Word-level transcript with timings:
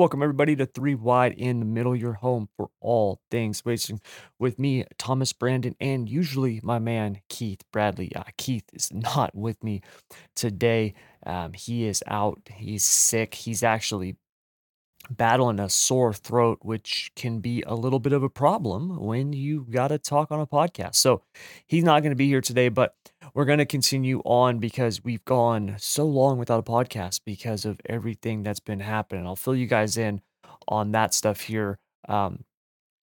Welcome, 0.00 0.22
everybody, 0.22 0.56
to 0.56 0.64
Three 0.64 0.94
Wide 0.94 1.34
in 1.34 1.58
the 1.58 1.66
Middle, 1.66 1.94
your 1.94 2.14
home 2.14 2.48
for 2.56 2.70
all 2.80 3.20
things 3.30 3.60
racing 3.66 4.00
with 4.38 4.58
me, 4.58 4.86
Thomas 4.96 5.34
Brandon, 5.34 5.76
and 5.78 6.08
usually 6.08 6.58
my 6.62 6.78
man, 6.78 7.20
Keith 7.28 7.60
Bradley. 7.70 8.10
Uh, 8.16 8.22
Keith 8.38 8.64
is 8.72 8.90
not 8.94 9.34
with 9.34 9.62
me 9.62 9.82
today. 10.34 10.94
Um, 11.26 11.52
he 11.52 11.84
is 11.84 12.02
out, 12.06 12.40
he's 12.50 12.82
sick. 12.82 13.34
He's 13.34 13.62
actually 13.62 14.16
battling 15.10 15.60
a 15.60 15.68
sore 15.68 16.14
throat, 16.14 16.60
which 16.62 17.12
can 17.14 17.40
be 17.40 17.62
a 17.66 17.74
little 17.74 17.98
bit 17.98 18.14
of 18.14 18.22
a 18.22 18.30
problem 18.30 18.98
when 19.00 19.34
you 19.34 19.66
got 19.68 19.88
to 19.88 19.98
talk 19.98 20.30
on 20.30 20.40
a 20.40 20.46
podcast. 20.46 20.94
So 20.94 21.24
he's 21.66 21.84
not 21.84 22.00
going 22.00 22.12
to 22.12 22.16
be 22.16 22.28
here 22.28 22.40
today, 22.40 22.70
but 22.70 22.94
we're 23.34 23.44
going 23.44 23.58
to 23.58 23.66
continue 23.66 24.20
on 24.24 24.58
because 24.58 25.04
we've 25.04 25.24
gone 25.24 25.76
so 25.78 26.04
long 26.04 26.38
without 26.38 26.60
a 26.60 26.62
podcast 26.62 27.20
because 27.24 27.64
of 27.64 27.80
everything 27.86 28.42
that's 28.42 28.60
been 28.60 28.80
happening. 28.80 29.26
I'll 29.26 29.36
fill 29.36 29.56
you 29.56 29.66
guys 29.66 29.96
in 29.96 30.20
on 30.68 30.92
that 30.92 31.14
stuff 31.14 31.40
here 31.40 31.78
um, 32.08 32.44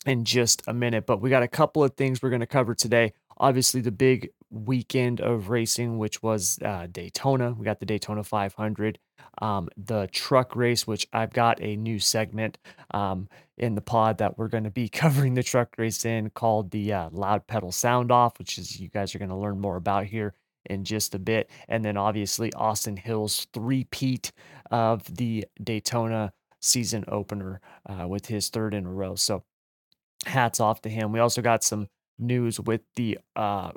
in 0.06 0.24
just 0.24 0.62
a 0.66 0.74
minute, 0.74 1.06
but 1.06 1.20
we 1.20 1.30
got 1.30 1.42
a 1.42 1.48
couple 1.48 1.84
of 1.84 1.94
things 1.96 2.22
we're 2.22 2.30
going 2.30 2.40
to 2.40 2.46
cover 2.46 2.74
today. 2.74 3.12
Obviously, 3.38 3.80
the 3.80 3.92
big 3.92 4.30
weekend 4.52 5.20
of 5.20 5.48
racing, 5.48 5.98
which 5.98 6.22
was 6.22 6.58
uh, 6.64 6.86
Daytona. 6.90 7.52
We 7.52 7.64
got 7.64 7.80
the 7.80 7.86
Daytona 7.86 8.22
500, 8.22 8.98
um, 9.40 9.68
the 9.76 10.08
truck 10.12 10.54
race, 10.54 10.86
which 10.86 11.06
I've 11.12 11.32
got 11.32 11.60
a 11.62 11.76
new 11.76 11.98
segment 11.98 12.58
um, 12.92 13.28
in 13.56 13.74
the 13.74 13.80
pod 13.80 14.18
that 14.18 14.38
we're 14.38 14.48
going 14.48 14.64
to 14.64 14.70
be 14.70 14.88
covering 14.90 15.34
the 15.34 15.42
truck 15.42 15.74
race 15.78 16.04
in 16.04 16.30
called 16.30 16.70
the 16.70 16.92
uh, 16.92 17.08
Loud 17.10 17.46
Pedal 17.46 17.72
Sound 17.72 18.12
Off, 18.12 18.38
which 18.38 18.58
is 18.58 18.78
you 18.78 18.88
guys 18.88 19.14
are 19.14 19.18
going 19.18 19.30
to 19.30 19.36
learn 19.36 19.58
more 19.58 19.76
about 19.76 20.06
here 20.06 20.34
in 20.66 20.84
just 20.84 21.14
a 21.14 21.18
bit. 21.18 21.50
And 21.68 21.84
then 21.84 21.96
obviously 21.96 22.52
Austin 22.52 22.96
Hill's 22.96 23.46
three-peat 23.52 24.32
of 24.70 25.02
the 25.16 25.46
Daytona 25.62 26.32
season 26.60 27.04
opener 27.08 27.60
uh, 27.86 28.06
with 28.06 28.26
his 28.26 28.48
third 28.48 28.74
in 28.74 28.86
a 28.86 28.92
row. 28.92 29.16
So 29.16 29.42
hats 30.26 30.60
off 30.60 30.82
to 30.82 30.88
him. 30.88 31.12
We 31.12 31.18
also 31.18 31.42
got 31.42 31.64
some 31.64 31.88
news 32.18 32.60
with 32.60 32.82
the 32.96 33.18
uh, 33.34 33.72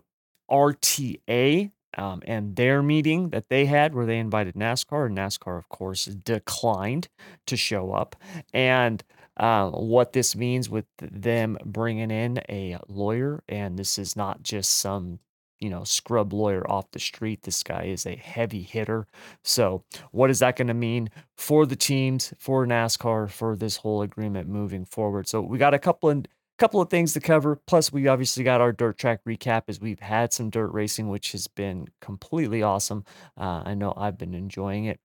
RTA 0.49 1.71
um, 1.97 2.21
and 2.25 2.55
their 2.55 2.83
meeting 2.83 3.29
that 3.29 3.49
they 3.49 3.65
had 3.65 3.93
where 3.95 4.05
they 4.05 4.19
invited 4.19 4.55
NASCAR, 4.55 5.07
and 5.07 5.17
NASCAR, 5.17 5.57
of 5.57 5.69
course, 5.69 6.05
declined 6.05 7.07
to 7.45 7.55
show 7.55 7.93
up. 7.93 8.15
And 8.53 9.03
uh, 9.37 9.69
what 9.69 10.13
this 10.13 10.35
means 10.35 10.69
with 10.69 10.85
them 10.99 11.57
bringing 11.65 12.11
in 12.11 12.41
a 12.49 12.77
lawyer, 12.87 13.43
and 13.47 13.77
this 13.77 13.97
is 13.97 14.15
not 14.15 14.43
just 14.43 14.71
some 14.71 15.19
you 15.59 15.69
know 15.69 15.83
scrub 15.83 16.33
lawyer 16.33 16.69
off 16.69 16.91
the 16.91 16.99
street. 16.99 17.41
This 17.43 17.63
guy 17.63 17.83
is 17.83 18.05
a 18.05 18.15
heavy 18.15 18.61
hitter. 18.61 19.07
So, 19.43 19.83
what 20.11 20.29
is 20.29 20.39
that 20.39 20.55
going 20.55 20.67
to 20.67 20.73
mean 20.73 21.09
for 21.35 21.65
the 21.65 21.75
teams, 21.75 22.33
for 22.39 22.65
NASCAR, 22.65 23.29
for 23.29 23.55
this 23.55 23.77
whole 23.77 24.01
agreement 24.01 24.47
moving 24.47 24.85
forward? 24.85 25.27
So, 25.27 25.41
we 25.41 25.57
got 25.57 25.73
a 25.73 25.79
couple 25.79 26.09
of 26.09 26.25
couple 26.57 26.81
of 26.81 26.89
things 26.89 27.13
to 27.13 27.19
cover. 27.19 27.55
Plus, 27.67 27.91
we 27.91 28.07
obviously 28.07 28.43
got 28.43 28.61
our 28.61 28.71
dirt 28.71 28.97
track 28.97 29.21
recap 29.27 29.63
as 29.67 29.79
we've 29.79 29.99
had 29.99 30.33
some 30.33 30.49
dirt 30.49 30.71
racing, 30.71 31.09
which 31.09 31.31
has 31.33 31.47
been 31.47 31.87
completely 32.01 32.61
awesome. 32.61 33.03
Uh, 33.37 33.63
I 33.65 33.73
know 33.73 33.93
I've 33.95 34.17
been 34.17 34.33
enjoying 34.33 34.85
it 34.85 34.99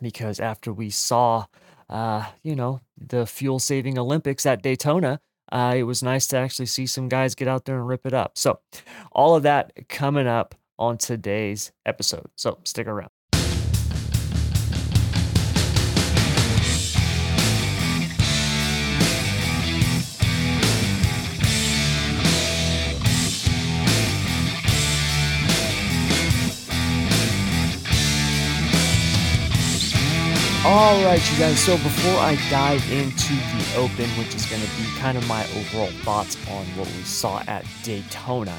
because 0.00 0.40
after 0.40 0.72
we 0.72 0.90
saw, 0.90 1.46
uh, 1.88 2.26
you 2.42 2.54
know, 2.54 2.80
the 2.96 3.26
fuel 3.26 3.58
saving 3.58 3.98
Olympics 3.98 4.46
at 4.46 4.62
Daytona, 4.62 5.20
uh, 5.52 5.74
it 5.76 5.82
was 5.82 6.02
nice 6.02 6.26
to 6.28 6.36
actually 6.36 6.66
see 6.66 6.86
some 6.86 7.08
guys 7.08 7.34
get 7.34 7.48
out 7.48 7.64
there 7.64 7.76
and 7.78 7.88
rip 7.88 8.06
it 8.06 8.14
up. 8.14 8.38
So, 8.38 8.60
all 9.12 9.34
of 9.34 9.42
that 9.42 9.88
coming 9.88 10.26
up 10.28 10.54
on 10.78 10.96
today's 10.96 11.72
episode. 11.84 12.30
So, 12.36 12.58
stick 12.64 12.86
around. 12.86 13.10
All 30.72 31.02
right, 31.04 31.32
you 31.32 31.36
guys. 31.36 31.58
So 31.58 31.72
before 31.78 32.16
I 32.20 32.36
dive 32.48 32.92
into 32.92 33.34
the 33.34 33.74
Open, 33.76 34.08
which 34.10 34.32
is 34.36 34.46
going 34.46 34.62
to 34.62 34.68
be 34.76 34.84
kind 35.00 35.18
of 35.18 35.26
my 35.26 35.42
overall 35.56 35.90
thoughts 36.04 36.36
on 36.48 36.64
what 36.76 36.86
we 36.86 37.02
saw 37.02 37.42
at 37.48 37.66
Daytona, 37.82 38.56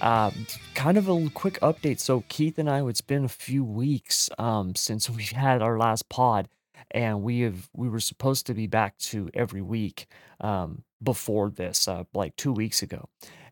um, 0.00 0.46
kind 0.76 0.96
of 0.96 1.08
a 1.08 1.28
quick 1.30 1.58
update. 1.58 1.98
So 1.98 2.22
Keith 2.28 2.60
and 2.60 2.70
I, 2.70 2.86
it's 2.86 3.00
been 3.00 3.24
a 3.24 3.28
few 3.28 3.64
weeks 3.64 4.30
um, 4.38 4.76
since 4.76 5.10
we 5.10 5.24
had 5.34 5.60
our 5.60 5.76
last 5.76 6.08
pod, 6.08 6.48
and 6.92 7.24
we 7.24 7.40
have 7.40 7.68
we 7.74 7.88
were 7.88 7.98
supposed 7.98 8.46
to 8.46 8.54
be 8.54 8.68
back 8.68 8.96
to 8.98 9.28
every 9.34 9.60
week 9.60 10.06
um, 10.40 10.84
before 11.02 11.50
this, 11.50 11.88
uh, 11.88 12.04
like 12.14 12.36
two 12.36 12.52
weeks 12.52 12.82
ago, 12.82 13.08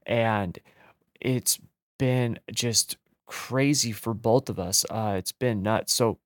and 0.07 0.61
it's 1.21 1.59
been 1.99 2.39
just 2.53 2.99
crazy 3.27 3.91
for 3.91 4.15
both 4.15 4.49
of 4.49 4.61
us. 4.61 4.87
Uh, 4.89 5.17
it's 5.19 5.33
been 5.33 5.61
nuts. 5.61 5.93
So 5.93 6.21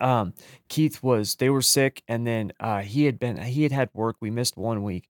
um, 0.00 0.34
Keith 0.68 1.02
was 1.02 1.36
they 1.36 1.50
were 1.50 1.62
sick, 1.62 2.02
and 2.08 2.26
then, 2.26 2.52
uh, 2.60 2.80
he 2.82 3.04
had 3.06 3.18
been 3.18 3.36
he 3.38 3.62
had 3.64 3.72
had 3.72 3.90
work, 3.94 4.16
we 4.20 4.30
missed 4.30 4.56
1 4.56 4.82
week. 4.82 5.08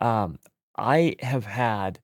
Um, 0.00 0.38
I 0.78 1.16
have 1.20 1.44
had 1.46 2.00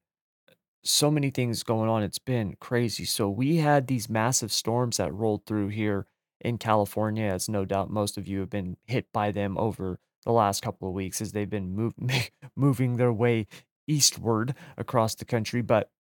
so 0.84 1.11
many 1.11 1.31
things 1.31 1.62
going 1.62 1.91
on, 1.91 2.03
it's 2.03 2.19
been 2.19 2.56
crazy. 2.61 3.05
So 3.05 3.29
we 3.29 3.56
had 3.59 3.87
these 3.87 4.09
massive 4.09 4.53
storms 4.53 4.97
that 4.99 5.12
rolled 5.15 5.45
through 5.47 5.69
here 5.69 6.06
in 6.41 6.59
California, 6.59 7.25
as 7.27 7.49
no 7.49 7.65
doubt 7.65 7.91
most 7.91 8.17
of 8.19 8.29
you 8.29 8.41
have 8.41 8.50
been 8.50 8.77
hit 8.87 9.06
by 9.12 9.33
them 9.33 9.59
over 9.59 9.99
the 10.25 10.33
last 10.33 10.62
couple 10.62 10.89
of 10.89 10.95
weeks 10.95 11.21
as 11.21 11.33
they've 11.33 11.50
been 11.50 11.75
move 11.75 11.95
moving 12.56 12.97
their 12.97 13.12
way 13.12 13.47
eastward 13.89 14.55
across 14.77 15.15
the 15.17 15.25
country, 15.25 15.62
but 15.62 15.91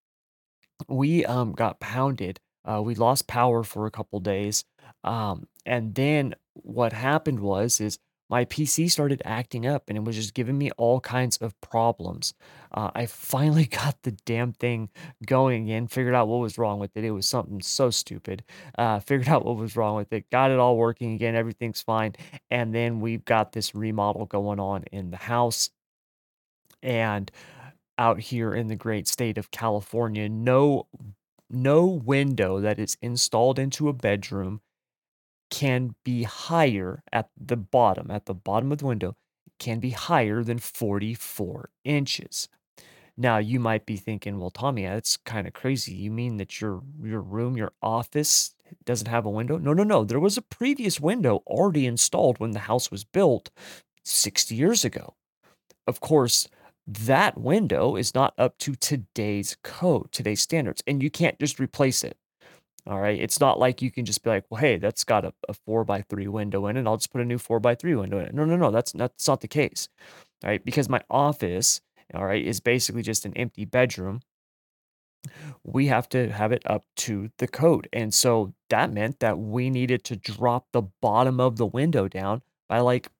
we, 0.88 1.24
um, 1.24 1.52
got 1.52 1.80
pounded. 1.80 2.40
Uh, 2.64 2.82
we 2.82 2.94
lost 2.94 3.26
power 3.26 3.62
for 3.62 3.86
a 3.86 3.90
couple 3.90 4.20
days. 4.20 4.64
Um, 5.04 5.46
and 5.64 5.94
then 5.94 6.34
what 6.54 6.92
happened 6.92 7.40
was 7.40 7.80
is 7.80 7.98
my 8.30 8.44
PC 8.44 8.90
started 8.90 9.22
acting 9.24 9.66
up 9.66 9.84
and 9.88 9.96
it 9.96 10.04
was 10.04 10.14
just 10.14 10.34
giving 10.34 10.58
me 10.58 10.70
all 10.72 11.00
kinds 11.00 11.38
of 11.38 11.58
problems. 11.60 12.34
Uh, 12.72 12.90
I 12.94 13.06
finally 13.06 13.64
got 13.70 13.96
the 14.02 14.12
damn 14.26 14.52
thing 14.52 14.90
going 15.24 15.64
again, 15.64 15.86
figured 15.86 16.14
out 16.14 16.28
what 16.28 16.40
was 16.40 16.58
wrong 16.58 16.78
with 16.78 16.96
it. 16.96 17.04
It 17.04 17.10
was 17.10 17.26
something 17.26 17.62
so 17.62 17.90
stupid. 17.90 18.44
Uh, 18.76 19.00
figured 19.00 19.28
out 19.28 19.44
what 19.44 19.56
was 19.56 19.76
wrong 19.76 19.96
with 19.96 20.12
it, 20.12 20.28
got 20.30 20.50
it 20.50 20.58
all 20.58 20.76
working 20.76 21.14
again, 21.14 21.34
everything's 21.34 21.80
fine. 21.80 22.14
And 22.50 22.74
then 22.74 23.00
we've 23.00 23.24
got 23.24 23.52
this 23.52 23.74
remodel 23.74 24.26
going 24.26 24.60
on 24.60 24.84
in 24.92 25.10
the 25.10 25.16
house. 25.16 25.70
And 26.82 27.30
out 27.96 28.20
here 28.20 28.54
in 28.54 28.68
the 28.68 28.76
great 28.76 29.08
state 29.08 29.38
of 29.38 29.50
California, 29.50 30.28
no 30.28 30.86
no 31.50 31.86
window 31.86 32.60
that 32.60 32.78
is 32.78 32.98
installed 33.00 33.58
into 33.58 33.88
a 33.88 33.92
bedroom 33.94 34.60
can 35.50 35.94
be 36.04 36.24
higher 36.24 37.02
at 37.12 37.30
the 37.36 37.56
bottom, 37.56 38.10
at 38.10 38.26
the 38.26 38.34
bottom 38.34 38.72
of 38.72 38.78
the 38.78 38.86
window, 38.86 39.16
can 39.58 39.80
be 39.80 39.90
higher 39.90 40.42
than 40.42 40.58
44 40.58 41.70
inches. 41.84 42.48
Now 43.16 43.38
you 43.38 43.58
might 43.58 43.84
be 43.84 43.96
thinking, 43.96 44.38
well, 44.38 44.50
Tommy, 44.50 44.84
that's 44.84 45.16
kind 45.16 45.48
of 45.48 45.52
crazy. 45.52 45.92
You 45.92 46.10
mean 46.12 46.36
that 46.36 46.60
your 46.60 46.82
your 47.02 47.20
room, 47.20 47.56
your 47.56 47.72
office 47.82 48.54
doesn't 48.84 49.08
have 49.08 49.26
a 49.26 49.30
window? 49.30 49.58
No, 49.58 49.72
no, 49.72 49.82
no. 49.82 50.04
There 50.04 50.20
was 50.20 50.36
a 50.36 50.42
previous 50.42 51.00
window 51.00 51.42
already 51.46 51.86
installed 51.86 52.38
when 52.38 52.52
the 52.52 52.60
house 52.60 52.90
was 52.90 53.02
built 53.02 53.50
60 54.04 54.54
years 54.54 54.84
ago. 54.84 55.14
Of 55.86 55.98
course, 55.98 56.48
that 56.86 57.38
window 57.38 57.96
is 57.96 58.14
not 58.14 58.34
up 58.38 58.56
to 58.58 58.74
today's 58.74 59.56
code, 59.64 60.12
today's 60.12 60.40
standards, 60.42 60.82
and 60.86 61.02
you 61.02 61.10
can't 61.10 61.38
just 61.40 61.58
replace 61.58 62.04
it. 62.04 62.16
All 62.88 63.00
right. 63.00 63.20
It's 63.20 63.38
not 63.38 63.58
like 63.58 63.82
you 63.82 63.90
can 63.90 64.06
just 64.06 64.22
be 64.22 64.30
like, 64.30 64.44
well, 64.48 64.62
hey, 64.62 64.78
that's 64.78 65.04
got 65.04 65.26
a, 65.26 65.34
a 65.46 65.52
four 65.52 65.84
by 65.84 66.00
three 66.02 66.26
window 66.26 66.66
in 66.66 66.78
it. 66.78 66.86
I'll 66.86 66.96
just 66.96 67.12
put 67.12 67.20
a 67.20 67.24
new 67.24 67.36
four 67.36 67.60
by 67.60 67.74
three 67.74 67.94
window 67.94 68.18
in 68.18 68.26
it. 68.26 68.34
No, 68.34 68.46
no, 68.46 68.56
no. 68.56 68.70
That's 68.70 68.94
not, 68.94 69.12
that's 69.12 69.28
not 69.28 69.42
the 69.42 69.48
case. 69.48 69.88
All 70.42 70.48
right. 70.48 70.64
Because 70.64 70.88
my 70.88 71.02
office, 71.10 71.82
all 72.14 72.24
right, 72.24 72.42
is 72.42 72.60
basically 72.60 73.02
just 73.02 73.26
an 73.26 73.34
empty 73.36 73.66
bedroom. 73.66 74.22
We 75.62 75.88
have 75.88 76.08
to 76.10 76.30
have 76.30 76.50
it 76.50 76.62
up 76.64 76.84
to 76.96 77.30
the 77.36 77.46
code. 77.46 77.90
And 77.92 78.14
so 78.14 78.54
that 78.70 78.90
meant 78.90 79.20
that 79.20 79.38
we 79.38 79.68
needed 79.68 80.02
to 80.04 80.16
drop 80.16 80.68
the 80.72 80.82
bottom 81.02 81.40
of 81.40 81.56
the 81.56 81.66
window 81.66 82.08
down 82.08 82.40
by 82.70 82.80
like 82.80 83.10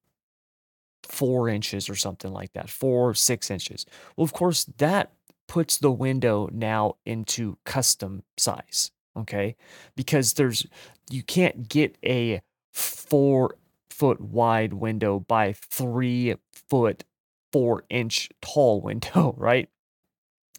four 1.02 1.46
inches 1.46 1.90
or 1.90 1.94
something 1.94 2.32
like 2.32 2.54
that, 2.54 2.70
four, 2.70 3.10
or 3.10 3.14
six 3.14 3.50
inches. 3.50 3.84
Well, 4.16 4.24
of 4.24 4.32
course, 4.32 4.64
that 4.78 5.12
puts 5.46 5.76
the 5.76 5.90
window 5.90 6.48
now 6.52 6.96
into 7.04 7.58
custom 7.64 8.22
size 8.38 8.92
okay? 9.18 9.56
Because 9.96 10.34
there's 10.34 10.66
you 11.10 11.22
can't 11.22 11.68
get 11.68 11.96
a 12.04 12.40
four 12.72 13.56
foot 13.90 14.20
wide 14.20 14.74
window 14.74 15.20
by 15.20 15.52
three 15.54 16.36
foot 16.70 17.04
four 17.52 17.84
inch 17.90 18.30
tall 18.42 18.80
window, 18.80 19.34
right? 19.38 19.68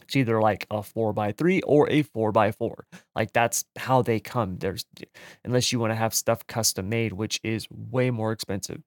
It's 0.02 0.16
either 0.16 0.42
like 0.42 0.66
a 0.72 0.82
four 0.84 1.14
by 1.14 1.32
three 1.34 1.62
or 1.62 1.90
a 1.90 2.02
four 2.04 2.32
by 2.32 2.52
four. 2.52 2.86
Like 3.16 3.34
that's 3.34 3.66
how 3.78 4.02
they 4.02 4.20
come. 4.20 4.58
There's 4.58 4.86
unless 5.46 5.72
you 5.72 5.80
want 5.80 5.92
to 5.92 5.96
have 5.96 6.14
stuff 6.16 6.48
custom 6.48 6.90
made, 6.90 7.14
which 7.14 7.40
is 7.44 7.68
way 7.72 8.12
more 8.12 8.32
expensive. 8.32 8.82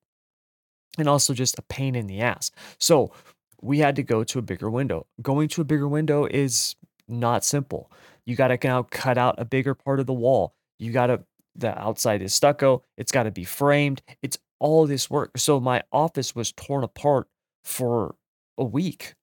and 0.98 1.08
also 1.08 1.34
just 1.34 1.58
a 1.58 1.62
pain 1.62 1.94
in 1.94 2.06
the 2.06 2.20
ass. 2.20 2.50
So 2.78 3.12
we 3.60 3.78
had 3.78 3.96
to 3.96 4.02
go 4.02 4.24
to 4.24 4.38
a 4.38 4.42
bigger 4.42 4.70
window. 4.70 5.06
Going 5.22 5.48
to 5.48 5.62
a 5.62 5.64
bigger 5.64 5.88
window 5.88 6.26
is 6.26 6.76
not 7.08 7.44
simple. 7.44 7.90
You 8.26 8.36
got 8.36 8.48
to 8.48 8.58
now 8.62 8.84
cut 8.84 9.18
out 9.18 9.36
a 9.38 9.44
bigger 9.44 9.74
part 9.74 10.00
of 10.00 10.06
the 10.06 10.12
wall. 10.12 10.54
You 10.78 10.92
got 10.92 11.06
to, 11.08 11.22
the 11.54 11.78
outside 11.78 12.22
is 12.22 12.34
stucco. 12.34 12.82
It's 12.96 13.12
got 13.12 13.24
to 13.24 13.30
be 13.30 13.44
framed. 13.44 14.02
It's 14.22 14.38
all 14.60 14.86
this 14.86 15.10
work. 15.10 15.36
So 15.36 15.60
my 15.60 15.82
office 15.92 16.34
was 16.34 16.52
torn 16.52 16.84
apart 16.84 17.26
for 17.64 18.14
a 18.56 18.64
week, 18.64 19.14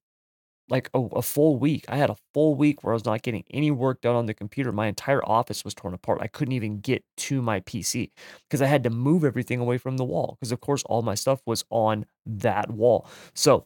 like 0.70 0.90
a, 0.94 1.00
a 1.00 1.22
full 1.22 1.58
week. 1.58 1.86
I 1.88 1.98
had 1.98 2.10
a 2.10 2.18
full 2.34 2.56
week 2.56 2.84
where 2.84 2.94
I 2.94 2.96
was 2.96 3.06
not 3.06 3.22
getting 3.22 3.46
any 3.52 3.72
work 3.72 4.02
done 4.02 4.16
on 4.16 4.26
the 4.26 4.34
computer. 4.34 4.72
My 4.72 4.88
entire 4.88 5.24
office 5.28 5.64
was 5.64 5.74
torn 5.74 5.94
apart. 5.94 6.20
I 6.22 6.28
couldn't 6.28 6.54
even 6.54 6.80
get 6.80 7.04
to 7.18 7.42
my 7.42 7.62
PC 7.62 8.12
because 8.48 8.62
I 8.62 8.68
had 8.68 8.84
to 8.84 8.90
move 8.90 9.24
everything 9.24 9.60
away 9.60 9.78
from 9.78 9.98
the 9.98 10.06
wall. 10.06 10.38
Because, 10.40 10.52
of 10.52 10.60
course, 10.60 10.84
all 10.84 11.02
my 11.02 11.16
stuff 11.16 11.42
was 11.46 11.64
on 11.70 12.06
that 12.26 12.70
wall. 12.70 13.08
So 13.34 13.66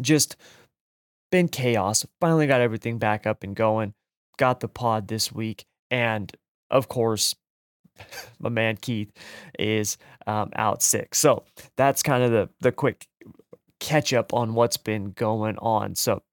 just 0.00 0.36
been 1.30 1.48
chaos. 1.48 2.06
Finally 2.20 2.46
got 2.46 2.60
everything 2.60 2.98
back 2.98 3.26
up 3.26 3.42
and 3.42 3.56
going. 3.56 3.94
Got 4.42 4.58
the 4.58 4.66
pod 4.66 5.06
this 5.06 5.30
week. 5.30 5.66
And 5.88 6.32
of 6.68 6.88
course, 6.88 7.36
my 8.40 8.48
man 8.48 8.76
Keith 8.76 9.12
is 9.56 9.98
um, 10.26 10.50
out 10.56 10.82
sick. 10.82 11.14
So 11.14 11.44
that's 11.76 12.02
kind 12.02 12.24
of 12.24 12.32
the 12.32 12.48
the 12.60 12.72
quick 12.72 13.06
catch 13.78 14.12
up 14.12 14.34
on 14.34 14.54
what's 14.54 14.76
been 14.76 15.12
going 15.12 15.58
on. 15.58 15.94
So, 15.94 16.24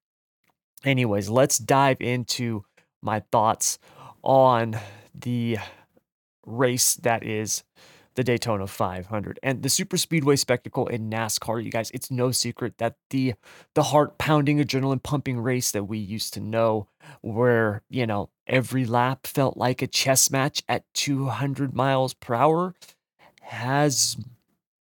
anyways, 0.84 1.28
let's 1.28 1.56
dive 1.56 1.98
into 2.00 2.64
my 3.00 3.20
thoughts 3.30 3.78
on 4.24 4.76
the 5.14 5.58
race 6.44 6.96
that 6.96 7.22
is 7.22 7.62
the 8.20 8.24
Daytona 8.24 8.66
500 8.66 9.40
and 9.42 9.62
the 9.62 9.70
super 9.70 9.96
speedway 9.96 10.36
spectacle 10.36 10.86
in 10.88 11.08
NASCAR. 11.08 11.64
You 11.64 11.70
guys, 11.70 11.90
it's 11.92 12.10
no 12.10 12.32
secret 12.32 12.76
that 12.76 12.96
the 13.08 13.32
the 13.74 13.84
heart 13.84 14.18
pounding, 14.18 14.62
adrenaline 14.62 15.02
pumping 15.02 15.40
race 15.40 15.70
that 15.70 15.84
we 15.84 15.96
used 15.96 16.34
to 16.34 16.40
know, 16.40 16.86
where 17.22 17.80
you 17.88 18.06
know 18.06 18.28
every 18.46 18.84
lap 18.84 19.26
felt 19.26 19.56
like 19.56 19.80
a 19.80 19.86
chess 19.86 20.30
match 20.30 20.62
at 20.68 20.84
200 20.92 21.74
miles 21.74 22.12
per 22.12 22.34
hour, 22.34 22.74
has 23.40 24.18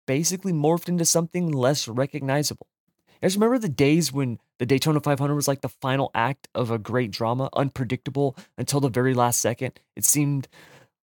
basically 0.08 0.52
morphed 0.52 0.90
into 0.90 1.06
something 1.06 1.52
less 1.52 1.88
recognizable. 1.88 2.66
You 3.10 3.28
guys 3.28 3.36
remember 3.36 3.60
the 3.60 3.70
days 3.70 4.12
when 4.12 4.40
the 4.58 4.66
Daytona 4.66 5.02
500 5.02 5.36
was 5.36 5.48
like 5.48 5.62
the 5.62 5.70
final 5.70 6.10
act 6.16 6.48
of 6.56 6.72
a 6.72 6.80
great 6.80 7.12
drama, 7.12 7.50
unpredictable 7.54 8.36
until 8.58 8.80
the 8.80 8.90
very 8.90 9.14
last 9.14 9.40
second? 9.40 9.80
It 9.96 10.04
seemed 10.04 10.48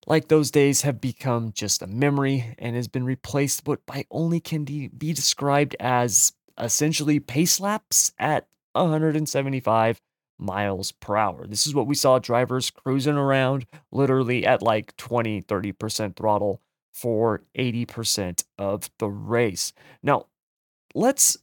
like 0.07 0.29
those 0.29 0.51
days 0.51 0.83
have 0.83 1.01
become 1.01 1.53
just 1.53 1.83
a 1.83 1.87
memory 1.87 2.55
and 2.59 2.77
has 2.77 2.89
been 2.89 3.05
replaced 3.05 3.67
what 3.67 3.85
by 3.87 4.07
only 4.11 4.41
can 4.41 4.65
be 4.65 4.89
described 5.13 5.75
as 5.81 6.33
essentially 6.59 7.19
pace 7.19 7.61
laps 7.61 8.13
at 8.19 8.47
175 8.73 10.01
miles 10.39 10.93
per 10.93 11.17
hour. 11.17 11.47
This 11.47 11.67
is 11.67 11.75
what 11.75 11.87
we 11.87 11.95
saw 11.95 12.19
drivers 12.19 12.71
cruising 12.71 13.17
around 13.17 13.67
literally 13.91 14.47
at 14.47 14.63
like 14.63 14.97
20, 14.97 15.43
30% 15.43 16.17
throttle 16.17 16.61
for 16.93 17.43
80% 17.59 18.45
of 18.59 18.89
the 18.99 19.09
race. 19.09 19.73
Now, 20.03 20.27
let's 20.95 21.37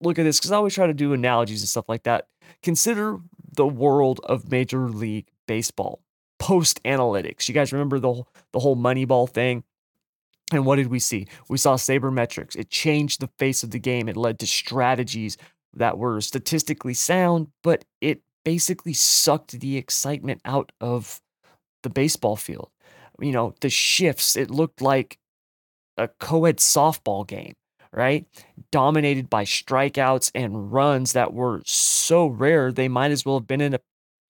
look 0.00 0.18
at 0.18 0.22
this 0.22 0.38
because 0.38 0.52
I 0.52 0.56
always 0.56 0.74
try 0.74 0.86
to 0.86 0.94
do 0.94 1.12
analogies 1.12 1.60
and 1.60 1.68
stuff 1.68 1.88
like 1.88 2.04
that. 2.04 2.28
Consider 2.62 3.18
the 3.52 3.66
world 3.66 4.20
of 4.24 4.50
Major 4.50 4.88
League 4.88 5.28
Baseball 5.46 6.00
post 6.48 6.82
analytics. 6.84 7.46
You 7.46 7.52
guys 7.52 7.74
remember 7.74 8.00
the 8.00 8.22
the 8.52 8.58
whole 8.58 8.74
Moneyball 8.74 9.28
thing? 9.28 9.64
And 10.50 10.64
what 10.64 10.76
did 10.76 10.86
we 10.86 10.98
see? 10.98 11.26
We 11.50 11.58
saw 11.58 11.76
sabermetrics. 11.76 12.56
It 12.56 12.70
changed 12.70 13.20
the 13.20 13.28
face 13.38 13.62
of 13.62 13.70
the 13.70 13.78
game. 13.78 14.08
It 14.08 14.16
led 14.16 14.38
to 14.38 14.46
strategies 14.46 15.36
that 15.74 15.98
were 15.98 16.22
statistically 16.22 16.94
sound, 16.94 17.48
but 17.62 17.84
it 18.00 18.22
basically 18.46 18.94
sucked 18.94 19.60
the 19.60 19.76
excitement 19.76 20.40
out 20.46 20.72
of 20.80 21.20
the 21.82 21.90
baseball 21.90 22.36
field. 22.36 22.70
You 23.20 23.32
know, 23.32 23.54
the 23.60 23.68
shifts, 23.68 24.34
it 24.34 24.50
looked 24.50 24.80
like 24.80 25.18
a 25.98 26.08
co 26.08 26.46
ed 26.46 26.56
softball 26.56 27.26
game, 27.26 27.56
right? 27.92 28.24
Dominated 28.72 29.28
by 29.28 29.44
strikeouts 29.44 30.30
and 30.34 30.72
runs 30.72 31.12
that 31.12 31.34
were 31.34 31.60
so 31.66 32.26
rare, 32.26 32.72
they 32.72 32.88
might 32.88 33.10
as 33.10 33.26
well 33.26 33.38
have 33.38 33.46
been 33.46 33.60
in 33.60 33.74
a 33.74 33.80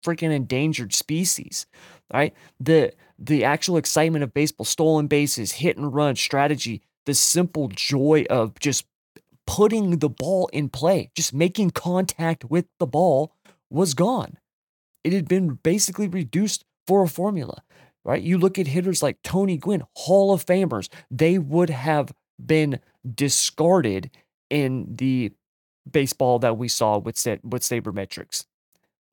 freaking 0.03 0.33
endangered 0.33 0.95
species 0.95 1.67
right? 2.13 2.35
The 2.61 2.93
the 3.19 3.45
actual 3.45 3.77
excitement 3.77 4.23
of 4.25 4.35
baseball, 4.35 4.65
stolen 4.65 5.07
bases, 5.07 5.53
hit 5.53 5.77
and 5.77 5.95
run 5.95 6.17
strategy, 6.17 6.83
the 7.07 7.15
simple 7.15 7.69
joy 7.69 8.27
of 8.29 8.59
just 8.59 8.85
putting 9.47 9.99
the 9.99 10.09
ball 10.09 10.49
in 10.53 10.69
play, 10.69 11.11
just 11.15 11.33
making 11.33 11.71
contact 11.71 12.45
with 12.45 12.67
the 12.79 12.87
ball 12.87 13.33
was 13.71 13.95
gone. 13.95 14.39
It 15.05 15.13
had 15.13 15.29
been 15.29 15.55
basically 15.63 16.09
reduced 16.09 16.65
for 16.87 17.03
a 17.03 17.09
formula, 17.09 17.63
right? 18.05 18.23
You 18.23 18.39
look 18.39 18.59
at 18.59 18.67
hitters 18.67 19.03
like 19.03 19.23
Tony 19.23 19.57
Gwynn, 19.57 19.85
Hall 19.95 20.33
of 20.33 20.45
Famers, 20.45 20.89
they 21.11 21.39
would 21.39 21.71
have 21.71 22.13
been 22.45 22.81
discarded 23.15 24.11
in 24.51 24.97
the 24.97 25.33
baseball 25.91 26.39
that 26.41 26.59
we 26.59 26.69
saw 26.69 26.99
with 26.99 27.25
with 27.45 27.63
sabermetrics, 27.63 28.47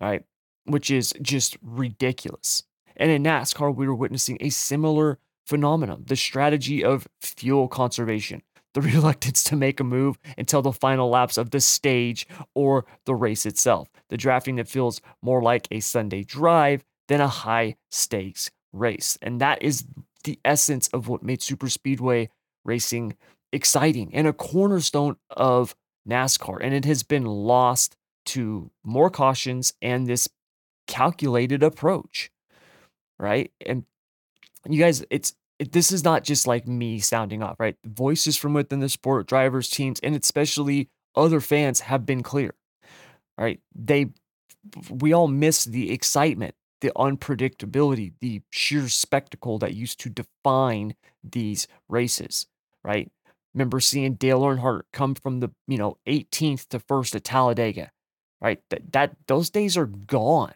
right? 0.02 0.24
Which 0.66 0.90
is 0.90 1.14
just 1.22 1.58
ridiculous. 1.62 2.64
And 2.98 3.12
in 3.12 3.24
NASCAR, 3.24 3.76
we 3.76 3.88
were 3.88 3.96
witnessing 3.96 4.38
a 4.40 4.50
similar 4.50 5.20
phenomenon 5.46 6.04
the 6.08 6.16
strategy 6.16 6.84
of 6.84 7.08
fuel 7.22 7.68
conservation, 7.68 8.42
the 8.74 8.82
reluctance 8.94 9.44
to 9.46 9.56
make 9.56 9.80
a 9.80 9.84
move 9.84 10.18
until 10.38 10.62
the 10.62 10.72
final 10.72 11.10
laps 11.10 11.38
of 11.38 11.52
the 11.52 11.60
stage 11.60 12.28
or 12.56 12.86
the 13.06 13.16
race 13.16 13.46
itself, 13.46 13.90
the 14.10 14.18
drafting 14.18 14.56
that 14.56 14.68
feels 14.68 15.02
more 15.22 15.42
like 15.42 15.68
a 15.72 15.80
Sunday 15.80 16.24
drive 16.24 16.84
than 17.08 17.22
a 17.22 17.28
high 17.28 17.76
stakes 17.92 18.52
race. 18.72 19.18
And 19.22 19.42
that 19.42 19.62
is 19.62 19.86
the 20.24 20.40
essence 20.46 20.88
of 20.90 21.08
what 21.08 21.24
made 21.24 21.42
super 21.42 21.70
speedway 21.70 22.30
racing 22.64 23.16
exciting 23.52 24.14
and 24.14 24.26
a 24.28 24.34
cornerstone 24.34 25.18
of 25.30 25.76
NASCAR. 26.10 26.58
And 26.62 26.74
it 26.74 26.86
has 26.86 27.04
been 27.04 27.26
lost 27.26 27.96
to 28.26 28.72
more 28.84 29.10
cautions 29.10 29.74
and 29.82 30.08
this 30.08 30.30
calculated 30.88 31.62
approach 31.64 32.30
right? 33.20 33.52
And 33.66 33.86
you 34.68 34.80
guys, 34.80 35.04
it's 35.10 35.34
it, 35.60 35.72
this 35.72 35.92
is 35.92 36.04
not 36.04 36.24
just 36.24 36.48
like 36.48 36.68
me 36.68 37.00
sounding 37.00 37.44
off, 37.44 37.60
right? 37.60 37.76
Voices 37.86 38.38
from 38.38 38.54
within 38.54 38.80
the 38.80 38.90
sport, 38.90 39.28
drivers, 39.28 39.70
teams, 39.70 40.00
and 40.02 40.16
especially 40.16 40.90
other 41.16 41.40
fans 41.40 41.82
have 41.82 42.06
been 42.06 42.24
clear, 42.24 42.56
right? 43.38 43.60
They, 43.76 44.08
we 44.90 45.14
all 45.14 45.28
miss 45.28 45.66
the 45.66 45.92
excitement, 45.92 46.56
the 46.82 46.92
unpredictability, 46.96 48.14
the 48.20 48.42
sheer 48.50 48.90
spectacle 48.90 49.60
that 49.60 49.76
used 49.76 50.00
to 50.02 50.10
define 50.10 50.96
these 51.24 51.68
races, 51.88 52.48
right? 52.84 53.12
Remember 53.54 53.80
seeing 53.80 54.16
Dale 54.16 54.42
Earnhardt 54.42 54.84
come 54.92 55.14
from 55.14 55.40
the 55.40 55.52
you 55.68 55.78
know 55.78 55.98
18th 56.08 56.68
to 56.70 56.80
first 56.80 57.16
at 57.16 57.24
Talladega, 57.24 57.92
right? 58.42 58.60
That 58.72 58.92
that 58.94 59.16
those 59.28 59.52
days 59.52 59.78
are 59.78 59.86
gone 59.86 60.54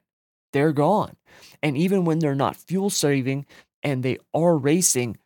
they're 0.54 0.74
gone. 0.74 1.16
And 1.62 1.78
even 1.78 2.06
when 2.06 2.20
they're 2.20 2.36
not 2.36 2.56
fuel 2.56 2.90
saving 2.90 3.46
and 3.84 4.04
they 4.04 4.18
are 4.34 4.58
racing, 4.58 5.18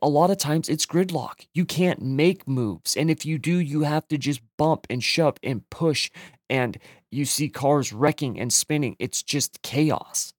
a 0.00 0.08
lot 0.08 0.30
of 0.30 0.38
times 0.38 0.68
it's 0.68 0.86
gridlock. 0.86 1.46
You 1.54 1.64
can't 1.64 2.00
make 2.02 2.46
moves. 2.46 2.96
And 2.96 3.10
if 3.10 3.26
you 3.26 3.38
do, 3.38 3.58
you 3.58 3.82
have 3.82 4.06
to 4.08 4.18
just 4.18 4.40
bump 4.56 4.86
and 4.88 5.02
shove 5.02 5.36
and 5.42 5.68
push. 5.70 6.10
And 6.48 6.78
you 7.10 7.24
see 7.24 7.48
cars 7.48 7.92
wrecking 7.92 8.38
and 8.38 8.52
spinning. 8.52 8.96
It's 8.98 9.22
just 9.22 9.62
chaos. 9.62 10.32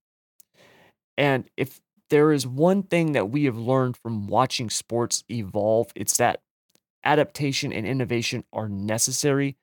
And 1.18 1.50
if 1.58 1.82
there 2.10 2.32
is 2.32 2.48
one 2.48 2.84
thing 2.84 3.13
that 3.13 3.30
we 3.30 3.46
have 3.46 3.58
learned 3.58 3.98
from 3.98 4.28
watching 4.28 4.70
sports 4.70 5.24
evolve, 5.30 5.92
it's 5.96 6.18
that 6.18 6.42
adaptation 7.04 7.74
and 7.74 7.86
innovation 7.86 8.44
are 8.54 8.70
necessary, 8.70 9.58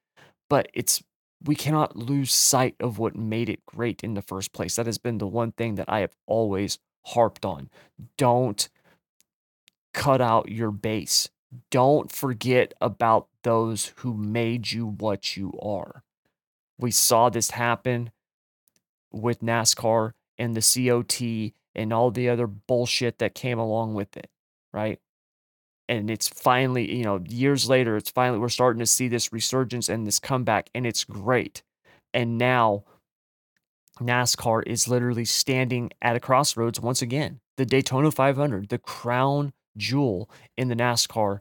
but 0.49 0.69
it's 0.75 1.03
we 1.43 1.55
cannot 1.55 1.97
lose 1.97 2.33
sight 2.33 2.77
of 2.81 2.99
what 2.99 3.17
made 3.17 3.49
it 3.49 3.65
great 3.65 4.05
in 4.05 4.15
the 4.15 4.23
first 4.23 4.53
place. 4.53 4.77
That 4.77 4.87
has 4.87 4.99
been 4.99 5.19
the 5.19 5.27
one 5.27 5.53
thing 5.53 5.77
that 5.77 5.89
I 5.89 6.01
have 6.01 6.15
always 6.27 6.79
harped 7.07 7.45
on. 7.45 7.71
Don't 8.17 8.69
cut 9.95 10.21
out 10.21 10.51
your 10.51 10.71
base. 10.71 11.31
Don't 11.71 12.13
forget 12.13 12.75
about 12.81 13.29
those 13.43 13.93
who 13.97 14.15
made 14.15 14.71
you 14.71 14.87
what 14.87 15.37
you 15.37 15.53
are. 15.61 16.05
We 16.79 16.91
saw 16.91 17.29
this 17.29 17.51
happen 17.53 18.11
with 19.11 19.41
NASCAR 19.41 20.13
and 20.39 20.55
the 20.55 20.61
COT 20.61 21.53
and 21.75 21.93
all 21.93 22.11
the 22.11 22.29
other 22.29 22.47
bullshit 22.47 23.19
that 23.19 23.35
came 23.35 23.59
along 23.59 23.95
with 23.95 24.17
it, 24.17 24.31
right? 24.73 25.01
And 25.91 26.11
it's 26.11 26.29
finally 26.29 26.91
you 26.95 27.05
know 27.05 27.23
years 27.29 27.69
later 27.69 27.97
it's 27.97 28.11
finally 28.11 28.39
we're 28.39 28.49
starting 28.49 28.81
to 28.81 28.87
see 28.87 29.09
this 29.09 29.33
resurgence 29.33 29.89
and 29.89 30.07
this 30.07 30.19
comeback 30.19 30.71
and 30.75 30.87
it's 30.87 31.05
great 31.05 31.63
and 32.15 32.39
now 32.39 32.85
NASCAR 34.01 34.63
is 34.67 34.89
literally 34.89 35.27
standing 35.27 35.91
at 36.01 36.17
a 36.17 36.21
crossroads 36.21 36.81
once 36.81 37.03
again 37.03 37.41
the 37.59 37.67
Daytona 37.67 38.11
500 38.11 38.71
the 38.71 38.79
crown 38.79 39.53
jewel 39.77 40.31
in 40.57 40.69
the 40.69 40.77
NASCAR 40.77 41.41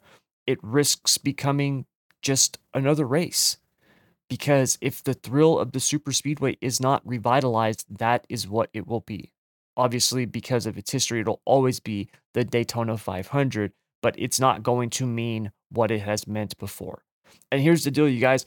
it 0.49 0.57
risks 0.63 1.19
becoming 1.19 1.85
just 2.21 2.57
another 2.73 3.05
race. 3.05 3.57
Because 4.29 4.77
if 4.81 5.03
the 5.03 5.13
thrill 5.13 5.57
of 5.59 5.71
the 5.71 5.79
super 5.79 6.11
speedway 6.11 6.57
is 6.61 6.79
not 6.79 7.07
revitalized, 7.07 7.85
that 7.97 8.25
is 8.29 8.47
what 8.47 8.69
it 8.73 8.87
will 8.87 9.01
be. 9.01 9.31
Obviously, 9.75 10.25
because 10.25 10.65
of 10.65 10.77
its 10.77 10.91
history, 10.91 11.21
it'll 11.21 11.41
always 11.45 11.79
be 11.79 12.09
the 12.33 12.43
Daytona 12.43 12.97
500, 12.97 13.71
but 14.01 14.15
it's 14.17 14.39
not 14.39 14.63
going 14.63 14.89
to 14.91 15.05
mean 15.05 15.51
what 15.69 15.91
it 15.91 16.01
has 16.01 16.27
meant 16.27 16.57
before. 16.57 17.03
And 17.51 17.61
here's 17.61 17.83
the 17.83 17.91
deal, 17.91 18.09
you 18.09 18.19
guys. 18.19 18.45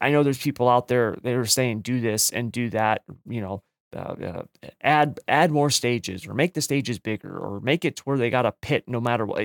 I 0.00 0.10
know 0.10 0.22
there's 0.22 0.38
people 0.38 0.68
out 0.68 0.88
there 0.88 1.16
that 1.22 1.34
are 1.34 1.44
saying 1.44 1.80
do 1.80 2.00
this 2.00 2.30
and 2.30 2.50
do 2.50 2.70
that, 2.70 3.02
you 3.28 3.40
know, 3.40 3.62
uh, 3.94 3.98
uh, 3.98 4.42
add 4.80 5.20
add 5.28 5.50
more 5.50 5.70
stages 5.70 6.26
or 6.26 6.34
make 6.34 6.54
the 6.54 6.62
stages 6.62 6.98
bigger 6.98 7.38
or 7.38 7.60
make 7.60 7.84
it 7.84 7.96
to 7.96 8.02
where 8.04 8.18
they 8.18 8.30
got 8.30 8.46
a 8.46 8.54
pit 8.62 8.84
no 8.86 9.00
matter 9.00 9.26
what. 9.26 9.44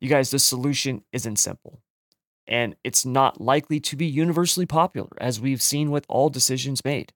You 0.00 0.08
guys, 0.08 0.30
the 0.30 0.38
solution 0.38 1.02
isn't 1.12 1.36
simple. 1.36 1.80
And 2.46 2.76
it's 2.84 3.04
not 3.04 3.40
likely 3.40 3.80
to 3.80 3.96
be 3.96 4.06
universally 4.06 4.66
popular, 4.66 5.10
as 5.18 5.40
we've 5.40 5.60
seen 5.60 5.90
with 5.90 6.06
all 6.08 6.30
decisions 6.30 6.84
made. 6.84 7.12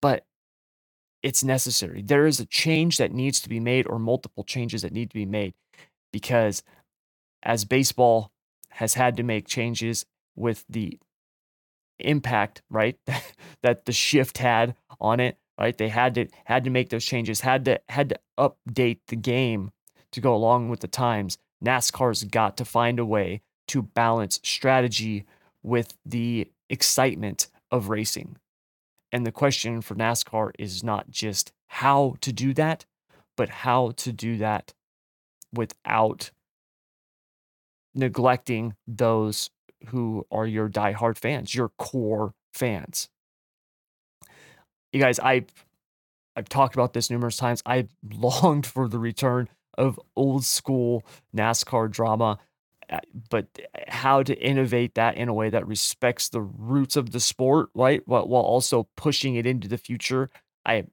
But 0.00 0.24
it's 1.22 1.42
necessary. 1.42 2.00
There 2.00 2.26
is 2.26 2.38
a 2.38 2.46
change 2.46 2.96
that 2.98 3.12
needs 3.12 3.40
to 3.40 3.48
be 3.48 3.58
made, 3.58 3.88
or 3.88 3.98
multiple 3.98 4.44
changes 4.44 4.82
that 4.82 4.92
need 4.92 5.10
to 5.10 5.14
be 5.14 5.26
made, 5.26 5.54
because 6.12 6.62
as 7.42 7.64
baseball 7.64 8.30
has 8.70 8.94
had 8.94 9.16
to 9.16 9.22
make 9.22 9.46
changes 9.46 10.06
with 10.34 10.64
the 10.68 10.98
impact, 11.98 12.62
right, 12.70 12.98
that 13.62 13.84
the 13.84 13.92
shift 13.92 14.38
had 14.38 14.74
on 15.00 15.20
it, 15.20 15.38
right? 15.58 15.76
They 15.76 15.88
had 15.88 16.14
to 16.14 16.26
had 16.44 16.64
to 16.64 16.70
make 16.70 16.90
those 16.90 17.04
changes, 17.04 17.40
had 17.40 17.64
to 17.66 17.80
had 17.88 18.08
to 18.10 18.18
update 18.38 19.00
the 19.08 19.16
game 19.16 19.70
to 20.12 20.20
go 20.20 20.34
along 20.34 20.68
with 20.68 20.80
the 20.80 20.88
times. 20.88 21.38
NASCAR's 21.64 22.24
got 22.24 22.56
to 22.56 22.64
find 22.64 22.98
a 22.98 23.04
way 23.04 23.40
to 23.68 23.82
balance 23.82 24.40
strategy 24.42 25.24
with 25.62 25.94
the 26.04 26.50
excitement 26.68 27.46
of 27.70 27.88
racing. 27.88 28.36
And 29.12 29.26
the 29.26 29.32
question 29.32 29.80
for 29.80 29.94
NASCAR 29.94 30.52
is 30.58 30.82
not 30.82 31.10
just 31.10 31.52
how 31.68 32.16
to 32.20 32.32
do 32.32 32.52
that, 32.54 32.84
but 33.36 33.48
how 33.48 33.92
to 33.98 34.12
do 34.12 34.38
that 34.38 34.74
without 35.52 36.30
neglecting 37.94 38.74
those 38.86 39.50
who 39.88 40.26
are 40.30 40.46
your 40.46 40.68
diehard 40.68 41.18
fans, 41.18 41.54
your 41.54 41.70
core 41.70 42.34
fans. 42.52 43.08
You 44.92 45.00
guys, 45.00 45.18
I've 45.18 45.46
I've 46.36 46.48
talked 46.48 46.74
about 46.74 46.92
this 46.92 47.10
numerous 47.10 47.36
times. 47.36 47.62
I've 47.66 47.90
longed 48.12 48.66
for 48.66 48.88
the 48.88 48.98
return 48.98 49.48
of 49.78 49.98
old 50.16 50.44
school 50.44 51.04
NASCAR 51.34 51.90
drama, 51.90 52.38
uh, 52.90 52.98
but 53.30 53.46
how 53.88 54.22
to 54.22 54.34
innovate 54.38 54.94
that 54.94 55.16
in 55.16 55.28
a 55.28 55.34
way 55.34 55.50
that 55.50 55.66
respects 55.66 56.28
the 56.28 56.42
roots 56.42 56.96
of 56.96 57.10
the 57.12 57.20
sport, 57.20 57.70
right? 57.74 58.02
While, 58.06 58.26
while 58.28 58.42
also 58.42 58.88
pushing 58.96 59.36
it 59.36 59.46
into 59.46 59.68
the 59.68 59.78
future. 59.78 60.30
I 60.64 60.84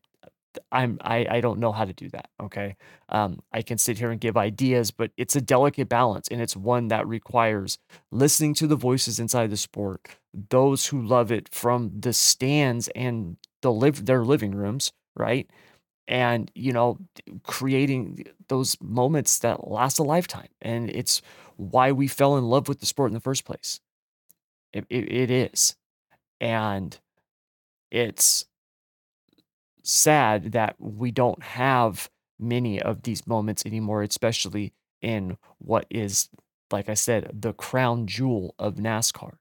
I'm 0.72 0.98
I, 1.02 1.26
I 1.30 1.42
don't 1.42 1.60
know 1.60 1.72
how 1.72 1.86
to 1.86 1.94
do 1.94 2.10
that. 2.10 2.30
Okay. 2.42 2.76
Um, 3.10 3.40
I 3.54 3.62
can 3.62 3.78
sit 3.78 3.98
here 3.98 4.12
and 4.12 4.20
give 4.20 4.38
ideas, 4.38 4.92
but 4.92 5.12
it's 5.18 5.36
a 5.36 5.42
delicate 5.42 5.90
balance 5.90 6.28
and 6.30 6.42
it's 6.42 6.56
one 6.56 6.88
that 6.90 7.08
requires 7.08 7.78
listening 8.12 8.54
to 8.56 8.68
the 8.68 8.76
voices 8.76 9.20
inside 9.20 9.52
the 9.52 9.58
sport, 9.58 10.10
those 10.50 10.88
who 10.88 11.02
love 11.02 11.32
it 11.32 11.50
from 11.54 11.92
the 12.00 12.14
stands 12.14 12.88
and 12.90 13.38
the 13.62 13.72
live 13.72 14.06
their 14.06 14.26
living 14.26 14.52
rooms, 14.56 14.92
right? 15.16 15.50
And 16.08 16.52
you 16.56 16.74
know, 16.74 17.00
creating 17.44 18.26
those 18.50 18.78
moments 18.82 19.40
that 19.40 19.68
last 19.70 20.00
a 20.00 20.04
lifetime. 20.04 20.50
And 20.62 20.90
it's 20.90 21.22
why 21.58 21.92
we 21.92 22.08
fell 22.08 22.38
in 22.38 22.46
love 22.46 22.68
with 22.68 22.80
the 22.80 22.86
sport 22.88 23.10
in 23.12 23.14
the 23.16 23.20
first 23.22 23.46
place. 23.46 23.80
it, 24.74 24.86
it, 24.90 25.12
it 25.12 25.32
is. 25.32 25.76
And 26.42 26.98
it's 27.92 28.46
sad 29.84 30.52
that 30.52 30.76
we 30.80 31.12
don't 31.12 31.42
have 31.44 32.10
many 32.40 32.82
of 32.82 33.04
these 33.04 33.28
moments 33.28 33.66
anymore, 33.66 34.04
especially 34.04 34.74
in 35.02 35.38
what 35.58 35.86
is, 35.90 36.30
like 36.72 36.90
I 36.90 36.94
said, 36.94 37.30
the 37.34 37.54
crown 37.54 38.08
jewel 38.08 38.56
of 38.58 38.76
NASCAR. 38.76 39.34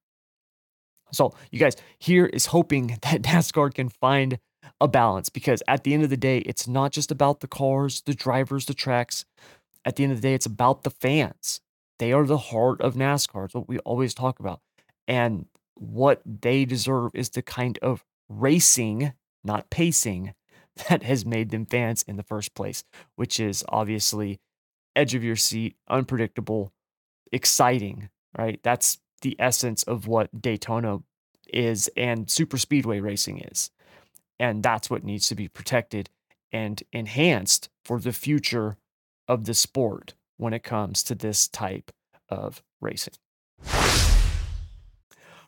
So, 1.13 1.35
you 1.51 1.59
guys, 1.59 1.77
here 1.99 2.27
is 2.27 2.47
hoping 2.47 2.89
that 3.03 3.23
NASCAR 3.23 3.73
can 3.73 3.89
find 3.89 4.39
a 4.81 4.89
balance 4.89 5.29
because 5.29 5.63
at 5.67 5.85
the 5.85 5.95
end 5.95 6.05
of 6.05 6.11
the 6.11 6.17
day, 6.17 6.39
it's 6.39 6.69
not 6.69 6.93
just 6.93 7.11
about 7.11 7.41
the 7.41 7.49
cars, 7.49 8.03
the 8.03 8.15
drivers, 8.15 8.67
the 8.67 8.75
tracks. 8.75 9.25
At 9.85 9.97
the 9.97 10.05
end 10.05 10.13
of 10.13 10.21
the 10.21 10.29
day, 10.29 10.35
it's 10.35 10.47
about 10.47 10.83
the 10.83 10.91
fans. 10.91 11.61
They 11.99 12.13
are 12.13 12.25
the 12.25 12.39
heart 12.39 12.81
of 12.81 12.95
NASCAR. 12.95 13.47
It's 13.47 13.55
what 13.55 13.69
we 13.69 13.79
always 13.81 14.15
talk 14.15 14.39
about. 14.39 14.61
And 15.07 15.47
what 15.75 16.21
they 16.25 16.65
deserve 16.65 17.13
is 17.15 17.31
the 17.31 17.43
kind 17.43 17.79
of 17.83 18.05
racing 18.29 19.15
not 19.45 19.71
pacing, 19.71 20.35
that 20.89 21.03
has 21.03 21.27
made 21.27 21.51
them 21.51 21.67
fans 21.67 22.03
in 22.03 22.17
the 22.17 22.23
first 22.23 22.55
place, 22.55 22.85
which 23.17 23.41
is 23.41 23.65
obviously 23.69 24.41
edge 24.95 25.15
of 25.15 25.25
your 25.25 25.37
seat, 25.37 25.77
unpredictable, 25.89 26.73
exciting, 27.33 28.09
right? 28.37 28.61
That's 28.63 28.99
the 29.23 29.37
essence 29.39 29.83
of 29.83 30.07
what 30.07 30.41
Daytona 30.41 31.01
is 31.53 31.91
and 31.97 32.31
super 32.31 32.59
speedway 32.59 33.01
racing 33.01 33.39
is. 33.39 33.71
And 34.39 34.63
that's 34.63 34.89
what 34.89 35.05
needs 35.05 35.29
to 35.29 35.35
be 35.35 35.49
protected 35.49 36.11
and 36.53 36.83
enhanced 36.93 37.69
for 37.85 38.01
the 38.01 38.13
future 38.13 38.77
of 39.27 39.45
the 39.45 39.55
sport 39.55 40.15
when 40.37 40.53
it 40.53 40.63
comes 40.63 41.03
to 41.05 41.15
this 41.15 41.49
type 41.49 41.91
of 42.29 42.63
racing. 42.81 43.15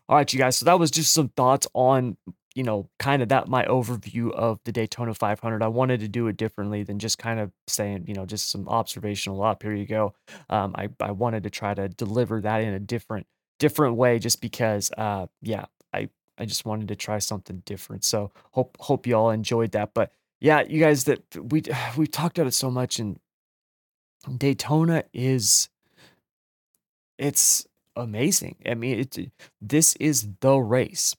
All 0.09 0.16
right, 0.16 0.32
you 0.32 0.38
guys. 0.38 0.56
So 0.56 0.64
that 0.64 0.78
was 0.78 0.90
just 0.90 1.12
some 1.12 1.28
thoughts 1.28 1.68
on 1.73 2.16
you 2.54 2.64
know, 2.64 2.88
kind 2.99 3.23
of 3.23 3.28
that 3.28 3.49
my 3.49 3.64
overview 3.64 4.33
of 4.33 4.59
the 4.64 4.73
Daytona 4.73 5.14
500. 5.14 5.62
I 5.62 5.69
wanted 5.69 6.00
to 6.00 6.09
do 6.09 6.26
it 6.26 6.37
differently 6.37 6.83
than 6.83 6.99
just 6.99 7.19
kind 7.19 7.38
of 7.38 7.52
saying, 7.69 8.04
you 8.09 8.14
know, 8.14 8.26
just 8.26 8.50
some 8.50 8.69
observational 8.69 9.42
up. 9.42 9.62
Here 9.62 9.75
you 9.75 9.87
go. 9.87 10.14
Um, 10.49 10.75
I 10.76 10.88
I 11.00 11.12
wanted 11.12 11.45
to 11.45 11.50
try 11.50 11.75
to 11.75 11.88
deliver 11.88 12.40
that 12.40 12.62
in 12.62 12.75
a 12.75 12.80
different 12.80 13.26
different 13.59 13.97
way, 13.97 14.19
just 14.19 14.40
because, 14.40 14.90
uh, 14.99 15.26
yeah, 15.42 15.66
I 15.95 16.09
I 16.38 16.45
just 16.45 16.64
wanted 16.64 16.88
to 16.88 16.97
try 16.97 17.19
something 17.19 17.62
different. 17.64 18.04
So 18.04 18.33
hope 18.52 18.76
hope 18.80 19.07
you 19.07 19.14
all 19.14 19.30
enjoyed 19.30 19.73
that. 19.73 19.95
But 19.95 20.12
yeah, 20.40 20.62
you 20.62 20.80
guys, 20.80 21.04
that 21.04 21.23
we 21.37 21.62
we 21.97 22.07
talked 22.07 22.38
about 22.38 22.49
it 22.49 22.54
so 22.54 22.71
much, 22.71 22.99
and 22.99 23.21
Daytona 24.38 25.04
is 25.12 25.69
it's 27.19 27.66
amazing. 27.95 28.57
I 28.66 28.75
mean, 28.75 28.99
it's 29.00 29.19
this 29.61 29.95
is 29.97 30.28
the 30.40 30.57
race 30.57 31.14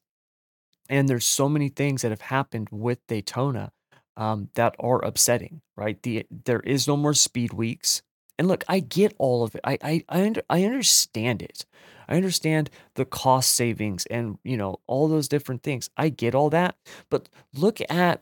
and 0.92 1.08
there's 1.08 1.26
so 1.26 1.50
many 1.50 1.70
things 1.70 2.02
that 2.02 2.12
have 2.12 2.22
happened 2.22 2.68
with 2.70 3.00
Daytona 3.08 3.72
um, 4.18 4.50
that 4.56 4.76
are 4.78 5.04
upsetting, 5.04 5.62
right? 5.78 6.00
The 6.04 6.28
there 6.30 6.60
is 6.60 6.88
no 6.88 6.98
more 6.98 7.14
speed 7.16 7.54
weeks. 7.54 8.04
And 8.38 8.48
look, 8.48 8.64
I 8.68 8.82
get 8.82 9.16
all 9.18 9.44
of 9.44 9.56
it. 9.56 9.62
I 9.64 9.78
I 9.82 10.04
I, 10.10 10.22
under, 10.26 10.42
I 10.50 10.66
understand 10.66 11.42
it. 11.42 11.66
I 12.10 12.18
understand 12.18 12.70
the 12.96 13.06
cost 13.06 13.54
savings 13.54 14.06
and 14.08 14.38
you 14.44 14.58
know 14.58 14.82
all 14.86 15.08
those 15.08 15.30
different 15.30 15.64
things. 15.64 15.90
I 15.96 16.10
get 16.10 16.36
all 16.36 16.50
that. 16.50 16.76
But 17.10 17.30
look 17.56 17.80
at 17.90 18.22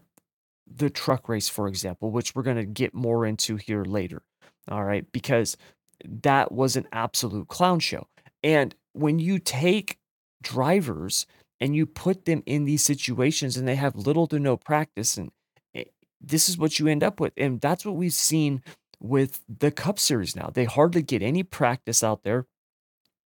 the 0.72 0.92
truck 0.92 1.28
race, 1.28 1.50
for 1.50 1.68
example, 1.68 2.12
which 2.12 2.36
we're 2.36 2.44
going 2.44 2.58
to 2.58 2.66
get 2.66 2.94
more 2.94 3.26
into 3.26 3.56
here 3.56 3.84
later. 3.84 4.22
All 4.70 4.84
right, 4.84 5.12
because 5.12 5.58
that 6.06 6.52
was 6.52 6.76
an 6.76 6.88
absolute 6.92 7.48
clown 7.48 7.80
show. 7.80 8.08
And 8.44 8.76
when 8.94 9.18
you 9.18 9.40
take 9.40 9.98
drivers 10.44 11.26
and 11.60 11.75
you 11.75 11.86
put 11.86 12.25
them 12.25 12.44
in 12.46 12.66
these 12.66 12.84
situations 12.84 13.58
and 13.58 13.68
they 13.68 13.75
have 13.75 13.96
little 13.96 14.28
to 14.28 14.39
no 14.39 14.58
practice 14.58 15.18
and 15.18 15.32
eh, 15.75 15.86
this 16.22 16.50
is 16.50 16.58
what 16.58 16.80
you 16.80 16.88
end 16.88 17.04
up 17.04 17.20
with 17.20 17.34
and 17.38 17.62
that's 17.62 17.86
what 17.86 17.96
we've 17.96 18.13
seen 18.13 18.63
with 19.01 19.42
the 19.48 19.72
cup 19.72 19.98
series 19.98 20.36
now. 20.36 20.50
They 20.54 20.66
hardly 20.66 21.01
get 21.01 21.22
any 21.22 21.44
practice 21.44 22.04
out 22.04 22.24
there 22.24 22.46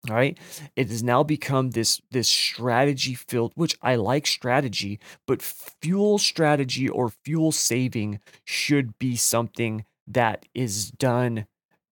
all 0.08 0.14
right? 0.14 0.38
It 0.76 0.88
has 0.90 1.02
now 1.02 1.22
become 1.22 1.70
this 1.70 2.00
this 2.10 2.28
strategy 2.28 3.14
filled 3.14 3.52
which 3.56 3.76
i 3.82 3.96
like 3.96 4.26
strategy 4.26 5.00
but 5.26 5.42
fuel 5.42 6.18
strategy 6.18 6.88
or 6.88 7.08
fuel 7.08 7.52
saving 7.52 8.20
should 8.44 8.98
be 8.98 9.16
something 9.16 9.84
that 10.06 10.46
is 10.54 10.90
done 10.90 11.46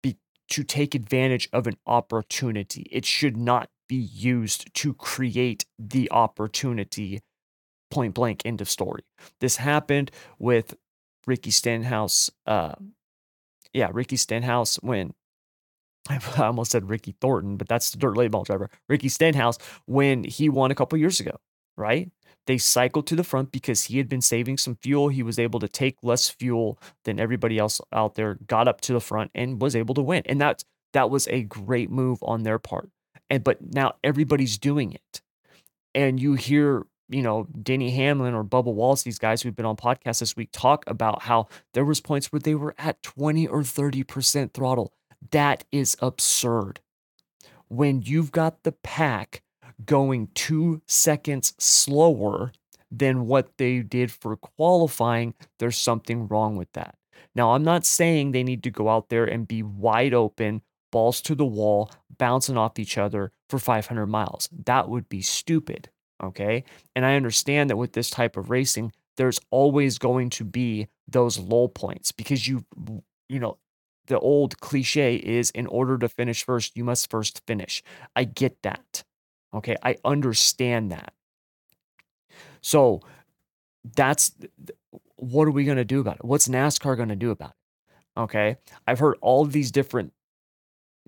be, 0.02 0.16
to 0.48 0.64
take 0.64 0.94
advantage 0.94 1.48
of 1.52 1.66
an 1.66 1.76
opportunity. 1.86 2.88
It 2.90 3.04
should 3.04 3.36
not 3.36 3.70
be 3.90 3.96
used 3.96 4.72
to 4.72 4.94
create 4.94 5.66
the 5.78 6.08
opportunity 6.12 7.20
point 7.90 8.14
blank 8.14 8.40
end 8.44 8.60
of 8.60 8.70
story 8.70 9.02
this 9.40 9.56
happened 9.56 10.12
with 10.38 10.76
ricky 11.26 11.50
stenhouse 11.50 12.30
uh 12.46 12.74
yeah 13.72 13.88
ricky 13.92 14.16
stenhouse 14.16 14.76
when 14.76 15.12
I 16.08 16.18
almost 16.38 16.72
said 16.72 16.88
Ricky 16.88 17.14
Thornton, 17.20 17.56
but 17.56 17.68
that's 17.68 17.90
the 17.90 17.98
dirt 17.98 18.16
late 18.16 18.32
model 18.32 18.44
driver. 18.44 18.70
Ricky 18.88 19.08
Stenhouse 19.08 19.58
when 19.86 20.24
he 20.24 20.48
won 20.48 20.70
a 20.70 20.74
couple 20.74 20.98
years 20.98 21.20
ago, 21.20 21.36
right? 21.76 22.10
They 22.46 22.58
cycled 22.58 23.06
to 23.08 23.16
the 23.16 23.24
front 23.24 23.52
because 23.52 23.84
he 23.84 23.98
had 23.98 24.08
been 24.08 24.22
saving 24.22 24.58
some 24.58 24.76
fuel. 24.82 25.08
He 25.08 25.22
was 25.22 25.38
able 25.38 25.60
to 25.60 25.68
take 25.68 25.96
less 26.02 26.28
fuel 26.28 26.78
than 27.04 27.20
everybody 27.20 27.58
else 27.58 27.80
out 27.92 28.14
there, 28.14 28.38
got 28.46 28.66
up 28.66 28.80
to 28.82 28.92
the 28.92 29.00
front 29.00 29.30
and 29.34 29.60
was 29.60 29.76
able 29.76 29.94
to 29.94 30.02
win. 30.02 30.22
And 30.26 30.40
that's 30.40 30.64
That 30.92 31.10
was 31.10 31.28
a 31.28 31.42
great 31.42 31.90
move 31.90 32.18
on 32.22 32.42
their 32.42 32.58
part. 32.58 32.90
And 33.30 33.42
but 33.44 33.58
now 33.74 33.94
everybody's 34.04 34.58
doing 34.58 34.92
it. 34.92 35.22
And 35.94 36.20
you 36.20 36.34
hear, 36.34 36.86
you 37.08 37.22
know, 37.22 37.46
Denny 37.62 37.90
Hamlin 37.92 38.34
or 38.34 38.44
Bubba 38.44 38.72
Wallace, 38.72 39.02
these 39.02 39.18
guys 39.18 39.42
who've 39.42 39.56
been 39.56 39.66
on 39.66 39.76
podcasts 39.76 40.20
this 40.20 40.36
week, 40.36 40.50
talk 40.52 40.84
about 40.86 41.22
how 41.22 41.48
there 41.72 41.84
was 41.84 42.00
points 42.00 42.32
where 42.32 42.40
they 42.40 42.54
were 42.54 42.74
at 42.78 43.02
20 43.02 43.46
or 43.46 43.62
30% 43.62 44.52
throttle. 44.52 44.92
That 45.30 45.64
is 45.72 45.96
absurd. 46.00 46.80
When 47.68 48.02
you've 48.02 48.32
got 48.32 48.64
the 48.64 48.72
pack 48.72 49.42
going 49.84 50.28
two 50.34 50.82
seconds 50.86 51.54
slower 51.58 52.52
than 52.90 53.26
what 53.26 53.56
they 53.56 53.80
did 53.80 54.10
for 54.10 54.36
qualifying, 54.36 55.34
there's 55.58 55.78
something 55.78 56.26
wrong 56.26 56.56
with 56.56 56.72
that. 56.72 56.96
Now, 57.34 57.52
I'm 57.52 57.62
not 57.62 57.86
saying 57.86 58.32
they 58.32 58.42
need 58.42 58.62
to 58.64 58.70
go 58.70 58.88
out 58.88 59.08
there 59.08 59.24
and 59.24 59.46
be 59.46 59.62
wide 59.62 60.14
open, 60.14 60.62
balls 60.90 61.20
to 61.22 61.34
the 61.34 61.46
wall, 61.46 61.90
bouncing 62.18 62.56
off 62.56 62.78
each 62.78 62.98
other 62.98 63.32
for 63.48 63.58
500 63.58 64.06
miles. 64.06 64.48
That 64.66 64.88
would 64.88 65.08
be 65.08 65.22
stupid. 65.22 65.88
Okay. 66.22 66.64
And 66.94 67.06
I 67.06 67.16
understand 67.16 67.70
that 67.70 67.76
with 67.76 67.92
this 67.92 68.10
type 68.10 68.36
of 68.36 68.50
racing, 68.50 68.92
there's 69.16 69.40
always 69.50 69.98
going 69.98 70.30
to 70.30 70.44
be 70.44 70.88
those 71.08 71.38
lull 71.38 71.68
points 71.68 72.12
because 72.12 72.46
you, 72.46 72.64
you 73.28 73.38
know, 73.38 73.58
the 74.06 74.18
old 74.18 74.60
cliche 74.60 75.16
is 75.16 75.50
in 75.50 75.66
order 75.66 75.96
to 75.98 76.08
finish 76.08 76.44
first, 76.44 76.76
you 76.76 76.84
must 76.84 77.10
first 77.10 77.42
finish. 77.46 77.82
I 78.16 78.24
get 78.24 78.62
that. 78.62 79.04
Okay. 79.54 79.76
I 79.82 79.96
understand 80.04 80.92
that. 80.92 81.12
So 82.60 83.00
that's 83.96 84.32
what 85.16 85.48
are 85.48 85.52
we 85.52 85.64
going 85.64 85.76
to 85.76 85.84
do 85.84 86.00
about 86.00 86.16
it? 86.16 86.24
What's 86.24 86.48
NASCAR 86.48 86.96
going 86.96 87.08
to 87.08 87.16
do 87.16 87.30
about 87.30 87.50
it? 87.50 88.20
Okay. 88.20 88.56
I've 88.86 88.98
heard 88.98 89.16
all 89.20 89.44
these 89.44 89.70
different, 89.70 90.12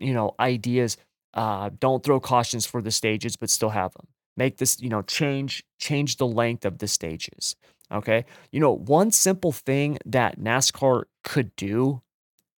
you 0.02 0.14
know, 0.14 0.34
ideas. 0.40 0.96
Uh, 1.34 1.70
don't 1.78 2.02
throw 2.02 2.20
cautions 2.20 2.66
for 2.66 2.82
the 2.82 2.90
stages, 2.90 3.36
but 3.36 3.48
still 3.48 3.70
have 3.70 3.92
them. 3.94 4.06
Make 4.36 4.58
this, 4.58 4.80
you 4.80 4.88
know, 4.88 5.02
change 5.02 5.64
change 5.78 6.16
the 6.16 6.26
length 6.26 6.64
of 6.64 6.78
the 6.78 6.88
stages. 6.88 7.56
Okay. 7.90 8.24
You 8.50 8.60
know, 8.60 8.72
one 8.72 9.10
simple 9.10 9.52
thing 9.52 9.98
that 10.06 10.38
NASCAR 10.38 11.04
could 11.24 11.54
do, 11.56 12.02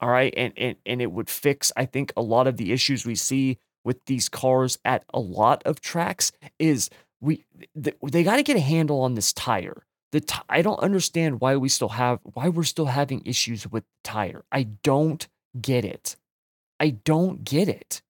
all 0.01 0.09
right, 0.09 0.33
and 0.37 0.53
and, 0.57 0.77
and 0.87 1.03
it 1.03 1.13
would 1.13 1.29
fix, 1.29 1.73
I 1.77 1.85
think, 1.87 2.13
a 2.17 2.23
lot 2.23 2.47
of 2.47 2.57
the 2.57 2.73
issues 2.73 3.05
we 3.05 3.15
see 3.15 3.59
with 3.85 4.05
these 4.07 4.29
cars 4.29 4.79
at 4.85 5.05
a 5.13 5.21
lot 5.21 5.63
of 5.65 5.81
tracks 5.81 6.33
is 6.59 6.91
we 7.21 7.45
they 7.75 8.23
got 8.23 8.37
to 8.37 8.43
get 8.43 8.57
a 8.57 8.61
handle 8.61 9.01
on 9.01 9.15
this 9.15 9.33
tire. 9.33 9.85
The 10.13 10.21
t- 10.21 10.39
I 10.49 10.63
don't 10.63 10.79
understand 10.79 11.41
why 11.41 11.57
we 11.57 11.69
still 11.69 11.91
have 11.91 12.21
why 12.23 12.49
we're 12.49 12.65
still 12.65 12.87
having 12.87 13.23
issues 13.25 13.67
with 13.71 13.85
the 13.85 14.09
tire. 14.11 14.45
I 14.53 14.65
don't 14.83 15.27
get 15.61 15.85
it. 15.85 16.17
I 16.81 16.91
don't 16.91 17.45
get 17.45 17.69
it. 17.69 18.03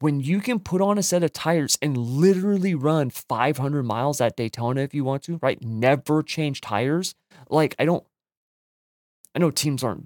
When 0.00 0.20
you 0.20 0.40
can 0.40 0.60
put 0.60 0.80
on 0.80 0.96
a 0.96 1.02
set 1.02 1.24
of 1.24 1.32
tires 1.32 1.76
and 1.82 1.96
literally 1.96 2.74
run 2.74 3.10
500 3.10 3.82
miles 3.82 4.20
at 4.20 4.36
Daytona 4.36 4.82
if 4.82 4.94
you 4.94 5.02
want 5.02 5.24
to, 5.24 5.38
right? 5.42 5.60
Never 5.60 6.22
change 6.22 6.60
tires. 6.60 7.14
Like 7.50 7.74
I 7.78 7.84
don't 7.84 8.04
I 9.34 9.40
know 9.40 9.50
teams 9.50 9.82
aren't 9.82 10.04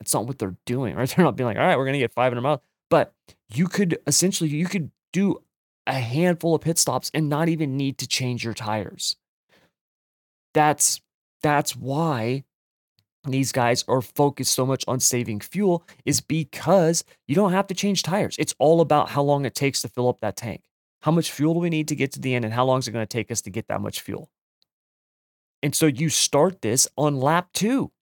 it's 0.00 0.14
not 0.14 0.26
what 0.26 0.38
they're 0.38 0.56
doing, 0.66 0.94
right? 0.96 1.08
They're 1.08 1.24
not 1.24 1.36
being 1.36 1.46
like, 1.46 1.58
"All 1.58 1.66
right, 1.66 1.76
we're 1.76 1.84
going 1.84 1.94
to 1.94 1.98
get 1.98 2.12
500 2.12 2.40
miles." 2.40 2.60
But 2.90 3.14
you 3.52 3.68
could 3.68 3.98
essentially 4.06 4.50
you 4.50 4.66
could 4.66 4.90
do 5.12 5.42
a 5.86 5.94
handful 5.94 6.54
of 6.54 6.62
pit 6.62 6.78
stops 6.78 7.10
and 7.14 7.28
not 7.28 7.48
even 7.48 7.76
need 7.76 7.98
to 7.98 8.06
change 8.06 8.44
your 8.44 8.54
tires. 8.54 9.16
That's 10.54 11.00
that's 11.42 11.74
why 11.74 12.44
these 13.24 13.52
guys 13.52 13.84
are 13.86 14.02
focused 14.02 14.52
so 14.52 14.66
much 14.66 14.84
on 14.88 14.98
saving 14.98 15.40
fuel 15.40 15.84
is 16.04 16.20
because 16.20 17.04
you 17.28 17.34
don't 17.34 17.52
have 17.52 17.68
to 17.68 17.74
change 17.74 18.02
tires. 18.02 18.34
It's 18.38 18.54
all 18.58 18.80
about 18.80 19.10
how 19.10 19.22
long 19.22 19.44
it 19.44 19.54
takes 19.54 19.82
to 19.82 19.88
fill 19.88 20.08
up 20.08 20.20
that 20.20 20.36
tank. 20.36 20.64
How 21.02 21.12
much 21.12 21.30
fuel 21.30 21.54
do 21.54 21.60
we 21.60 21.70
need 21.70 21.88
to 21.88 21.96
get 21.96 22.12
to 22.12 22.20
the 22.20 22.34
end 22.34 22.44
and 22.44 22.54
how 22.54 22.64
long 22.64 22.80
is 22.80 22.88
it 22.88 22.92
going 22.92 23.06
to 23.06 23.12
take 23.12 23.30
us 23.30 23.40
to 23.42 23.50
get 23.50 23.68
that 23.68 23.80
much 23.80 24.00
fuel? 24.00 24.30
And 25.62 25.74
so 25.74 25.86
you 25.86 26.08
start 26.08 26.62
this 26.62 26.88
on 26.96 27.16
lap 27.16 27.48
2. 27.54 27.92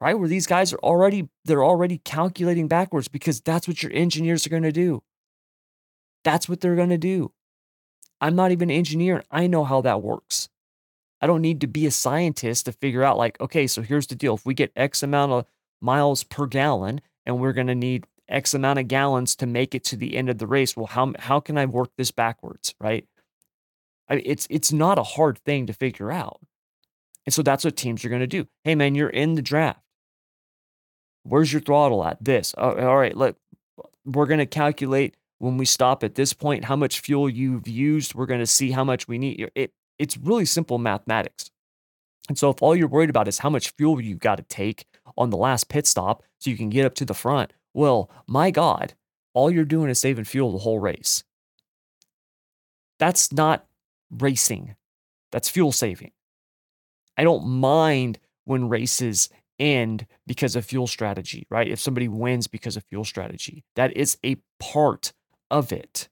Right? 0.00 0.18
Where 0.18 0.28
these 0.28 0.48
guys 0.48 0.72
are 0.72 0.78
already 0.78 1.28
they're 1.44 1.64
already 1.64 1.98
calculating 1.98 2.66
backwards 2.66 3.06
because 3.06 3.40
that's 3.40 3.68
what 3.68 3.84
your 3.84 3.92
engineers 3.92 4.44
are 4.44 4.50
going 4.50 4.64
to 4.64 4.72
do. 4.72 5.04
That's 6.24 6.48
what 6.48 6.60
they're 6.60 6.74
going 6.74 6.88
to 6.88 6.98
do. 6.98 7.32
I'm 8.20 8.34
not 8.34 8.50
even 8.50 8.70
an 8.70 8.76
engineer. 8.76 9.22
I 9.30 9.46
know 9.46 9.62
how 9.62 9.80
that 9.82 10.02
works. 10.02 10.48
I 11.22 11.28
don't 11.28 11.40
need 11.40 11.60
to 11.60 11.68
be 11.68 11.86
a 11.86 11.90
scientist 11.92 12.66
to 12.66 12.72
figure 12.72 13.04
out, 13.04 13.16
like, 13.16 13.40
okay, 13.40 13.68
so 13.68 13.80
here's 13.80 14.08
the 14.08 14.16
deal. 14.16 14.34
If 14.34 14.44
we 14.44 14.54
get 14.54 14.72
X 14.74 15.04
amount 15.04 15.30
of 15.30 15.46
miles 15.80 16.24
per 16.24 16.46
gallon 16.46 17.00
and 17.24 17.38
we're 17.38 17.52
going 17.52 17.68
to 17.68 17.76
need 17.76 18.06
X 18.28 18.54
amount 18.54 18.80
of 18.80 18.88
gallons 18.88 19.36
to 19.36 19.46
make 19.46 19.74
it 19.74 19.84
to 19.84 19.96
the 19.96 20.16
end 20.16 20.28
of 20.28 20.38
the 20.38 20.48
race, 20.48 20.76
well, 20.76 20.86
how, 20.86 21.12
how 21.20 21.38
can 21.38 21.56
I 21.56 21.66
work 21.66 21.90
this 21.96 22.10
backwards? 22.10 22.74
Right. 22.80 23.06
I 24.08 24.16
mean, 24.16 24.24
it's, 24.26 24.48
it's 24.50 24.72
not 24.72 24.98
a 24.98 25.04
hard 25.04 25.38
thing 25.38 25.66
to 25.68 25.72
figure 25.72 26.10
out. 26.10 26.40
And 27.24 27.32
so 27.32 27.42
that's 27.42 27.64
what 27.64 27.76
teams 27.76 28.04
are 28.04 28.08
going 28.08 28.20
to 28.20 28.26
do. 28.26 28.48
Hey, 28.64 28.74
man, 28.74 28.96
you're 28.96 29.08
in 29.08 29.36
the 29.36 29.42
draft. 29.42 29.78
Where's 31.22 31.52
your 31.52 31.62
throttle 31.62 32.04
at? 32.04 32.22
This. 32.22 32.52
Oh, 32.58 32.74
all 32.74 32.96
right. 32.96 33.16
Look, 33.16 33.36
we're 34.04 34.26
going 34.26 34.40
to 34.40 34.46
calculate 34.46 35.16
when 35.38 35.56
we 35.56 35.66
stop 35.66 36.02
at 36.02 36.16
this 36.16 36.32
point, 36.32 36.64
how 36.64 36.74
much 36.74 36.98
fuel 36.98 37.28
you've 37.28 37.68
used. 37.68 38.14
We're 38.14 38.26
going 38.26 38.40
to 38.40 38.46
see 38.46 38.72
how 38.72 38.82
much 38.82 39.06
we 39.06 39.18
need. 39.18 39.48
It, 39.54 39.72
it's 40.02 40.18
really 40.18 40.44
simple 40.44 40.78
mathematics. 40.78 41.50
And 42.28 42.36
so, 42.36 42.50
if 42.50 42.60
all 42.60 42.74
you're 42.74 42.88
worried 42.88 43.10
about 43.10 43.28
is 43.28 43.38
how 43.38 43.50
much 43.50 43.70
fuel 43.70 44.00
you've 44.00 44.18
got 44.18 44.36
to 44.36 44.42
take 44.42 44.84
on 45.16 45.30
the 45.30 45.36
last 45.36 45.68
pit 45.68 45.86
stop 45.86 46.24
so 46.38 46.50
you 46.50 46.56
can 46.56 46.70
get 46.70 46.84
up 46.84 46.94
to 46.96 47.04
the 47.04 47.14
front, 47.14 47.52
well, 47.72 48.10
my 48.26 48.50
God, 48.50 48.94
all 49.32 49.50
you're 49.50 49.64
doing 49.64 49.88
is 49.88 50.00
saving 50.00 50.24
fuel 50.24 50.50
the 50.50 50.58
whole 50.58 50.80
race. 50.80 51.22
That's 52.98 53.32
not 53.32 53.64
racing, 54.10 54.74
that's 55.30 55.48
fuel 55.48 55.72
saving. 55.72 56.10
I 57.16 57.22
don't 57.22 57.46
mind 57.46 58.18
when 58.44 58.68
races 58.68 59.28
end 59.60 60.06
because 60.26 60.56
of 60.56 60.64
fuel 60.64 60.88
strategy, 60.88 61.46
right? 61.48 61.68
If 61.68 61.78
somebody 61.78 62.08
wins 62.08 62.48
because 62.48 62.76
of 62.76 62.84
fuel 62.84 63.04
strategy, 63.04 63.64
that 63.76 63.96
is 63.96 64.18
a 64.24 64.36
part 64.58 65.12
of 65.50 65.72
it. 65.72 66.08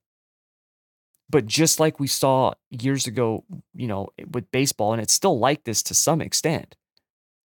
But 1.31 1.47
just 1.47 1.79
like 1.79 2.01
we 2.01 2.09
saw 2.09 2.55
years 2.71 3.07
ago, 3.07 3.45
you 3.75 3.87
know, 3.87 4.09
with 4.33 4.51
baseball, 4.51 4.93
and 4.93 5.01
it's 5.01 5.15
still 5.15 5.39
like 5.39 5.65
this 5.65 5.83
to 5.85 5.95
some 5.95 6.21
extent, 6.21 6.75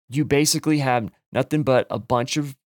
you 0.08 0.24
basically 0.24 0.78
have 0.78 1.10
nothing 1.32 1.62
but 1.62 1.86
a 1.90 1.98
bunch 1.98 2.36
of 2.36 2.56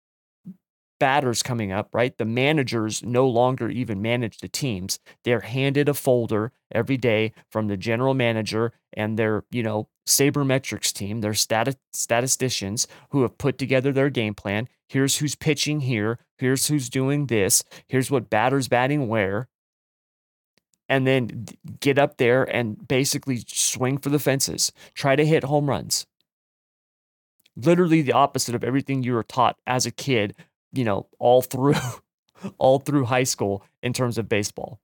batters 1.01 1.43
coming 1.43 1.73
up, 1.73 1.89
right? 1.93 2.17
The 2.17 2.25
managers 2.25 3.03
no 3.03 3.27
longer 3.29 3.69
even 3.69 4.03
manage 4.03 4.39
the 4.39 4.49
teams. 4.49 4.99
They're 5.25 5.41
handed 5.41 5.89
a 5.89 5.95
folder 5.95 6.53
every 6.73 6.97
day 6.97 7.33
from 7.51 7.69
the 7.69 7.77
general 7.77 8.15
manager 8.15 8.73
and 8.93 9.19
their, 9.19 9.45
you 9.51 9.63
know, 9.63 9.89
sabermetrics 10.07 10.93
team, 10.93 11.21
their 11.21 11.35
stat- 11.35 11.79
statisticians 11.93 12.87
who 13.11 13.23
have 13.23 13.39
put 13.39 13.59
together 13.59 13.93
their 13.93 14.11
game 14.11 14.35
plan. 14.35 14.69
Here's 14.89 15.19
who's 15.19 15.35
pitching 15.35 15.81
here. 15.81 16.19
Here's 16.39 16.67
who's 16.69 16.89
doing 16.89 17.27
this. 17.27 17.63
Here's 17.89 18.11
what 18.11 18.31
batters 18.31 18.69
batting 18.69 19.09
where. 19.09 19.49
And 20.89 21.07
then 21.07 21.47
get 21.81 21.99
up 21.99 22.17
there 22.17 22.45
and 22.45 22.89
basically 22.89 23.45
swing 23.47 23.99
for 23.99 24.09
the 24.09 24.19
fences. 24.19 24.73
Try 24.95 25.17
to 25.17 25.27
hit 25.27 25.45
home 25.45 25.69
runs. 25.69 26.07
Literally 27.57 28.03
the 28.03 28.13
opposite 28.13 28.55
of 28.55 28.65
everything 28.65 29.03
you 29.03 29.13
were 29.13 29.23
taught 29.23 29.57
as 29.67 29.85
a 29.85 29.91
kid, 29.91 30.35
you 30.73 30.85
know, 30.85 31.07
all 31.19 31.43
through 31.43 31.75
all 32.59 32.79
through 32.79 33.05
high 33.07 33.25
school 33.25 33.65
in 33.83 33.93
terms 33.93 34.17
of 34.17 34.29
baseball. 34.29 34.81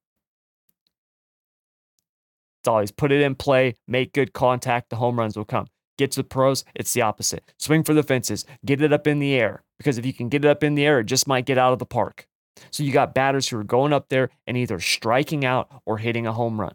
It's 2.61 2.69
always 2.69 2.91
put 2.91 3.13
it 3.13 3.21
in 3.21 3.35
play, 3.35 3.75
make 3.87 4.15
good 4.15 4.33
contact, 4.33 4.91
the 4.91 4.97
home 4.97 5.19
runs 5.19 5.37
will 5.37 5.45
come. 5.45 5.67
Get 5.99 6.13
to 6.13 6.21
the 6.21 6.25
pros, 6.25 6.65
it's 6.75 6.93
the 6.93 7.03
opposite. 7.03 7.53
Swing 7.59 7.85
for 7.85 7.95
the 7.95 8.03
fences, 8.03 8.45
get 8.65 8.81
it 8.81 8.93
up 8.93 9.07
in 9.07 9.19
the 9.19 9.35
air. 9.35 9.63
Because 9.79 9.99
if 9.99 10.07
you 10.07 10.13
can 10.13 10.29
get 10.29 10.45
it 10.45 10.49
up 10.49 10.65
in 10.65 10.75
the 10.75 10.85
air, 10.85 11.01
it 11.01 11.05
just 11.05 11.29
might 11.29 11.47
get 11.47 11.59
out 11.59 11.73
of 11.73 11.79
the 11.79 11.87
park. 11.87 12.27
So 12.71 12.83
you 12.83 12.93
got 12.93 13.15
batters 13.15 13.49
who 13.49 13.59
are 13.59 13.65
going 13.65 13.93
up 13.93 14.09
there 14.09 14.31
and 14.47 14.57
either 14.57 14.81
striking 14.81 15.45
out 15.45 15.71
or 15.85 15.99
hitting 15.99 16.27
a 16.27 16.33
home 16.33 16.61
run. 16.61 16.75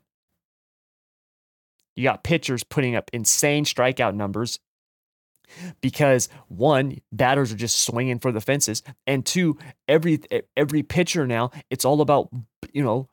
You 1.96 2.04
got 2.04 2.24
pitchers 2.24 2.64
putting 2.64 2.96
up 2.96 3.10
insane 3.14 3.66
strikeout 3.66 4.16
numbers 4.16 4.60
because 5.82 6.30
one, 6.48 7.00
batters 7.12 7.52
are 7.52 7.58
just 7.58 7.82
swinging 7.82 8.20
for 8.20 8.32
the 8.32 8.42
fences, 8.42 8.84
and 9.08 9.26
two, 9.26 9.58
every 9.88 10.20
every 10.56 10.84
pitcher 10.84 11.26
now 11.26 11.52
it's 11.70 11.86
all 11.86 12.02
about 12.02 12.30
you 12.72 12.84
know 12.84 13.10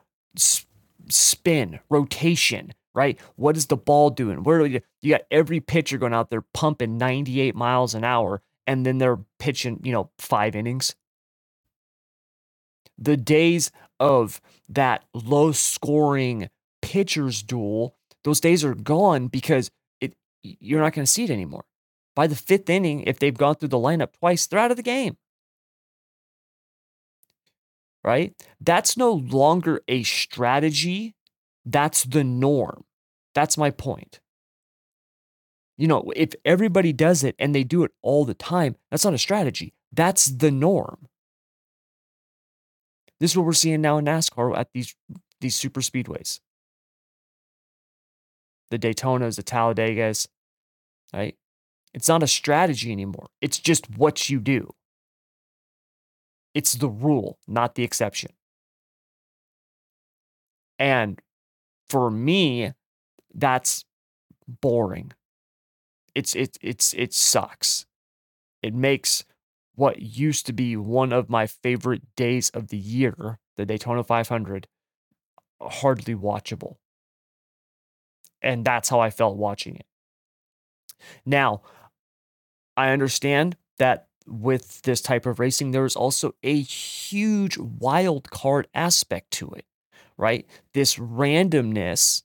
spin, 1.09 1.79
rotation, 1.89 2.73
right? 2.93 3.19
What 3.35 3.57
is 3.57 3.67
the 3.67 3.77
ball 3.77 4.09
doing? 4.09 4.43
Where 4.43 4.65
you, 4.65 4.81
you 5.01 5.11
got 5.11 5.21
every 5.31 5.59
pitcher 5.59 5.97
going 5.97 6.13
out 6.13 6.29
there 6.29 6.43
pumping 6.53 6.97
98 6.97 7.55
miles 7.55 7.95
an 7.95 8.03
hour, 8.03 8.41
and 8.65 8.85
then 8.85 8.97
they're 8.97 9.19
pitching, 9.39 9.79
you 9.83 9.91
know, 9.91 10.09
five 10.17 10.55
innings. 10.55 10.95
The 12.97 13.17
days 13.17 13.71
of 13.99 14.41
that 14.69 15.05
low 15.13 15.51
scoring 15.51 16.49
pitchers 16.81 17.43
duel, 17.43 17.95
those 18.23 18.39
days 18.39 18.63
are 18.63 18.75
gone 18.75 19.27
because 19.27 19.71
it 20.01 20.15
you're 20.43 20.81
not 20.81 20.93
going 20.93 21.05
to 21.05 21.11
see 21.11 21.23
it 21.23 21.29
anymore. 21.29 21.65
By 22.15 22.27
the 22.27 22.35
fifth 22.35 22.69
inning, 22.69 23.01
if 23.01 23.19
they've 23.19 23.37
gone 23.37 23.55
through 23.55 23.69
the 23.69 23.77
lineup 23.77 24.13
twice, 24.19 24.47
they're 24.47 24.59
out 24.59 24.71
of 24.71 24.77
the 24.77 24.83
game. 24.83 25.17
right? 28.07 28.33
That's 28.61 28.95
no 28.95 29.11
longer 29.11 29.81
a 29.89 30.03
strategy. 30.03 31.13
That's 31.65 32.03
the 32.05 32.23
norm. 32.23 32.85
That's 33.35 33.57
my 33.57 33.69
point. 33.69 34.21
You 35.77 35.87
know, 35.87 36.11
if 36.15 36.33
everybody 36.45 36.93
does 36.93 37.23
it 37.23 37.35
and 37.37 37.53
they 37.53 37.65
do 37.65 37.83
it 37.83 37.91
all 38.01 38.23
the 38.23 38.33
time, 38.33 38.77
that's 38.89 39.03
not 39.03 39.13
a 39.13 39.17
strategy. 39.17 39.73
That's 39.91 40.25
the 40.27 40.51
norm. 40.51 41.07
This 43.19 43.31
is 43.31 43.37
what 43.37 43.45
we're 43.45 43.53
seeing 43.53 43.81
now 43.81 43.97
in 43.97 44.05
NASCAR 44.05 44.57
at 44.57 44.69
these 44.73 44.95
these 45.41 45.55
super 45.55 45.81
speedways. 45.81 46.39
The 48.69 48.79
Daytonas, 48.79 49.35
the 49.37 49.43
Talladegas, 49.43 50.27
right? 51.13 51.35
It's 51.93 52.07
not 52.07 52.23
a 52.23 52.27
strategy 52.27 52.91
anymore. 52.91 53.29
It's 53.41 53.59
just 53.59 53.89
what 53.97 54.29
you 54.29 54.39
do. 54.39 54.73
It's 56.53 56.73
the 56.73 56.89
rule, 56.89 57.37
not 57.47 57.75
the 57.75 57.83
exception. 57.83 58.31
And 60.79 61.21
for 61.89 62.11
me, 62.11 62.73
that's 63.33 63.85
boring. 64.47 65.13
It's 66.13 66.35
it 66.35 66.57
it's 66.61 66.93
it 66.93 67.13
sucks. 67.13 67.85
It 68.61 68.73
makes 68.73 69.23
what 69.77 70.01
used 70.01 70.47
to 70.47 70.53
be 70.53 70.75
one 70.75 71.13
of 71.13 71.29
my 71.29 71.45
favorite 71.45 72.01
days 72.15 72.49
of 72.49 72.69
the 72.69 72.77
year, 72.77 73.37
the 73.57 73.65
Daytona 73.65 74.03
500, 74.03 74.67
hardly 75.61 76.15
watchable. 76.15 76.77
And 78.41 78.65
that's 78.65 78.89
how 78.89 78.99
I 78.99 79.11
felt 79.11 79.37
watching 79.37 79.75
it. 79.75 79.85
Now, 81.27 81.61
I 82.75 82.89
understand 82.89 83.55
that 83.77 84.07
with 84.25 84.81
this 84.81 84.99
type 84.99 85.27
of 85.27 85.39
racing, 85.39 85.71
there 85.71 85.85
is 85.85 85.95
also 85.95 86.33
a 86.41 86.59
huge 86.59 87.55
wild 87.59 88.31
card 88.31 88.67
aspect 88.73 89.29
to 89.31 89.51
it, 89.51 89.65
right? 90.17 90.47
This 90.73 90.95
randomness 90.95 92.23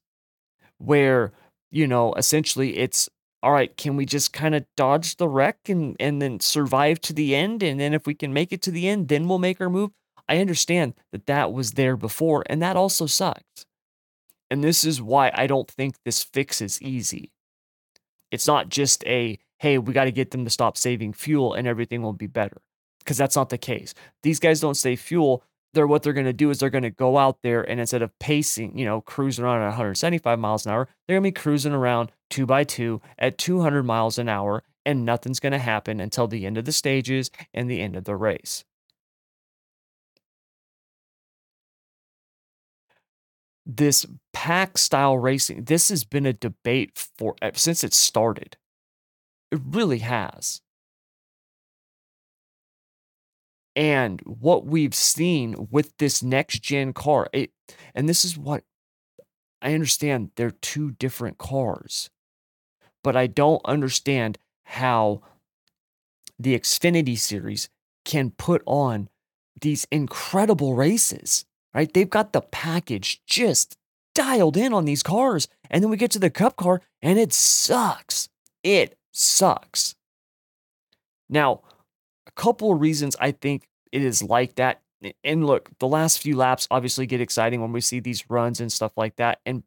where, 0.78 1.32
you 1.70 1.86
know, 1.86 2.14
essentially 2.14 2.78
it's 2.78 3.10
all 3.42 3.52
right, 3.52 3.76
can 3.76 3.96
we 3.96 4.06
just 4.06 4.32
kind 4.32 4.54
of 4.54 4.64
dodge 4.76 5.16
the 5.16 5.28
wreck 5.28 5.58
and 5.68 5.96
and 5.98 6.22
then 6.22 6.40
survive 6.40 7.00
to 7.02 7.12
the 7.12 7.34
end 7.34 7.62
and 7.62 7.80
then 7.80 7.94
if 7.94 8.06
we 8.06 8.14
can 8.14 8.32
make 8.32 8.52
it 8.52 8.62
to 8.62 8.70
the 8.70 8.88
end, 8.88 9.08
then 9.08 9.28
we'll 9.28 9.38
make 9.38 9.60
our 9.60 9.70
move. 9.70 9.90
I 10.28 10.38
understand 10.38 10.94
that 11.10 11.26
that 11.26 11.52
was 11.52 11.72
there 11.72 11.96
before 11.96 12.44
and 12.46 12.62
that 12.62 12.76
also 12.76 13.06
sucked. 13.06 13.66
And 14.50 14.62
this 14.62 14.84
is 14.84 15.02
why 15.02 15.32
I 15.34 15.46
don't 15.46 15.70
think 15.70 15.96
this 16.04 16.22
fix 16.22 16.60
is 16.60 16.80
easy. 16.80 17.32
It's 18.30 18.46
not 18.46 18.68
just 18.68 19.04
a 19.06 19.38
hey, 19.58 19.78
we 19.78 19.92
got 19.92 20.04
to 20.04 20.12
get 20.12 20.32
them 20.32 20.44
to 20.44 20.50
stop 20.50 20.76
saving 20.76 21.12
fuel 21.12 21.54
and 21.54 21.68
everything 21.68 22.02
will 22.02 22.12
be 22.12 22.26
better 22.26 22.60
because 22.98 23.16
that's 23.16 23.36
not 23.36 23.48
the 23.48 23.58
case. 23.58 23.94
These 24.22 24.40
guys 24.40 24.60
don't 24.60 24.76
save 24.76 25.00
fuel 25.00 25.44
they're 25.74 25.86
what 25.86 26.02
they're 26.02 26.12
going 26.12 26.26
to 26.26 26.32
do 26.32 26.50
is 26.50 26.58
they're 26.58 26.70
going 26.70 26.82
to 26.82 26.90
go 26.90 27.18
out 27.18 27.42
there 27.42 27.62
and 27.62 27.80
instead 27.80 28.02
of 28.02 28.16
pacing, 28.18 28.76
you 28.76 28.84
know, 28.84 29.00
cruising 29.00 29.44
around 29.44 29.62
at 29.62 29.68
175 29.68 30.38
miles 30.38 30.66
an 30.66 30.72
hour, 30.72 30.88
they're 31.06 31.16
going 31.16 31.24
to 31.24 31.38
be 31.38 31.40
cruising 31.40 31.72
around 31.72 32.12
two 32.30 32.46
by 32.46 32.64
two 32.64 33.00
at 33.18 33.38
200 33.38 33.82
miles 33.82 34.18
an 34.18 34.28
hour, 34.28 34.62
and 34.84 35.04
nothing's 35.04 35.40
going 35.40 35.52
to 35.52 35.58
happen 35.58 36.00
until 36.00 36.26
the 36.26 36.46
end 36.46 36.58
of 36.58 36.64
the 36.64 36.72
stages 36.72 37.30
and 37.54 37.70
the 37.70 37.80
end 37.80 37.96
of 37.96 38.04
the 38.04 38.16
race. 38.16 38.64
This 43.64 44.04
pack 44.32 44.76
style 44.76 45.16
racing, 45.16 45.64
this 45.64 45.88
has 45.88 46.04
been 46.04 46.26
a 46.26 46.32
debate 46.32 47.06
for 47.16 47.36
since 47.54 47.84
it 47.84 47.94
started. 47.94 48.56
It 49.52 49.60
really 49.64 49.98
has. 49.98 50.60
And 53.74 54.20
what 54.24 54.66
we've 54.66 54.94
seen 54.94 55.68
with 55.70 55.96
this 55.98 56.22
next 56.22 56.62
gen 56.62 56.92
car, 56.92 57.28
it, 57.32 57.50
and 57.94 58.08
this 58.08 58.24
is 58.24 58.36
what 58.36 58.64
I 59.62 59.74
understand 59.74 60.30
they're 60.36 60.50
two 60.50 60.90
different 60.92 61.38
cars, 61.38 62.10
but 63.02 63.16
I 63.16 63.26
don't 63.26 63.62
understand 63.64 64.38
how 64.64 65.22
the 66.38 66.58
Xfinity 66.58 67.16
series 67.16 67.68
can 68.04 68.30
put 68.30 68.62
on 68.66 69.08
these 69.60 69.86
incredible 69.90 70.74
races, 70.74 71.44
right? 71.72 71.92
They've 71.92 72.10
got 72.10 72.32
the 72.32 72.40
package 72.40 73.22
just 73.26 73.76
dialed 74.14 74.56
in 74.56 74.72
on 74.72 74.84
these 74.84 75.02
cars. 75.02 75.48
And 75.70 75.82
then 75.82 75.90
we 75.90 75.96
get 75.96 76.10
to 76.12 76.18
the 76.18 76.30
cup 76.30 76.56
car 76.56 76.82
and 77.00 77.18
it 77.18 77.32
sucks. 77.32 78.28
It 78.62 78.98
sucks. 79.12 79.94
Now, 81.28 81.62
couple 82.36 82.72
of 82.72 82.80
reasons 82.80 83.16
I 83.20 83.32
think 83.32 83.68
it 83.90 84.02
is 84.02 84.22
like 84.22 84.56
that. 84.56 84.80
And 85.24 85.46
look, 85.46 85.70
the 85.78 85.88
last 85.88 86.20
few 86.20 86.36
laps 86.36 86.68
obviously 86.70 87.06
get 87.06 87.20
exciting 87.20 87.60
when 87.60 87.72
we 87.72 87.80
see 87.80 88.00
these 88.00 88.30
runs 88.30 88.60
and 88.60 88.70
stuff 88.70 88.92
like 88.96 89.16
that. 89.16 89.40
And 89.44 89.64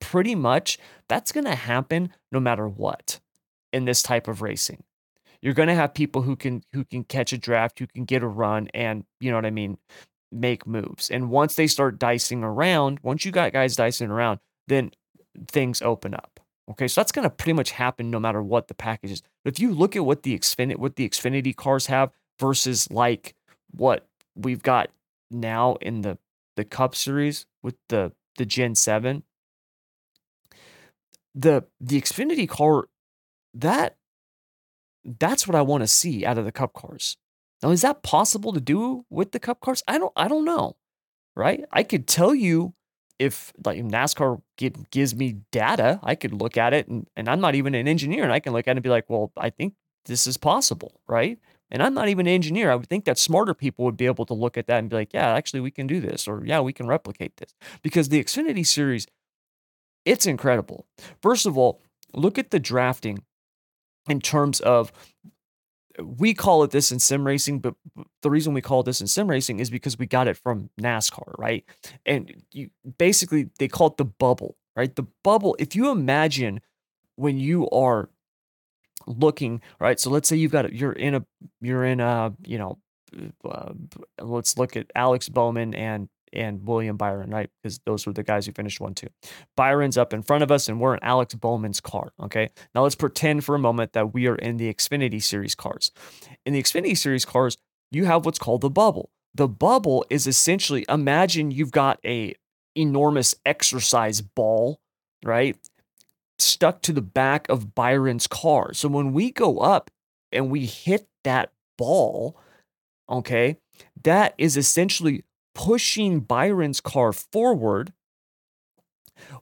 pretty 0.00 0.34
much 0.34 0.78
that's 1.08 1.32
going 1.32 1.44
to 1.44 1.54
happen 1.54 2.12
no 2.30 2.40
matter 2.40 2.68
what 2.68 3.20
in 3.72 3.86
this 3.86 4.02
type 4.02 4.28
of 4.28 4.42
racing. 4.42 4.82
You're 5.40 5.54
going 5.54 5.68
to 5.68 5.74
have 5.74 5.94
people 5.94 6.22
who 6.22 6.36
can 6.36 6.62
who 6.72 6.84
can 6.84 7.04
catch 7.04 7.32
a 7.32 7.38
draft, 7.38 7.78
who 7.78 7.86
can 7.86 8.04
get 8.04 8.22
a 8.22 8.26
run 8.26 8.68
and, 8.72 9.04
you 9.20 9.30
know 9.30 9.36
what 9.36 9.46
I 9.46 9.50
mean, 9.50 9.78
make 10.32 10.66
moves. 10.66 11.10
And 11.10 11.30
once 11.30 11.54
they 11.54 11.66
start 11.66 11.98
dicing 11.98 12.42
around, 12.42 13.00
once 13.02 13.24
you 13.24 13.32
got 13.32 13.52
guys 13.52 13.76
dicing 13.76 14.10
around, 14.10 14.40
then 14.68 14.90
things 15.48 15.82
open 15.82 16.14
up. 16.14 16.40
Okay, 16.70 16.88
so 16.88 17.00
that's 17.00 17.12
going 17.12 17.24
to 17.24 17.30
pretty 17.30 17.52
much 17.52 17.72
happen 17.72 18.10
no 18.10 18.18
matter 18.18 18.42
what 18.42 18.68
the 18.68 18.74
package 18.74 19.10
is. 19.10 19.22
But 19.44 19.54
if 19.54 19.60
you 19.60 19.72
look 19.72 19.96
at 19.96 20.04
what 20.04 20.22
the 20.22 20.38
Xfinity 20.38 20.76
what 20.76 20.96
the 20.96 21.08
Xfinity 21.08 21.54
cars 21.54 21.86
have 21.86 22.10
versus 22.40 22.90
like 22.90 23.34
what 23.70 24.06
we've 24.34 24.62
got 24.62 24.90
now 25.30 25.76
in 25.80 26.00
the 26.00 26.18
the 26.56 26.64
Cup 26.64 26.94
Series 26.94 27.46
with 27.62 27.76
the 27.88 28.12
the 28.38 28.46
Gen 28.46 28.74
Seven, 28.74 29.24
the 31.34 31.64
the 31.80 32.00
Xfinity 32.00 32.48
car 32.48 32.88
that 33.52 33.96
that's 35.04 35.46
what 35.46 35.54
I 35.54 35.62
want 35.62 35.82
to 35.82 35.86
see 35.86 36.24
out 36.24 36.38
of 36.38 36.46
the 36.46 36.52
Cup 36.52 36.72
cars. 36.72 37.18
Now, 37.62 37.70
is 37.70 37.82
that 37.82 38.02
possible 38.02 38.52
to 38.52 38.60
do 38.60 39.04
with 39.10 39.32
the 39.32 39.40
Cup 39.40 39.60
cars? 39.60 39.82
I 39.86 39.98
don't 39.98 40.12
I 40.16 40.28
don't 40.28 40.44
know, 40.44 40.76
right? 41.36 41.64
I 41.70 41.82
could 41.82 42.06
tell 42.06 42.34
you 42.34 42.74
if 43.24 43.52
like 43.64 43.78
NASCAR 43.78 44.40
gives 44.90 45.14
me 45.14 45.38
data, 45.50 45.98
I 46.02 46.14
could 46.14 46.34
look 46.34 46.56
at 46.56 46.74
it 46.74 46.88
and, 46.88 47.08
and 47.16 47.28
I'm 47.28 47.40
not 47.40 47.54
even 47.54 47.74
an 47.74 47.88
engineer 47.88 48.22
and 48.22 48.32
I 48.32 48.40
can 48.40 48.52
look 48.52 48.68
at 48.68 48.72
it 48.72 48.76
and 48.76 48.82
be 48.82 48.90
like, 48.90 49.08
well, 49.08 49.32
I 49.36 49.50
think 49.50 49.74
this 50.04 50.26
is 50.26 50.36
possible, 50.36 51.00
right? 51.08 51.38
And 51.70 51.82
I'm 51.82 51.94
not 51.94 52.08
even 52.08 52.26
an 52.26 52.34
engineer. 52.34 52.70
I 52.70 52.74
would 52.74 52.88
think 52.88 53.06
that 53.06 53.18
smarter 53.18 53.54
people 53.54 53.84
would 53.86 53.96
be 53.96 54.06
able 54.06 54.26
to 54.26 54.34
look 54.34 54.58
at 54.58 54.66
that 54.66 54.78
and 54.78 54.90
be 54.90 54.96
like, 54.96 55.14
yeah, 55.14 55.34
actually, 55.34 55.60
we 55.60 55.70
can 55.70 55.86
do 55.86 56.00
this, 56.00 56.28
or 56.28 56.44
yeah, 56.44 56.60
we 56.60 56.72
can 56.72 56.86
replicate 56.86 57.38
this. 57.38 57.54
Because 57.82 58.10
the 58.10 58.22
Xfinity 58.22 58.66
series, 58.66 59.06
it's 60.04 60.26
incredible. 60.26 60.86
First 61.22 61.46
of 61.46 61.56
all, 61.56 61.80
look 62.12 62.38
at 62.38 62.50
the 62.50 62.60
drafting 62.60 63.24
in 64.08 64.20
terms 64.20 64.60
of 64.60 64.92
we 66.02 66.34
call 66.34 66.62
it 66.64 66.70
this 66.70 66.90
in 66.90 66.98
sim 66.98 67.26
racing, 67.26 67.60
but 67.60 67.74
the 68.22 68.30
reason 68.30 68.52
we 68.52 68.60
call 68.60 68.80
it 68.80 68.84
this 68.84 69.00
in 69.00 69.06
sim 69.06 69.28
racing 69.28 69.60
is 69.60 69.70
because 69.70 69.98
we 69.98 70.06
got 70.06 70.28
it 70.28 70.36
from 70.36 70.70
NASCAR, 70.80 71.34
right? 71.38 71.64
And 72.04 72.42
you 72.52 72.70
basically 72.98 73.50
they 73.58 73.68
call 73.68 73.88
it 73.88 73.96
the 73.96 74.04
bubble, 74.04 74.56
right? 74.76 74.94
The 74.94 75.06
bubble, 75.22 75.56
if 75.58 75.76
you 75.76 75.90
imagine 75.90 76.60
when 77.16 77.38
you 77.38 77.68
are 77.70 78.08
looking 79.06 79.60
right 79.80 80.00
so 80.00 80.10
let's 80.10 80.28
say 80.28 80.36
you've 80.36 80.52
got 80.52 80.72
you're 80.72 80.92
in 80.92 81.14
a 81.14 81.24
you're 81.60 81.84
in 81.84 82.00
a 82.00 82.32
you 82.44 82.56
know 82.56 82.78
uh, 83.44 83.72
let's 84.20 84.56
look 84.56 84.76
at 84.76 84.90
alex 84.94 85.28
bowman 85.28 85.74
and 85.74 86.08
and 86.34 86.66
william 86.66 86.96
byron 86.96 87.30
right? 87.30 87.50
Because 87.62 87.80
those 87.86 88.06
were 88.06 88.12
the 88.12 88.22
guys 88.22 88.46
who 88.46 88.52
finished 88.52 88.80
one 88.80 88.94
two. 88.94 89.08
Byron's 89.56 89.96
up 89.96 90.12
in 90.12 90.22
front 90.22 90.42
of 90.42 90.50
us 90.50 90.68
and 90.68 90.80
we're 90.80 90.94
in 90.94 91.02
alex 91.02 91.34
bowman's 91.34 91.80
car 91.80 92.12
okay? 92.22 92.50
Now 92.74 92.82
let's 92.82 92.94
pretend 92.94 93.44
for 93.44 93.54
a 93.54 93.58
moment 93.58 93.92
that 93.92 94.12
we 94.14 94.26
are 94.26 94.36
in 94.36 94.56
the 94.56 94.72
xfinity 94.72 95.22
series 95.22 95.54
cars. 95.54 95.90
In 96.44 96.52
the 96.52 96.62
xfinity 96.62 96.96
series 96.96 97.24
cars 97.24 97.56
you 97.90 98.04
have 98.06 98.24
what's 98.24 98.38
called 98.38 98.60
the 98.60 98.70
bubble. 98.70 99.10
The 99.34 99.48
bubble 99.48 100.04
is 100.10 100.26
essentially 100.26 100.84
imagine 100.88 101.50
you've 101.50 101.72
got 101.72 101.98
a 102.04 102.34
enormous 102.76 103.34
exercise 103.44 104.20
ball 104.20 104.80
right 105.24 105.56
stuck 106.38 106.82
to 106.82 106.92
the 106.92 107.02
back 107.02 107.48
of 107.48 107.74
Byron's 107.74 108.26
car. 108.26 108.74
So 108.74 108.88
when 108.88 109.12
we 109.12 109.30
go 109.30 109.58
up 109.58 109.90
and 110.32 110.50
we 110.50 110.66
hit 110.66 111.06
that 111.22 111.52
ball, 111.78 112.36
okay, 113.08 113.56
that 114.02 114.34
is 114.38 114.56
essentially 114.56 115.24
pushing 115.54 116.20
Byron's 116.20 116.80
car 116.80 117.12
forward 117.12 117.92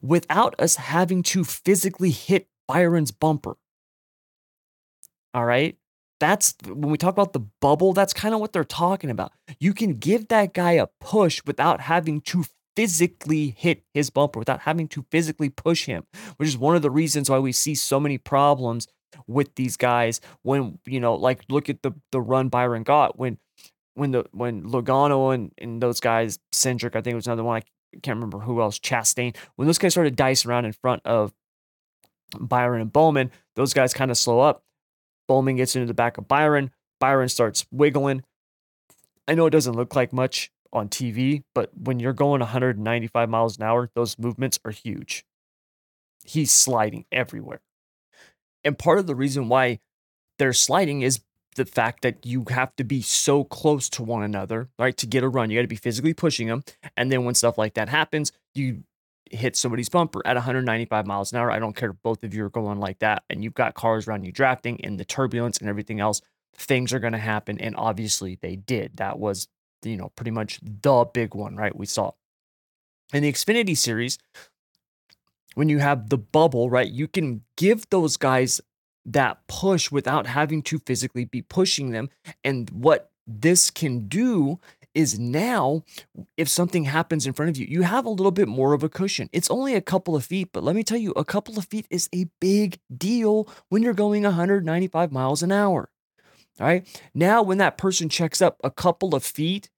without 0.00 0.54
us 0.58 0.76
having 0.76 1.22
to 1.22 1.44
physically 1.44 2.10
hit 2.10 2.48
Byron's 2.68 3.10
bumper. 3.10 3.56
All 5.34 5.44
right. 5.44 5.76
That's 6.20 6.54
when 6.66 6.90
we 6.90 6.98
talk 6.98 7.12
about 7.12 7.32
the 7.32 7.46
bubble, 7.60 7.92
that's 7.92 8.12
kind 8.12 8.32
of 8.32 8.40
what 8.40 8.52
they're 8.52 8.62
talking 8.62 9.10
about. 9.10 9.32
You 9.58 9.74
can 9.74 9.94
give 9.94 10.28
that 10.28 10.54
guy 10.54 10.72
a 10.72 10.86
push 11.00 11.42
without 11.44 11.80
having 11.80 12.20
to 12.22 12.44
physically 12.76 13.54
hit 13.58 13.82
his 13.92 14.10
bumper 14.10 14.38
without 14.38 14.60
having 14.60 14.88
to 14.88 15.04
physically 15.10 15.48
push 15.48 15.86
him, 15.86 16.04
which 16.36 16.48
is 16.48 16.56
one 16.56 16.76
of 16.76 16.82
the 16.82 16.90
reasons 16.90 17.28
why 17.28 17.38
we 17.38 17.52
see 17.52 17.74
so 17.74 17.98
many 17.98 18.18
problems 18.18 18.86
with 19.26 19.54
these 19.56 19.76
guys 19.76 20.20
when, 20.42 20.78
you 20.86 21.00
know, 21.00 21.14
like 21.14 21.42
look 21.48 21.68
at 21.68 21.82
the 21.82 21.92
the 22.12 22.20
run 22.20 22.48
Byron 22.48 22.82
got 22.82 23.18
when 23.18 23.38
when 23.94 24.12
the 24.12 24.24
when 24.32 24.62
Logano 24.62 25.34
and, 25.34 25.52
and 25.58 25.82
those 25.82 26.00
guys, 26.00 26.38
Cindric, 26.52 26.96
I 26.96 27.00
think 27.00 27.12
it 27.12 27.16
was 27.16 27.26
another 27.26 27.44
one, 27.44 27.56
I 27.58 27.98
can't 28.02 28.16
remember 28.16 28.38
who 28.38 28.60
else, 28.60 28.78
Chastain, 28.78 29.36
when 29.56 29.66
those 29.66 29.78
guys 29.78 29.92
started 29.92 30.16
dice 30.16 30.46
around 30.46 30.64
in 30.64 30.72
front 30.72 31.02
of 31.04 31.32
Byron 32.38 32.80
and 32.80 32.92
Bowman, 32.92 33.30
those 33.56 33.74
guys 33.74 33.92
kind 33.92 34.10
of 34.10 34.16
slow 34.16 34.40
up. 34.40 34.64
Bowman 35.28 35.56
gets 35.56 35.76
into 35.76 35.86
the 35.86 35.94
back 35.94 36.18
of 36.18 36.28
Byron. 36.28 36.70
Byron 37.00 37.28
starts 37.28 37.66
wiggling. 37.70 38.22
I 39.28 39.34
know 39.34 39.46
it 39.46 39.50
doesn't 39.50 39.76
look 39.76 39.94
like 39.94 40.12
much 40.12 40.50
on 40.72 40.88
TV, 40.88 41.42
but 41.54 41.70
when 41.76 42.00
you're 42.00 42.12
going 42.12 42.40
195 42.40 43.28
miles 43.28 43.58
an 43.58 43.64
hour, 43.64 43.90
those 43.94 44.18
movements 44.18 44.58
are 44.64 44.70
huge. 44.70 45.24
He's 46.24 46.50
sliding 46.50 47.04
everywhere. 47.12 47.60
And 48.64 48.78
part 48.78 48.98
of 48.98 49.06
the 49.06 49.14
reason 49.14 49.48
why 49.48 49.80
they're 50.38 50.52
sliding 50.52 51.02
is 51.02 51.20
the 51.56 51.64
fact 51.64 52.02
that 52.02 52.24
you 52.24 52.44
have 52.48 52.74
to 52.76 52.84
be 52.84 53.02
so 53.02 53.44
close 53.44 53.88
to 53.90 54.02
one 54.02 54.22
another, 54.22 54.68
right? 54.78 54.96
To 54.96 55.06
get 55.06 55.22
a 55.22 55.28
run, 55.28 55.50
you 55.50 55.58
got 55.58 55.62
to 55.62 55.68
be 55.68 55.76
physically 55.76 56.14
pushing 56.14 56.48
them. 56.48 56.64
And 56.96 57.12
then 57.12 57.24
when 57.24 57.34
stuff 57.34 57.58
like 57.58 57.74
that 57.74 57.88
happens, 57.88 58.32
you 58.54 58.84
hit 59.30 59.56
somebody's 59.56 59.88
bumper 59.88 60.22
at 60.26 60.36
195 60.36 61.06
miles 61.06 61.32
an 61.32 61.38
hour. 61.38 61.50
I 61.50 61.58
don't 61.58 61.76
care 61.76 61.90
if 61.90 61.96
both 62.02 62.22
of 62.22 62.34
you 62.34 62.44
are 62.44 62.50
going 62.50 62.80
like 62.80 62.98
that 63.00 63.24
and 63.30 63.42
you've 63.42 63.54
got 63.54 63.74
cars 63.74 64.06
around 64.06 64.24
you 64.24 64.32
drafting 64.32 64.78
in 64.78 64.96
the 64.96 65.04
turbulence 65.04 65.58
and 65.58 65.68
everything 65.68 66.00
else. 66.00 66.20
Things 66.54 66.92
are 66.92 66.98
going 66.98 67.14
to 67.14 67.18
happen. 67.18 67.58
And 67.58 67.74
obviously 67.76 68.38
they 68.40 68.56
did. 68.56 68.96
That 68.96 69.18
was, 69.18 69.48
you 69.82 69.96
know, 69.96 70.10
pretty 70.16 70.30
much 70.30 70.60
the 70.62 71.06
big 71.12 71.34
one, 71.34 71.56
right? 71.56 71.74
We 71.74 71.86
saw. 71.86 72.12
In 73.12 73.22
the 73.22 73.32
Xfinity 73.32 73.76
series, 73.76 74.18
when 75.54 75.68
you 75.68 75.78
have 75.78 76.08
the 76.08 76.18
bubble, 76.18 76.70
right, 76.70 76.90
you 76.90 77.08
can 77.08 77.42
give 77.56 77.88
those 77.90 78.16
guys 78.16 78.60
that 79.04 79.46
push 79.48 79.90
without 79.90 80.26
having 80.26 80.62
to 80.62 80.78
physically 80.80 81.24
be 81.24 81.42
pushing 81.42 81.90
them. 81.90 82.08
And 82.44 82.70
what 82.70 83.10
this 83.26 83.70
can 83.70 84.08
do 84.08 84.60
is 84.94 85.18
now 85.18 85.82
if 86.36 86.48
something 86.48 86.84
happens 86.84 87.26
in 87.26 87.32
front 87.32 87.50
of 87.50 87.56
you, 87.56 87.66
you 87.68 87.82
have 87.82 88.04
a 88.04 88.10
little 88.10 88.30
bit 88.30 88.48
more 88.48 88.72
of 88.74 88.82
a 88.82 88.88
cushion. 88.88 89.28
It's 89.32 89.50
only 89.50 89.74
a 89.74 89.80
couple 89.80 90.14
of 90.14 90.24
feet, 90.24 90.50
but 90.52 90.62
let 90.62 90.76
me 90.76 90.82
tell 90.82 90.98
you, 90.98 91.12
a 91.12 91.24
couple 91.24 91.58
of 91.58 91.66
feet 91.66 91.86
is 91.90 92.08
a 92.14 92.26
big 92.40 92.78
deal 92.94 93.48
when 93.68 93.82
you're 93.82 93.94
going 93.94 94.24
195 94.24 95.12
miles 95.12 95.42
an 95.42 95.52
hour. 95.52 95.90
All 96.60 96.66
right. 96.66 97.02
Now, 97.14 97.42
when 97.42 97.58
that 97.58 97.78
person 97.78 98.08
checks 98.08 98.42
up, 98.42 98.58
a 98.62 98.70
couple 98.70 99.14
of 99.14 99.24
feet 99.24 99.70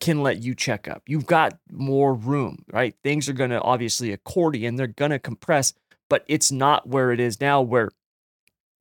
can 0.00 0.22
let 0.22 0.42
you 0.42 0.54
check 0.54 0.88
up. 0.88 1.02
You've 1.06 1.26
got 1.26 1.58
more 1.70 2.14
room, 2.14 2.64
right? 2.72 2.94
Things 3.02 3.28
are 3.28 3.34
going 3.34 3.50
to 3.50 3.60
obviously 3.60 4.12
accordion, 4.12 4.76
they're 4.76 4.86
going 4.86 5.10
to 5.10 5.18
compress, 5.18 5.74
but 6.08 6.24
it's 6.28 6.52
not 6.52 6.88
where 6.88 7.12
it 7.12 7.20
is 7.20 7.40
now, 7.40 7.60
where 7.62 7.90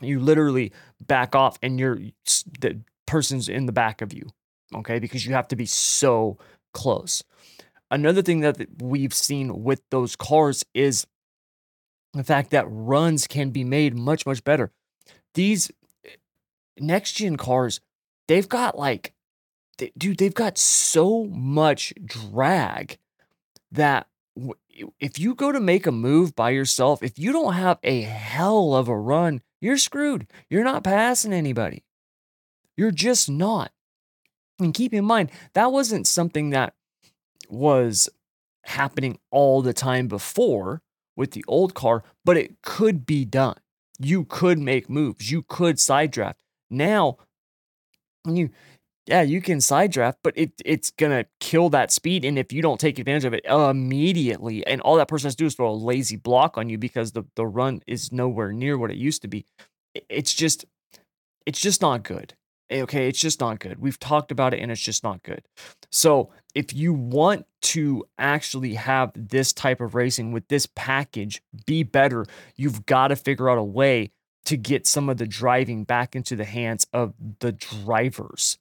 you 0.01 0.19
literally 0.19 0.71
back 0.99 1.35
off 1.35 1.57
and 1.61 1.79
you're 1.79 1.99
the 2.59 2.79
person's 3.05 3.47
in 3.49 3.65
the 3.65 3.71
back 3.71 4.01
of 4.01 4.13
you 4.13 4.29
okay? 4.73 4.99
Because 4.99 5.25
you 5.25 5.33
have 5.33 5.47
to 5.49 5.55
be 5.55 5.65
so 5.65 6.37
close. 6.73 7.23
Another 7.91 8.21
thing 8.21 8.39
that 8.41 8.57
we've 8.81 9.13
seen 9.13 9.63
with 9.63 9.81
those 9.91 10.15
cars 10.15 10.65
is 10.73 11.05
the 12.13 12.23
fact 12.23 12.51
that 12.51 12.65
runs 12.67 13.27
can 13.27 13.51
be 13.51 13.63
made 13.63 13.95
much, 13.95 14.25
much 14.25 14.43
better. 14.43 14.71
These 15.33 15.71
eh, 16.05 16.09
next 16.79 17.13
gen 17.13 17.37
cars, 17.37 17.79
they've 18.27 18.47
got 18.47 18.77
like, 18.77 19.13
they, 19.77 19.91
dude, 19.97 20.17
they've 20.17 20.33
got 20.33 20.57
so 20.57 21.25
much 21.25 21.93
drag 22.03 22.97
that 23.71 24.07
if 24.99 25.19
you 25.19 25.35
go 25.35 25.51
to 25.51 25.59
make 25.59 25.85
a 25.85 25.91
move 25.91 26.35
by 26.35 26.51
yourself, 26.51 27.01
if 27.01 27.17
you 27.17 27.31
don't 27.31 27.53
have 27.53 27.79
a 27.83 28.01
hell 28.01 28.75
of 28.75 28.87
a 28.87 28.97
run, 28.97 29.41
you're 29.61 29.77
screwed. 29.77 30.27
You're 30.49 30.63
not 30.63 30.83
passing 30.83 31.33
anybody. 31.33 31.83
You're 32.75 32.91
just 32.91 33.29
not. 33.29 33.71
And 34.59 34.73
keep 34.73 34.93
in 34.93 35.05
mind, 35.05 35.31
that 35.53 35.71
wasn't 35.71 36.07
something 36.07 36.51
that 36.51 36.73
was 37.49 38.09
happening 38.63 39.19
all 39.31 39.61
the 39.61 39.73
time 39.73 40.07
before 40.07 40.81
with 41.15 41.31
the 41.31 41.45
old 41.47 41.73
car, 41.73 42.03
but 42.23 42.37
it 42.37 42.61
could 42.61 43.05
be 43.05 43.25
done. 43.25 43.57
You 43.99 44.25
could 44.25 44.59
make 44.59 44.89
moves, 44.89 45.31
you 45.31 45.43
could 45.43 45.79
side 45.79 46.11
draft. 46.11 46.41
Now, 46.69 47.17
you 48.25 48.49
yeah, 49.07 49.21
you 49.21 49.41
can 49.41 49.61
side 49.61 49.91
draft, 49.91 50.19
but 50.23 50.33
it 50.35 50.51
it's 50.65 50.91
gonna 50.91 51.25
kill 51.39 51.69
that 51.69 51.91
speed. 51.91 52.25
And 52.25 52.39
if 52.39 52.51
you 52.51 52.61
don't 52.61 52.79
take 52.79 52.97
advantage 52.97 53.25
of 53.25 53.33
it 53.33 53.45
immediately, 53.45 54.65
and 54.65 54.81
all 54.81 54.95
that 54.97 55.07
person 55.07 55.27
has 55.27 55.35
to 55.35 55.43
do 55.43 55.45
is 55.45 55.55
throw 55.55 55.69
a 55.69 55.73
lazy 55.73 56.15
block 56.15 56.57
on 56.57 56.69
you 56.69 56.77
because 56.77 57.11
the, 57.11 57.23
the 57.35 57.45
run 57.45 57.81
is 57.85 58.11
nowhere 58.11 58.51
near 58.51 58.77
what 58.77 58.91
it 58.91 58.97
used 58.97 59.21
to 59.21 59.27
be, 59.27 59.45
it's 60.09 60.33
just 60.33 60.65
it's 61.45 61.59
just 61.59 61.81
not 61.81 62.03
good. 62.03 62.33
Eh, 62.69 62.81
okay, 62.81 63.07
it's 63.07 63.19
just 63.19 63.39
not 63.39 63.59
good. 63.59 63.79
We've 63.79 63.99
talked 63.99 64.31
about 64.31 64.53
it 64.53 64.59
and 64.59 64.71
it's 64.71 64.81
just 64.81 65.03
not 65.03 65.21
good. 65.21 65.43
So, 65.91 66.31
if 66.55 66.73
you 66.73 66.93
want 66.93 67.45
to 67.61 68.05
actually 68.17 68.73
have 68.75 69.11
this 69.15 69.53
type 69.53 69.81
of 69.81 69.93
racing 69.93 70.31
with 70.31 70.47
this 70.47 70.67
package 70.75 71.43
be 71.65 71.83
better, 71.83 72.25
you've 72.55 72.85
got 72.85 73.09
to 73.09 73.15
figure 73.15 73.49
out 73.49 73.57
a 73.57 73.63
way 73.63 74.11
to 74.45 74.57
get 74.57 74.87
some 74.87 75.09
of 75.09 75.17
the 75.17 75.27
driving 75.27 75.83
back 75.83 76.15
into 76.15 76.35
the 76.35 76.45
hands 76.45 76.87
of 76.93 77.13
the 77.39 77.51
drivers. 77.51 78.57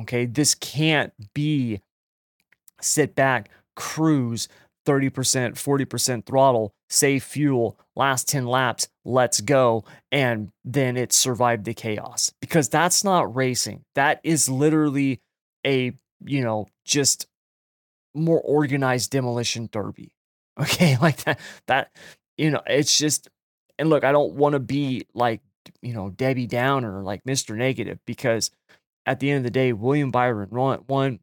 Okay, 0.00 0.26
this 0.26 0.54
can't 0.54 1.12
be 1.34 1.80
sit 2.80 3.14
back, 3.14 3.50
cruise, 3.76 4.48
30%, 4.86 5.10
40% 5.54 6.26
throttle, 6.26 6.74
save 6.88 7.22
fuel, 7.22 7.78
last 7.94 8.28
10 8.28 8.46
laps, 8.46 8.88
let's 9.04 9.40
go. 9.40 9.84
And 10.10 10.50
then 10.64 10.96
it 10.96 11.12
survived 11.12 11.64
the 11.64 11.74
chaos 11.74 12.32
because 12.40 12.68
that's 12.68 13.04
not 13.04 13.34
racing. 13.34 13.84
That 13.94 14.20
is 14.24 14.48
literally 14.48 15.20
a, 15.64 15.92
you 16.24 16.42
know, 16.42 16.66
just 16.84 17.26
more 18.14 18.40
organized 18.40 19.10
demolition 19.10 19.68
derby. 19.70 20.14
Okay. 20.60 20.98
Like 21.00 21.16
that, 21.24 21.40
that, 21.66 21.96
you 22.36 22.50
know, 22.50 22.60
it's 22.66 22.98
just, 22.98 23.30
and 23.78 23.88
look, 23.88 24.04
I 24.04 24.12
don't 24.12 24.34
want 24.34 24.52
to 24.52 24.60
be 24.60 25.06
like, 25.14 25.40
you 25.80 25.94
know, 25.94 26.10
Debbie 26.10 26.46
Downer, 26.46 27.02
like 27.02 27.24
Mr. 27.24 27.56
Negative, 27.56 27.98
because 28.04 28.50
at 29.06 29.20
the 29.20 29.30
end 29.30 29.38
of 29.38 29.44
the 29.44 29.50
day, 29.50 29.72
William 29.72 30.10
Byron 30.10 30.48
won, 30.50 31.20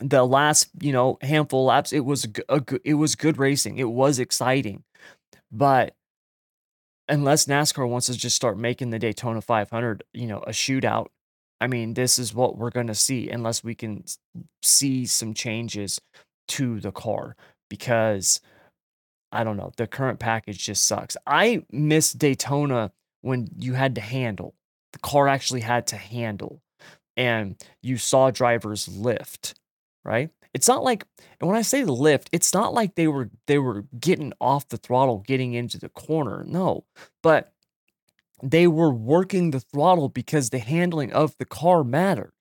the 0.00 0.24
last 0.24 0.68
you 0.80 0.92
know 0.92 1.18
handful 1.20 1.66
laps 1.66 1.92
it 1.92 2.00
was 2.00 2.24
a, 2.24 2.56
a, 2.56 2.62
it 2.84 2.94
was 2.94 3.14
good 3.14 3.38
racing 3.38 3.78
it 3.78 3.90
was 3.90 4.18
exciting. 4.18 4.82
But 5.52 5.94
unless 7.08 7.46
NASCAR 7.46 7.88
wants 7.88 8.06
to 8.06 8.16
just 8.16 8.36
start 8.36 8.58
making 8.58 8.90
the 8.90 8.98
Daytona 8.98 9.40
500 9.40 10.04
you 10.12 10.26
know 10.26 10.38
a 10.38 10.50
shootout 10.50 11.08
I 11.60 11.66
mean 11.66 11.94
this 11.94 12.18
is 12.18 12.34
what 12.34 12.56
we're 12.56 12.70
going 12.70 12.86
to 12.86 12.94
see 12.94 13.28
unless 13.28 13.62
we 13.62 13.74
can 13.74 14.04
see 14.62 15.06
some 15.06 15.34
changes 15.34 16.00
to 16.48 16.80
the 16.80 16.92
car 16.92 17.36
because 17.68 18.40
I 19.32 19.44
don't 19.44 19.56
know 19.56 19.72
the 19.76 19.86
current 19.86 20.18
package 20.18 20.64
just 20.64 20.86
sucks. 20.86 21.16
I 21.26 21.64
miss 21.70 22.12
Daytona 22.12 22.92
when 23.20 23.48
you 23.58 23.74
had 23.74 23.94
to 23.96 24.00
handle 24.00 24.54
the 24.92 24.98
car 24.98 25.28
actually 25.28 25.60
had 25.60 25.86
to 25.88 25.96
handle 25.96 26.62
and 27.16 27.56
you 27.82 27.96
saw 27.96 28.30
drivers 28.30 28.88
lift 28.88 29.54
right? 30.04 30.30
It's 30.52 30.68
not 30.68 30.82
like 30.82 31.04
and 31.40 31.48
when 31.48 31.56
I 31.56 31.62
say 31.62 31.84
lift, 31.84 32.28
it's 32.32 32.52
not 32.52 32.74
like 32.74 32.94
they 32.94 33.08
were 33.08 33.30
they 33.46 33.58
were 33.58 33.84
getting 33.98 34.32
off 34.40 34.68
the 34.68 34.76
throttle, 34.76 35.18
getting 35.26 35.54
into 35.54 35.78
the 35.78 35.88
corner. 35.88 36.44
No. 36.46 36.84
But 37.22 37.52
they 38.42 38.66
were 38.66 38.92
working 38.92 39.50
the 39.50 39.60
throttle 39.60 40.08
because 40.08 40.50
the 40.50 40.58
handling 40.58 41.12
of 41.12 41.36
the 41.38 41.44
car 41.44 41.84
mattered. 41.84 42.32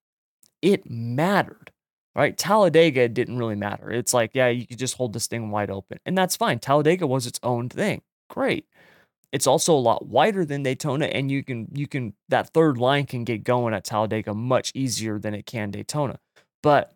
It 0.62 0.90
mattered. 0.90 1.72
Right? 2.16 2.38
Talladega 2.38 3.08
didn't 3.08 3.38
really 3.38 3.56
matter. 3.56 3.92
It's 3.92 4.14
like, 4.14 4.32
yeah, 4.34 4.48
you 4.48 4.68
could 4.68 4.80
just 4.80 4.98
hold 4.98 5.14
this 5.14 5.28
thing 5.28 5.52
wide 5.52 5.70
open. 5.70 6.00
And 6.06 6.18
that's 6.18 6.36
fine. 6.36 6.60
Talladega 6.60 7.08
was 7.08 7.28
its 7.28 7.40
own 7.44 7.70
thing. 7.70 8.02
Great. 8.30 8.66
It's 9.32 9.48
also 9.48 9.76
a 9.76 9.78
lot 9.78 10.08
wider 10.08 10.44
than 10.44 10.64
Daytona, 10.64 11.06
and 11.06 11.30
you 11.32 11.44
can 11.44 11.68
you 11.74 11.88
can 11.88 12.14
that 12.30 12.52
third 12.54 12.78
line 12.78 13.06
can 13.06 13.24
get 13.24 13.44
going 13.44 13.74
at 13.74 13.84
Talladega 13.84 14.34
much 14.34 14.72
easier 14.74 15.20
than 15.20 15.34
it 15.34 15.46
can 15.46 15.72
Daytona. 15.72 16.20
But 16.64 16.94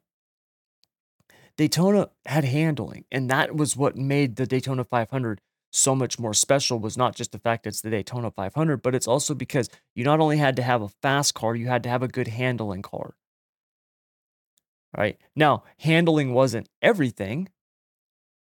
Daytona 1.57 2.09
had 2.25 2.43
handling, 2.43 3.05
and 3.11 3.29
that 3.29 3.55
was 3.55 3.77
what 3.77 3.95
made 3.95 4.35
the 4.37 4.47
Daytona 4.47 4.83
500 4.83 5.39
so 5.71 5.95
much 5.95 6.19
more 6.19 6.33
special 6.33 6.79
was 6.79 6.97
not 6.97 7.15
just 7.15 7.31
the 7.31 7.39
fact 7.39 7.65
it's 7.65 7.81
the 7.81 7.89
Daytona 7.89 8.31
500, 8.31 8.81
but 8.81 8.93
it's 8.93 9.07
also 9.07 9.33
because 9.33 9.69
you 9.95 10.03
not 10.03 10.19
only 10.19 10.37
had 10.37 10.55
to 10.55 10.61
have 10.61 10.81
a 10.81 10.87
fast 10.87 11.33
car, 11.33 11.55
you 11.55 11.67
had 11.67 11.83
to 11.83 11.89
have 11.89 12.03
a 12.03 12.07
good 12.07 12.27
handling 12.27 12.83
car. 12.83 13.15
Right? 14.95 15.17
Now, 15.35 15.63
handling 15.79 16.33
wasn't 16.33 16.69
everything, 16.81 17.49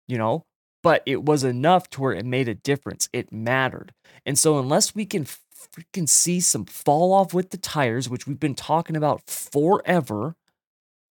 you 0.08 0.18
know, 0.18 0.46
but 0.84 1.02
it 1.06 1.24
was 1.24 1.44
enough 1.44 1.90
to 1.92 2.02
where 2.02 2.14
it 2.14 2.26
made 2.26 2.48
a 2.48 2.54
difference. 2.54 3.10
It 3.14 3.32
mattered. 3.32 3.94
And 4.26 4.38
so 4.38 4.60
unless 4.60 4.94
we 4.94 5.06
can 5.06 5.26
freaking 5.26 6.08
see 6.08 6.40
some 6.40 6.66
fall 6.66 7.14
off 7.14 7.34
with 7.34 7.50
the 7.50 7.58
tires, 7.58 8.10
which 8.10 8.28
we've 8.28 8.40
been 8.40 8.54
talking 8.54 8.96
about 8.96 9.28
forever, 9.28 10.36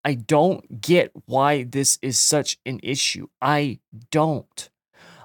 I 0.05 0.15
don't 0.15 0.81
get 0.81 1.11
why 1.27 1.65
this 1.65 1.99
is 2.03 2.19
such 2.19 2.59
an 2.67 2.81
issue. 2.83 3.29
I 3.41 3.81
don't. 4.11 4.69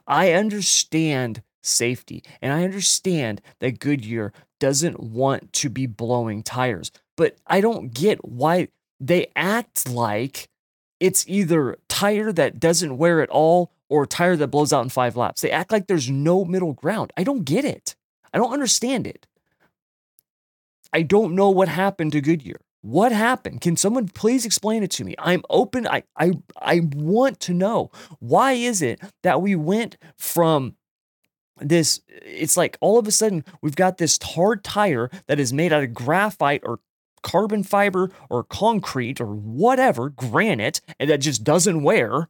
I 0.08 0.32
understand 0.32 1.44
safety. 1.62 2.24
And 2.42 2.54
I 2.54 2.64
understand 2.64 3.42
that 3.60 3.80
Goodyear 3.80 4.32
doesn't 4.60 5.00
want 5.00 5.54
to 5.54 5.70
be 5.70 5.86
blowing 5.86 6.42
tires, 6.42 6.92
but 7.16 7.38
I 7.46 7.62
don't 7.62 7.94
get 7.94 8.24
why 8.26 8.70
they 9.00 9.28
act 9.36 9.90
like 9.90 10.48
it's 11.00 11.28
either 11.28 11.78
tire 11.88 12.32
that 12.32 12.60
doesn't 12.60 12.98
wear 12.98 13.22
at 13.22 13.30
all 13.30 13.72
or 13.90 14.04
a 14.04 14.08
tire 14.08 14.36
that 14.36 14.48
blows 14.48 14.74
out 14.74 14.84
in 14.84 14.90
five 14.90 15.16
laps. 15.16 15.42
They 15.42 15.52
act 15.52 15.72
like 15.72 15.88
there's 15.88 16.10
no 16.10 16.46
middle 16.46 16.74
ground. 16.74 17.12
I 17.18 17.24
don't 17.24 17.44
get 17.44 17.66
it. 17.66 17.96
I 18.34 18.38
don't 18.38 18.54
understand 18.54 19.08
it. 19.08 19.28
I 20.94 21.02
don't 21.02 21.36
know 21.36 21.50
what 21.50 21.68
happened 21.68 22.12
to 22.14 22.22
Goodyear. 22.22 22.62
What 22.82 23.12
happened? 23.12 23.62
Can 23.62 23.76
someone 23.76 24.08
please 24.08 24.46
explain 24.46 24.84
it 24.84 24.92
to 24.92 25.04
me? 25.04 25.16
I'm 25.20 25.44
open. 25.50 25.88
I 25.88 26.04
I 26.18 26.32
I 26.62 26.82
want 26.94 27.40
to 27.42 27.54
know. 27.54 27.92
Why 28.20 28.54
is 28.54 28.82
it 28.82 29.02
that 29.24 29.42
we 29.42 29.56
went 29.56 29.98
from 30.18 30.76
this 31.60 32.02
it's 32.08 32.56
like 32.56 32.78
all 32.82 33.00
of 33.00 33.08
a 33.08 33.12
sudden 33.12 33.44
we've 33.62 33.76
got 33.76 33.98
this 33.98 34.20
hard 34.22 34.64
tire 34.64 35.10
that 35.28 35.40
is 35.40 35.52
made 35.52 35.74
out 35.74 35.84
of 35.84 35.94
graphite 35.94 36.62
or 36.64 36.80
carbon 37.24 37.64
fiber 37.64 38.12
or 38.30 38.44
concrete 38.44 39.20
or 39.20 39.36
whatever, 39.36 40.10
granite, 40.10 40.82
and 41.00 41.10
that 41.10 41.18
just 41.18 41.44
doesn't 41.44 41.84
wear. 41.84 42.30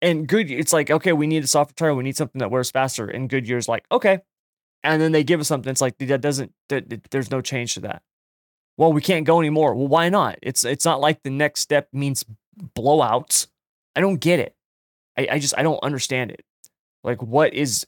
And 0.00 0.28
good, 0.28 0.50
it's 0.50 0.72
like, 0.72 0.90
okay, 0.90 1.12
we 1.12 1.26
need 1.26 1.44
a 1.44 1.46
softer 1.46 1.74
tire. 1.74 1.94
We 1.94 2.04
need 2.04 2.16
something 2.16 2.38
that 2.38 2.50
wears 2.50 2.70
faster. 2.70 3.06
And 3.06 3.28
Goodyear's 3.28 3.68
like, 3.68 3.84
okay. 3.90 4.20
And 4.84 5.02
then 5.02 5.12
they 5.12 5.24
give 5.24 5.40
us 5.40 5.48
something. 5.48 5.70
It's 5.70 5.80
like 5.80 5.98
that 5.98 6.20
doesn't. 6.20 6.52
That, 6.68 7.10
there's 7.10 7.30
no 7.30 7.40
change 7.40 7.74
to 7.74 7.80
that. 7.80 8.02
Well, 8.76 8.92
we 8.92 9.00
can't 9.00 9.26
go 9.26 9.40
anymore. 9.40 9.74
Well, 9.74 9.88
why 9.88 10.08
not? 10.08 10.38
It's 10.40 10.64
it's 10.64 10.84
not 10.84 11.00
like 11.00 11.22
the 11.24 11.30
next 11.30 11.60
step 11.62 11.88
means 11.92 12.24
blowouts. 12.76 13.48
I 13.96 14.00
don't 14.00 14.20
get 14.20 14.38
it. 14.38 14.54
I, 15.16 15.28
I 15.32 15.38
just 15.40 15.58
I 15.58 15.62
don't 15.62 15.82
understand 15.82 16.30
it. 16.30 16.44
Like 17.02 17.20
what 17.20 17.52
is 17.54 17.86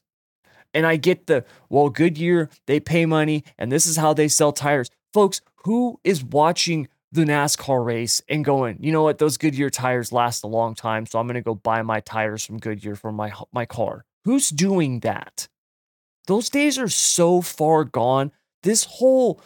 and 0.75 0.87
I 0.87 0.97
get 0.97 1.27
the 1.27 1.45
well, 1.69 1.91
Goodyear, 1.91 2.51
they 2.67 2.81
pay 2.81 3.07
money 3.07 3.45
and 3.57 3.71
this 3.71 3.87
is 3.87 3.97
how 3.97 4.13
they 4.13 4.27
sell 4.27 4.53
tires. 4.53 4.91
Folks, 5.13 5.41
who 5.65 6.01
is 6.03 6.25
watching 6.25 6.89
the 7.13 7.25
NASCAR 7.25 7.85
race 7.85 8.23
and 8.29 8.45
going, 8.45 8.79
you 8.81 8.93
know 8.93 9.03
what, 9.03 9.19
those 9.19 9.37
Goodyear 9.37 9.71
tires 9.71 10.13
last 10.13 10.45
a 10.45 10.47
long 10.47 10.75
time, 10.75 11.07
so 11.07 11.19
I'm 11.19 11.27
gonna 11.27 11.43
go 11.43 11.55
buy 11.55 11.83
my 11.83 12.01
tires 12.01 12.45
from 12.45 12.59
Goodyear 12.59 12.97
for 12.97 13.13
my 13.13 13.33
my 13.53 13.67
car. 13.67 14.05
Who's 14.25 14.51
doing 14.51 15.01
that? 15.01 15.49
Those 16.27 16.51
days 16.51 16.79
are 16.79 16.89
so 16.89 17.41
far 17.41 17.85
gone. 17.85 18.33
This 18.63 18.85
whole 18.85 19.41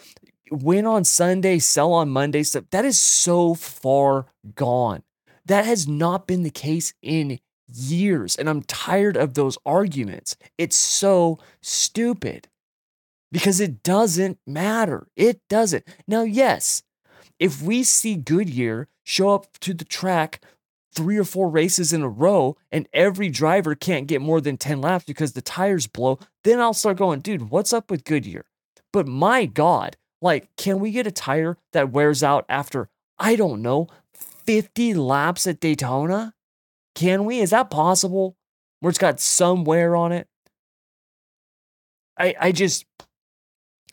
win 0.51 0.87
on 0.87 1.05
Sunday, 1.05 1.59
sell 1.59 1.93
on 1.93 2.11
Monday 2.11 2.43
stuff, 2.43 2.65
that 2.71 2.85
is 2.85 2.99
so 2.99 3.55
far 3.55 4.27
gone. 4.55 5.03
That 5.47 5.65
has 5.65 5.87
not 5.87 6.27
been 6.27 6.43
the 6.43 6.51
case 6.51 6.95
in 7.03 7.39
years. 7.67 8.37
And 8.37 8.49
I'm 8.49 8.63
tired 8.63 9.17
of 9.17 9.35
those 9.35 9.59
arguments. 9.65 10.37
It's 10.59 10.77
so 10.77 11.39
stupid 11.63 12.49
because 13.33 13.61
it 13.61 13.83
doesn't 13.83 14.39
matter. 14.47 15.09
It 15.17 15.41
doesn't. 15.49 15.85
Now, 16.07 16.23
yes, 16.23 16.83
if 17.39 17.63
we 17.63 17.83
see 17.83 18.17
Goodyear 18.17 18.89
show 19.03 19.35
up 19.35 19.47
to 19.61 19.75
the 19.75 19.85
track 19.85 20.41
three 20.95 21.19
or 21.19 21.25
four 21.25 21.49
races 21.49 21.93
in 21.93 22.03
a 22.03 22.09
row 22.09 22.57
and 22.71 22.89
every 22.93 23.29
driver 23.29 23.75
can't 23.75 24.07
get 24.07 24.21
more 24.21 24.41
than 24.41 24.57
10 24.57 24.81
laps 24.81 25.05
because 25.05 25.33
the 25.33 25.43
tires 25.43 25.87
blow, 25.87 26.19
then 26.45 26.61
I'll 26.61 26.75
start 26.75 26.99
going, 26.99 27.21
dude, 27.21 27.51
what's 27.51 27.73
up 27.73 27.91
with 27.91 28.05
Goodyear? 28.05 28.45
But 28.93 29.09
my 29.09 29.45
God, 29.47 29.97
like, 30.23 30.49
can 30.57 30.79
we 30.79 30.93
get 30.93 31.07
a 31.07 31.11
tire 31.11 31.59
that 31.73 31.91
wears 31.91 32.23
out 32.23 32.45
after, 32.49 32.89
I 33.19 33.37
don't 33.37 33.61
know, 33.61 33.89
50 34.15 34.95
laps 34.95 35.47
at 35.47 35.61
Daytona? 35.61 36.35
Can 36.95 37.25
we? 37.25 37.41
Is 37.41 37.51
that 37.51 37.71
possible? 37.71 38.37
Where 38.81 38.91
it's 38.91 38.99
got 38.99 39.19
some 39.19 39.65
wear 39.65 39.97
on 39.97 40.13
it? 40.13 40.29
I 42.19 42.35
I 42.39 42.53
just 42.53 42.85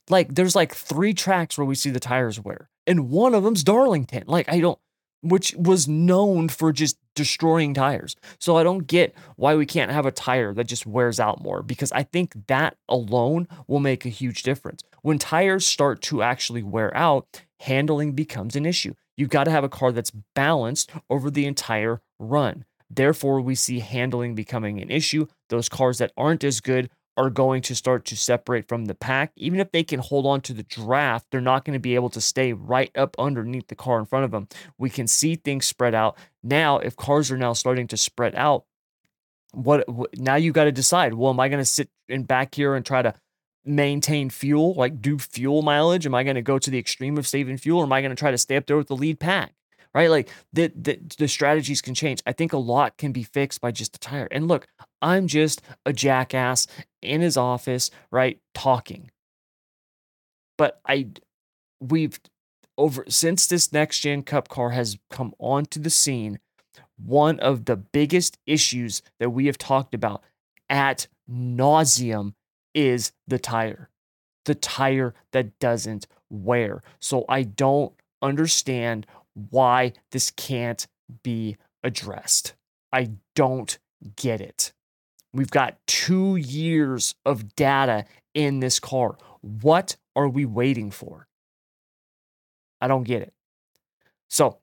like 0.10 0.36
there's 0.36 0.56
like 0.56 0.76
three 0.76 1.14
tracks 1.14 1.58
where 1.58 1.66
we 1.66 1.76
see 1.76 1.90
the 1.90 2.00
tires 2.00 2.40
wear, 2.40 2.70
and 2.88 3.10
one 3.10 3.34
of 3.34 3.44
them's 3.44 3.64
Darlington. 3.64 4.24
Like 4.28 4.50
I 4.50 4.60
don't 4.60 4.80
which 5.22 5.54
was 5.56 5.88
known 5.88 6.50
for 6.50 6.74
just 6.74 6.98
destroying 7.16 7.74
tires. 7.74 8.16
So 8.40 8.58
I 8.58 8.64
don't 8.64 8.88
get 8.88 9.16
why 9.36 9.56
we 9.56 9.66
can't 9.66 9.92
have 9.92 10.06
a 10.06 10.12
tire 10.12 10.54
that 10.54 10.66
just 10.66 10.86
wears 10.86 11.20
out 11.20 11.42
more 11.44 11.62
because 11.62 11.92
I 11.92 12.04
think 12.04 12.34
that 12.48 12.78
alone 12.90 13.48
will 13.68 13.80
make 13.80 14.06
a 14.06 14.10
huge 14.10 14.44
difference. 14.44 14.84
When 15.02 15.20
tires 15.20 15.66
start 15.66 16.02
to 16.04 16.24
actually 16.24 16.64
wear 16.64 16.96
out, 16.96 17.28
handling 17.60 18.14
becomes 18.14 18.56
an 18.56 18.66
issue. 18.66 18.96
You've 19.16 19.30
got 19.30 19.44
to 19.44 19.52
have 19.52 19.64
a 19.64 19.70
car 19.70 19.92
that's 19.92 20.12
balanced 20.34 20.92
over 21.10 21.30
the 21.30 21.46
entire 21.46 22.02
run. 22.18 22.66
Therefore, 22.90 23.40
we 23.40 23.56
see 23.56 23.80
handling 23.80 24.36
becoming 24.36 24.82
an 24.82 24.90
issue. 24.90 25.28
Those 25.50 25.70
cars 25.70 26.00
that 26.00 26.12
aren't 26.18 26.44
as 26.44 26.60
good 26.60 26.90
are 27.22 27.30
going 27.30 27.62
to 27.62 27.76
start 27.76 28.04
to 28.06 28.18
separate 28.18 28.68
from 28.68 28.86
the 28.86 28.96
pack. 28.96 29.32
Even 29.36 29.60
if 29.60 29.72
they 29.72 29.84
can 29.84 30.00
hold 30.00 30.26
on 30.26 30.42
to 30.42 30.54
the 30.54 30.64
draft, 30.64 31.28
they're 31.30 31.40
not 31.40 31.64
going 31.64 31.76
to 31.76 31.80
be 31.80 31.94
able 31.94 32.10
to 32.10 32.20
stay 32.20 32.52
right 32.52 32.90
up 32.96 33.16
underneath 33.20 33.68
the 33.68 33.76
car 33.76 34.00
in 34.00 34.06
front 34.06 34.26
of 34.26 34.32
them. 34.32 34.48
We 34.80 34.90
can 34.90 35.08
see 35.08 35.36
things 35.36 35.68
spread 35.68 35.94
out. 35.94 36.18
Now, 36.42 36.80
if 36.80 36.96
cars 36.96 37.32
are 37.32 37.38
now 37.38 37.54
starting 37.54 37.88
to 37.88 37.98
spread 37.98 38.34
out, 38.34 38.66
what, 39.52 39.86
now 40.18 40.36
you 40.36 40.52
got 40.52 40.64
to 40.64 40.72
decide, 40.72 41.14
well, 41.14 41.30
am 41.30 41.40
I 41.40 41.48
going 41.48 41.62
to 41.62 41.66
sit 41.66 41.90
in 42.10 42.24
back 42.24 42.56
here 42.56 42.74
and 42.74 42.84
try 42.84 43.04
to 43.04 43.14
maintain 43.64 44.32
fuel, 44.32 44.74
like 44.74 45.00
do 45.00 45.20
fuel 45.20 45.62
mileage? 45.62 46.08
Am 46.08 46.16
I 46.16 46.24
going 46.24 46.38
to 46.38 46.42
go 46.42 46.58
to 46.58 46.72
the 46.72 46.80
extreme 46.80 47.20
of 47.20 47.28
saving 47.28 47.58
fuel 47.58 47.82
or 47.82 47.84
am 47.84 47.94
I 47.94 48.02
going 48.02 48.10
to 48.10 48.20
try 48.20 48.32
to 48.32 48.38
stay 48.38 48.56
up 48.56 48.66
there 48.66 48.78
with 48.78 48.88
the 48.88 48.96
lead 48.96 49.20
pack? 49.20 49.54
right? 49.94 50.10
Like 50.10 50.30
the, 50.54 50.72
the 50.74 50.98
the 51.18 51.28
strategies 51.28 51.82
can 51.82 51.94
change. 51.94 52.22
I 52.26 52.32
think 52.32 52.54
a 52.54 52.58
lot 52.58 52.98
can 52.98 53.12
be 53.12 53.24
fixed 53.24 53.60
by 53.60 53.72
just 53.72 53.94
a 53.98 54.00
tire. 54.00 54.30
And 54.32 54.48
look, 54.48 54.68
I'm 55.02 55.28
just 55.28 55.62
a 55.86 55.94
jackass 55.94 56.68
in 57.02 57.22
his 57.22 57.38
office, 57.38 57.90
right, 58.12 58.40
talking. 58.54 59.12
But 60.58 60.80
I 60.88 61.08
we've 61.80 62.20
over 62.78 63.06
since 63.08 63.48
this 63.48 63.74
next 63.74 64.00
gen 64.00 64.24
cup 64.24 64.48
car 64.48 64.72
has 64.72 64.98
come 65.10 65.34
onto 65.40 65.80
the 65.80 65.90
scene, 65.90 66.40
one 66.98 67.40
of 67.40 67.66
the 67.66 67.76
biggest 67.76 68.38
issues 68.46 69.02
that 69.20 69.32
we 69.32 69.48
have 69.48 69.58
talked 69.58 69.94
about 69.94 70.24
at 70.70 71.08
nauseum 71.30 72.34
is 72.74 73.12
the 73.28 73.40
tire. 73.40 73.90
The 74.46 74.56
tire 74.56 75.14
that 75.32 75.60
doesn't 75.60 76.08
wear. 76.30 76.82
So 77.00 77.26
I 77.30 77.44
don't 77.44 77.94
understand 78.22 79.06
why 79.34 79.94
this 80.12 80.32
can't 80.32 80.88
be 81.24 81.58
addressed. 81.84 82.54
I 82.92 83.12
don't 83.36 83.78
get 84.16 84.42
it. 84.42 84.74
We've 85.34 85.52
got 85.52 85.78
two 85.88 86.36
years 86.36 87.16
of 87.26 87.56
data 87.56 88.06
in 88.34 88.60
this 88.60 88.80
car. 88.80 89.18
What 89.42 89.96
are 90.16 90.28
we 90.28 90.46
waiting 90.46 90.92
for? 90.92 91.28
I 92.82 92.88
don't 92.88 93.04
get 93.04 93.22
it. 93.22 93.34
So, 94.30 94.58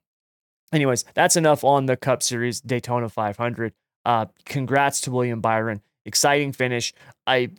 anyways, 0.73 1.05
that's 1.15 1.37
enough 1.37 1.65
on 1.65 1.87
the 1.87 1.97
Cup 1.97 2.23
Series 2.23 2.61
Daytona 2.61 3.09
500. 3.09 3.73
Uh, 4.05 4.27
congrats 4.45 5.01
to 5.03 5.11
William 5.11 5.41
Byron. 5.41 5.83
Exciting 6.05 6.53
finish. 6.53 6.93
I 7.27 7.51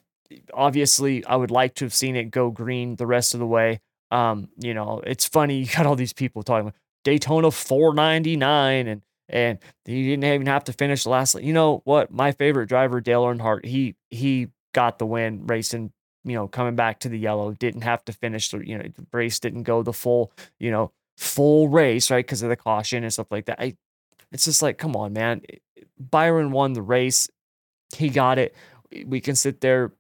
obviously 0.54 1.26
I 1.26 1.36
would 1.36 1.52
like 1.52 1.76
to 1.76 1.86
have 1.86 1.94
seen 1.94 2.16
it 2.16 2.26
go 2.26 2.52
green 2.52 2.96
the 2.96 3.08
rest 3.08 3.34
of 3.34 3.40
the 3.40 3.46
way. 3.46 3.80
Um, 4.12 4.50
you 4.58 4.74
know, 4.74 5.02
it's 5.06 5.28
funny 5.28 5.60
you 5.60 5.68
got 5.68 5.86
all 5.86 5.96
these 5.96 6.14
people 6.14 6.44
talking 6.44 6.74
Daytona 7.04 7.52
499 7.52 8.88
and 8.88 9.02
and 9.30 9.60
he 9.86 10.10
didn't 10.10 10.26
even 10.26 10.48
have 10.48 10.66
to 10.66 10.74
finish 10.74 11.04
the 11.04 11.10
last. 11.10 11.42
You 11.42 11.54
know 11.54 11.82
what? 11.86 12.12
My 12.12 12.32
favorite 12.32 12.68
driver, 12.68 13.00
Dale 13.00 13.24
Earnhardt, 13.24 13.66
he 13.66 13.96
he 14.10 14.50
got 14.74 15.00
the 15.00 15.06
win 15.06 15.46
racing. 15.48 15.92
You 16.26 16.36
know, 16.36 16.48
coming 16.48 16.76
back 16.76 17.00
to 17.02 17.10
the 17.10 17.18
yellow, 17.18 17.52
didn't 17.52 17.82
have 17.82 18.04
to 18.06 18.14
finish 18.14 18.50
the. 18.50 18.60
You 18.60 18.78
know, 18.78 18.84
the 18.84 19.06
race 19.14 19.40
didn't 19.40 19.64
go 19.64 19.84
the 19.84 19.94
full. 19.94 20.32
You 20.60 20.72
know, 20.72 20.92
full 21.18 21.70
race 21.70 22.12
right 22.12 22.26
because 22.26 22.44
of 22.44 22.50
the 22.50 22.56
caution 22.56 23.04
and 23.04 23.14
stuff 23.14 23.32
like 23.32 23.46
that. 23.46 23.62
I, 23.62 23.78
it's 24.32 24.46
just 24.46 24.62
like, 24.62 24.78
come 24.78 24.96
on, 24.96 25.14
man. 25.14 25.42
Byron 25.98 26.52
won 26.52 26.74
the 26.74 26.82
race. 26.82 27.30
He 27.96 28.10
got 28.10 28.38
it. 28.38 28.56
We 29.06 29.22
can 29.22 29.36
sit 29.36 29.62
there. 29.62 29.94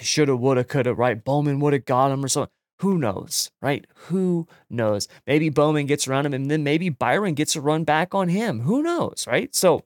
Shoulda, 0.00 0.36
woulda, 0.36 0.64
coulda. 0.64 0.94
Right? 0.94 1.22
Bowman 1.22 1.60
would 1.60 1.72
have 1.72 1.84
got 1.84 2.10
him 2.10 2.24
or 2.24 2.28
something. 2.28 2.50
Who 2.84 2.98
knows, 2.98 3.50
right? 3.62 3.86
Who 3.94 4.46
knows? 4.68 5.08
Maybe 5.26 5.48
Bowman 5.48 5.86
gets 5.86 6.06
around 6.06 6.26
him 6.26 6.34
and 6.34 6.50
then 6.50 6.62
maybe 6.62 6.90
Byron 6.90 7.32
gets 7.32 7.56
a 7.56 7.62
run 7.62 7.84
back 7.84 8.14
on 8.14 8.28
him. 8.28 8.60
Who 8.60 8.82
knows, 8.82 9.24
right? 9.26 9.54
So 9.54 9.84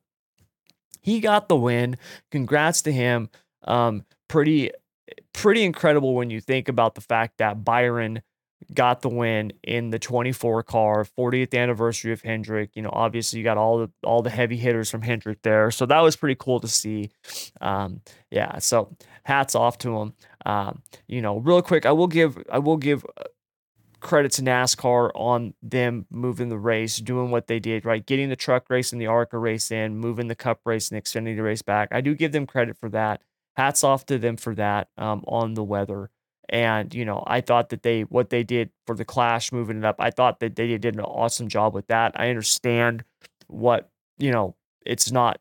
he 1.01 1.21
got 1.21 1.49
the 1.49 1.55
win. 1.55 1.97
Congrats 2.33 2.83
to 2.83 2.93
him. 2.93 3.31
Um, 3.63 4.05
pretty, 4.27 4.73
pretty 5.33 5.63
incredible 5.63 6.17
when 6.17 6.29
you 6.29 6.41
think 6.41 6.69
about 6.69 6.97
the 6.97 7.01
fact 7.01 7.39
that 7.39 7.65
Byron 7.65 8.21
got 8.75 9.03
the 9.03 9.09
win 9.09 9.53
in 9.63 9.91
the 9.91 9.99
24 9.99 10.65
car 10.65 11.07
40th 11.17 11.57
anniversary 11.57 12.13
of 12.13 12.21
Hendrick 12.21 12.71
you 12.75 12.83
know 12.83 12.91
obviously 12.93 13.39
you 13.39 13.45
got 13.45 13.57
all 13.57 13.79
the 13.79 13.91
all 14.03 14.21
the 14.21 14.31
heavy 14.31 14.57
hitters 14.57 14.91
from 14.91 15.01
Hendrick 15.01 15.41
there 15.43 15.71
so 15.71 15.87
that 15.87 16.01
was 16.01 16.17
pretty 16.17 16.35
cool 16.39 16.61
to 16.61 16.69
see 16.69 17.11
um 17.61 18.01
yeah 18.31 18.59
so 18.59 18.95
hats 19.23 19.55
off 19.55 19.79
to 19.79 19.97
him 19.97 20.13
um, 20.47 20.83
you 21.07 21.21
know, 21.23 21.39
real 21.39 21.63
quick, 21.63 21.87
I 21.87 21.93
will 21.93 22.07
give 22.09 22.39
I 22.51 22.59
will 22.59 22.77
give 22.77 23.05
uh, 23.19 23.25
credit 24.01 24.33
to 24.33 24.43
NASCAR 24.43 25.11
on 25.15 25.55
them 25.63 26.07
moving 26.11 26.49
the 26.49 26.59
race, 26.59 26.99
doing 26.99 27.31
what 27.31 27.49
they 27.49 27.59
did, 27.59 27.85
right? 27.85 28.05
Getting 28.07 28.29
the 28.29 28.37
truck 28.37 28.71
race 28.71 28.93
and 28.93 29.01
the 29.01 29.07
ARCA 29.09 29.39
race 29.39 29.71
in, 29.73 29.97
moving 29.97 30.29
the 30.29 30.37
cup 30.37 30.61
race 30.65 30.91
and 30.91 30.99
extending 30.99 31.37
the 31.37 31.43
race 31.43 31.63
back. 31.63 31.89
I 31.93 32.01
do 32.01 32.15
give 32.15 32.33
them 32.33 32.47
credit 32.47 32.77
for 32.79 32.89
that. 32.91 33.23
hats 33.57 33.83
off 33.85 34.07
to 34.07 34.19
them 34.19 34.37
for 34.37 34.55
that 34.55 34.89
um, 34.97 35.25
on 35.27 35.55
the 35.55 35.65
weather. 35.65 36.11
And 36.49 36.95
you 36.95 37.05
know, 37.05 37.23
I 37.27 37.41
thought 37.43 37.71
that 37.71 37.83
they 37.83 38.03
what 38.03 38.31
they 38.31 38.43
did 38.45 38.71
for 38.87 38.95
the 38.97 39.05
Clash 39.05 39.53
moving 39.53 39.79
it 39.79 39.85
up. 39.85 39.97
I 39.99 40.11
thought 40.11 40.41
that 40.41 40.57
they 40.57 40.79
did 40.79 40.95
an 40.95 41.01
awesome 41.01 41.49
job 41.49 41.75
with 41.75 41.89
that. 41.89 42.13
I 42.17 42.31
understand 42.31 43.05
what 43.49 43.91
you 44.19 44.31
know. 44.31 44.57
It's 44.87 45.11
not 45.13 45.41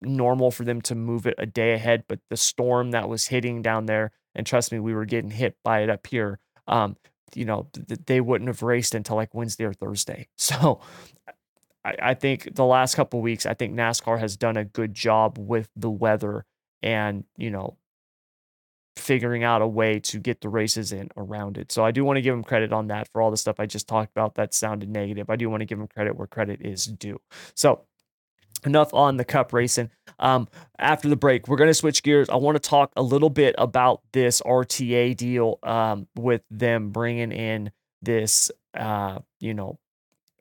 normal 0.00 0.50
for 0.50 0.64
them 0.64 0.80
to 0.82 0.94
move 0.96 1.26
it 1.26 1.34
a 1.38 1.46
day 1.46 1.74
ahead, 1.74 2.04
but 2.08 2.18
the 2.30 2.36
storm 2.36 2.90
that 2.90 3.08
was 3.08 3.26
hitting 3.28 3.62
down 3.62 3.86
there, 3.86 4.10
and 4.34 4.46
trust 4.46 4.72
me, 4.72 4.78
we 4.78 4.94
were 4.94 5.04
getting 5.04 5.30
hit 5.30 5.56
by 5.62 5.80
it 5.80 5.90
up 5.90 6.06
here. 6.06 6.38
Um, 6.66 6.96
you 7.34 7.44
know, 7.44 7.68
th- 7.72 8.00
they 8.06 8.20
wouldn't 8.20 8.48
have 8.48 8.62
raced 8.62 8.94
until 8.94 9.16
like 9.16 9.34
Wednesday 9.34 9.64
or 9.64 9.72
Thursday. 9.72 10.28
So 10.36 10.80
I, 11.84 11.94
I 12.02 12.14
think 12.14 12.54
the 12.54 12.64
last 12.64 12.94
couple 12.94 13.20
weeks, 13.20 13.46
I 13.46 13.54
think 13.54 13.74
NASCAR 13.74 14.18
has 14.18 14.36
done 14.36 14.56
a 14.56 14.64
good 14.64 14.94
job 14.94 15.38
with 15.38 15.68
the 15.76 15.90
weather 15.90 16.44
and, 16.82 17.24
you 17.36 17.50
know, 17.50 17.76
figuring 18.96 19.42
out 19.42 19.62
a 19.62 19.66
way 19.66 19.98
to 19.98 20.18
get 20.18 20.40
the 20.42 20.48
races 20.48 20.92
in 20.92 21.08
around 21.16 21.56
it. 21.56 21.72
So 21.72 21.84
I 21.84 21.90
do 21.90 22.04
want 22.04 22.18
to 22.18 22.20
give 22.20 22.34
them 22.34 22.44
credit 22.44 22.72
on 22.72 22.88
that 22.88 23.08
for 23.10 23.22
all 23.22 23.30
the 23.30 23.36
stuff 23.36 23.58
I 23.58 23.66
just 23.66 23.88
talked 23.88 24.10
about 24.10 24.34
that 24.34 24.52
sounded 24.52 24.90
negative. 24.90 25.30
I 25.30 25.36
do 25.36 25.48
want 25.48 25.62
to 25.62 25.64
give 25.64 25.78
them 25.78 25.88
credit 25.88 26.16
where 26.16 26.26
credit 26.26 26.60
is 26.60 26.86
due. 26.86 27.20
So 27.54 27.82
enough 28.64 28.92
on 28.94 29.16
the 29.16 29.24
cup 29.24 29.52
racing. 29.52 29.90
Um, 30.18 30.48
after 30.78 31.08
the 31.08 31.16
break, 31.16 31.48
we're 31.48 31.56
going 31.56 31.70
to 31.70 31.74
switch 31.74 32.02
gears. 32.02 32.28
I 32.28 32.36
want 32.36 32.56
to 32.56 32.68
talk 32.68 32.92
a 32.96 33.02
little 33.02 33.30
bit 33.30 33.54
about 33.58 34.02
this 34.12 34.40
RTA 34.42 35.16
deal 35.16 35.58
um, 35.62 36.06
with 36.16 36.42
them 36.50 36.90
bringing 36.90 37.32
in 37.32 37.72
this, 38.00 38.50
uh, 38.74 39.18
you 39.40 39.54
know, 39.54 39.78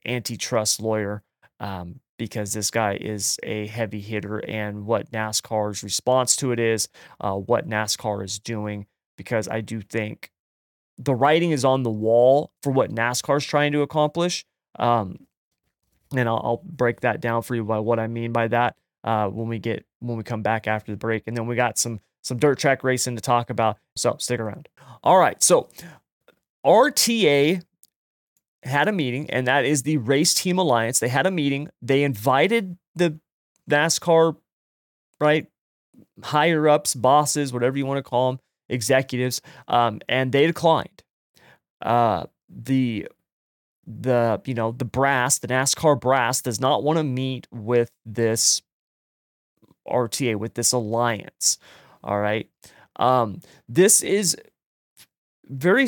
antitrust 0.06 0.82
lawyer 0.82 1.24
um, 1.60 2.00
because 2.18 2.54
this 2.54 2.72
guy 2.72 2.98
is 3.00 3.40
a 3.44 3.68
heavy 3.68 4.02
hitter 4.02 4.40
and 4.40 4.86
what 4.86 5.12
NASCAR's 5.12 5.84
response 5.84 6.36
to 6.38 6.52
it 6.52 6.60
is, 6.60 6.88
uh, 7.20 7.34
what 7.34 7.68
NASCAR 7.68 8.24
is 8.24 8.40
doing. 8.40 8.86
Because 9.18 9.48
I 9.48 9.62
do 9.62 9.82
think 9.82 10.32
the 10.98 11.16
writing 11.16 11.52
is 11.52 11.66
on 11.66 11.84
the 11.84 11.92
wall 11.92 12.52
for 12.64 12.72
what 12.72 12.92
NASCAR 12.92 13.38
is 13.38 13.46
trying 13.46 13.72
to 13.72 13.82
accomplish. 13.82 14.46
Um, 14.78 15.28
and 16.16 16.28
I'll, 16.28 16.42
I'll, 16.44 16.62
break 16.64 17.02
that 17.02 17.22
down 17.22 17.42
for 17.42 17.56
you 17.56 17.64
by 17.64 17.80
what 17.80 18.00
I 18.00 18.08
mean 18.08 18.32
by 18.32 18.48
that 18.50 18.76
uh, 19.04 19.28
when 19.28 19.48
we 19.48 19.60
get 19.60 19.86
when 20.00 20.18
we 20.18 20.24
come 20.24 20.42
back 20.42 20.68
after 20.68 20.92
the 20.92 20.98
break. 20.98 21.24
And 21.28 21.36
then 21.36 21.48
we 21.48 21.56
got 21.56 21.78
some 21.78 22.00
some 22.22 22.38
dirt 22.38 22.60
track 22.60 22.84
racing 22.84 23.16
to 23.16 23.22
talk 23.22 23.50
about. 23.50 23.78
So 23.96 24.16
stick 24.20 24.40
around. 24.40 24.70
All 25.04 25.18
right, 25.18 25.42
so 25.42 25.70
RTA 26.66 27.64
had 28.64 28.88
a 28.88 28.92
meeting, 28.92 29.30
and 29.30 29.48
that 29.48 29.66
is 29.66 29.84
the 29.84 29.98
Race 29.98 30.34
Team 30.34 30.60
Alliance. 30.60 31.00
They 31.00 31.08
had 31.08 31.26
a 31.26 31.32
meeting. 31.32 31.70
They 31.82 32.04
invited 32.04 32.78
the 32.96 33.20
NASCAR, 33.70 34.36
right, 35.20 35.48
higher 36.24 36.68
ups, 36.70 36.94
bosses, 36.94 37.52
whatever 37.52 37.78
you 37.78 37.86
want 37.86 37.98
to 37.98 38.04
call 38.04 38.32
them, 38.32 38.40
executives, 38.70 39.42
um, 39.68 40.00
and 40.08 40.32
they 40.32 40.46
declined. 40.46 41.04
Uh, 41.82 42.26
the 42.50 43.08
the 43.86 44.42
you 44.46 44.54
know 44.54 44.72
the 44.72 44.86
brass, 44.86 45.40
the 45.40 45.48
NASCAR 45.48 46.00
brass, 46.00 46.42
does 46.42 46.60
not 46.60 46.84
want 46.84 46.98
to 46.98 47.04
meet 47.04 47.48
with 47.52 47.92
this 48.06 48.62
RTA 49.88 50.36
with 50.36 50.54
this 50.54 50.72
alliance. 50.72 51.58
All 52.04 52.20
right, 52.20 52.50
um, 52.98 53.42
this 53.68 54.02
is 54.02 54.36
very 55.46 55.88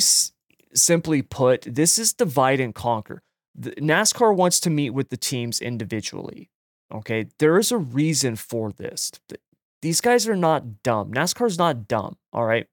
simply 0.73 1.21
put, 1.21 1.61
this 1.61 1.97
is 1.97 2.13
divide 2.13 2.59
and 2.59 2.75
conquer. 2.75 3.23
The, 3.55 3.71
NASCAR 3.71 4.35
wants 4.35 4.59
to 4.61 4.69
meet 4.69 4.91
with 4.91 5.09
the 5.09 5.17
teams 5.17 5.61
individually. 5.61 6.49
Okay, 6.93 7.27
there 7.39 7.57
is 7.57 7.71
a 7.71 7.77
reason 7.77 8.35
for 8.35 8.71
this. 8.71 9.11
These 9.81 10.01
guys 10.01 10.27
are 10.27 10.35
not 10.35 10.83
dumb. 10.83 11.11
NASCAR's 11.11 11.57
not 11.57 11.87
dumb. 11.87 12.17
All 12.31 12.45
right. 12.45 12.67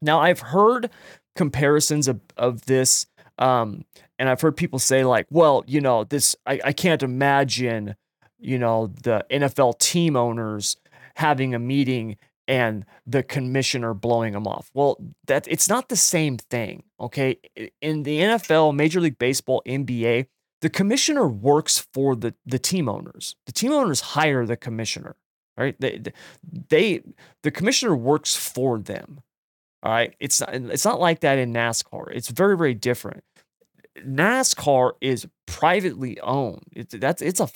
Now 0.00 0.20
I've 0.20 0.40
heard 0.40 0.90
comparisons 1.36 2.08
of, 2.08 2.20
of 2.36 2.66
this, 2.66 3.06
um, 3.38 3.84
and 4.18 4.28
I've 4.28 4.40
heard 4.40 4.56
people 4.56 4.78
say 4.78 5.04
like, 5.04 5.26
"Well, 5.30 5.64
you 5.66 5.80
know, 5.80 6.04
this 6.04 6.36
I, 6.46 6.60
I 6.64 6.72
can't 6.72 7.02
imagine, 7.02 7.96
you 8.38 8.58
know, 8.58 8.88
the 9.02 9.24
NFL 9.30 9.78
team 9.78 10.16
owners 10.16 10.76
having 11.16 11.54
a 11.54 11.58
meeting 11.58 12.16
and 12.48 12.84
the 13.06 13.22
commissioner 13.22 13.94
blowing 13.94 14.32
them 14.32 14.46
off. 14.46 14.70
Well, 14.74 14.98
that 15.26 15.46
it's 15.48 15.68
not 15.68 15.88
the 15.88 15.96
same 15.96 16.38
thing, 16.38 16.82
okay? 17.00 17.38
In 17.80 18.02
the 18.02 18.18
NFL, 18.18 18.74
Major 18.74 19.00
League 19.00 19.18
Baseball, 19.18 19.62
NBA, 19.66 20.26
the 20.60 20.70
commissioner 20.70 21.26
works 21.28 21.86
for 21.92 22.14
the 22.14 22.34
the 22.46 22.58
team 22.58 22.88
owners. 22.88 23.36
The 23.46 23.52
team 23.52 23.72
owners 23.72 24.00
hire 24.00 24.46
the 24.46 24.56
commissioner, 24.56 25.16
right? 25.56 25.76
They 25.80 26.02
they 26.68 27.02
the 27.42 27.50
commissioner 27.50 27.96
works 27.96 28.36
for 28.36 28.78
them. 28.78 29.20
All 29.82 29.92
right? 29.92 30.14
It's 30.20 30.40
not, 30.40 30.54
it's 30.54 30.84
not 30.84 31.00
like 31.00 31.20
that 31.20 31.38
in 31.38 31.52
NASCAR. 31.52 32.08
It's 32.12 32.28
very 32.28 32.56
very 32.56 32.74
different. 32.74 33.24
NASCAR 33.98 34.92
is 35.00 35.26
privately 35.46 36.18
owned. 36.20 36.64
It's 36.72 36.94
that's 36.94 37.22
it's 37.22 37.40
a 37.40 37.48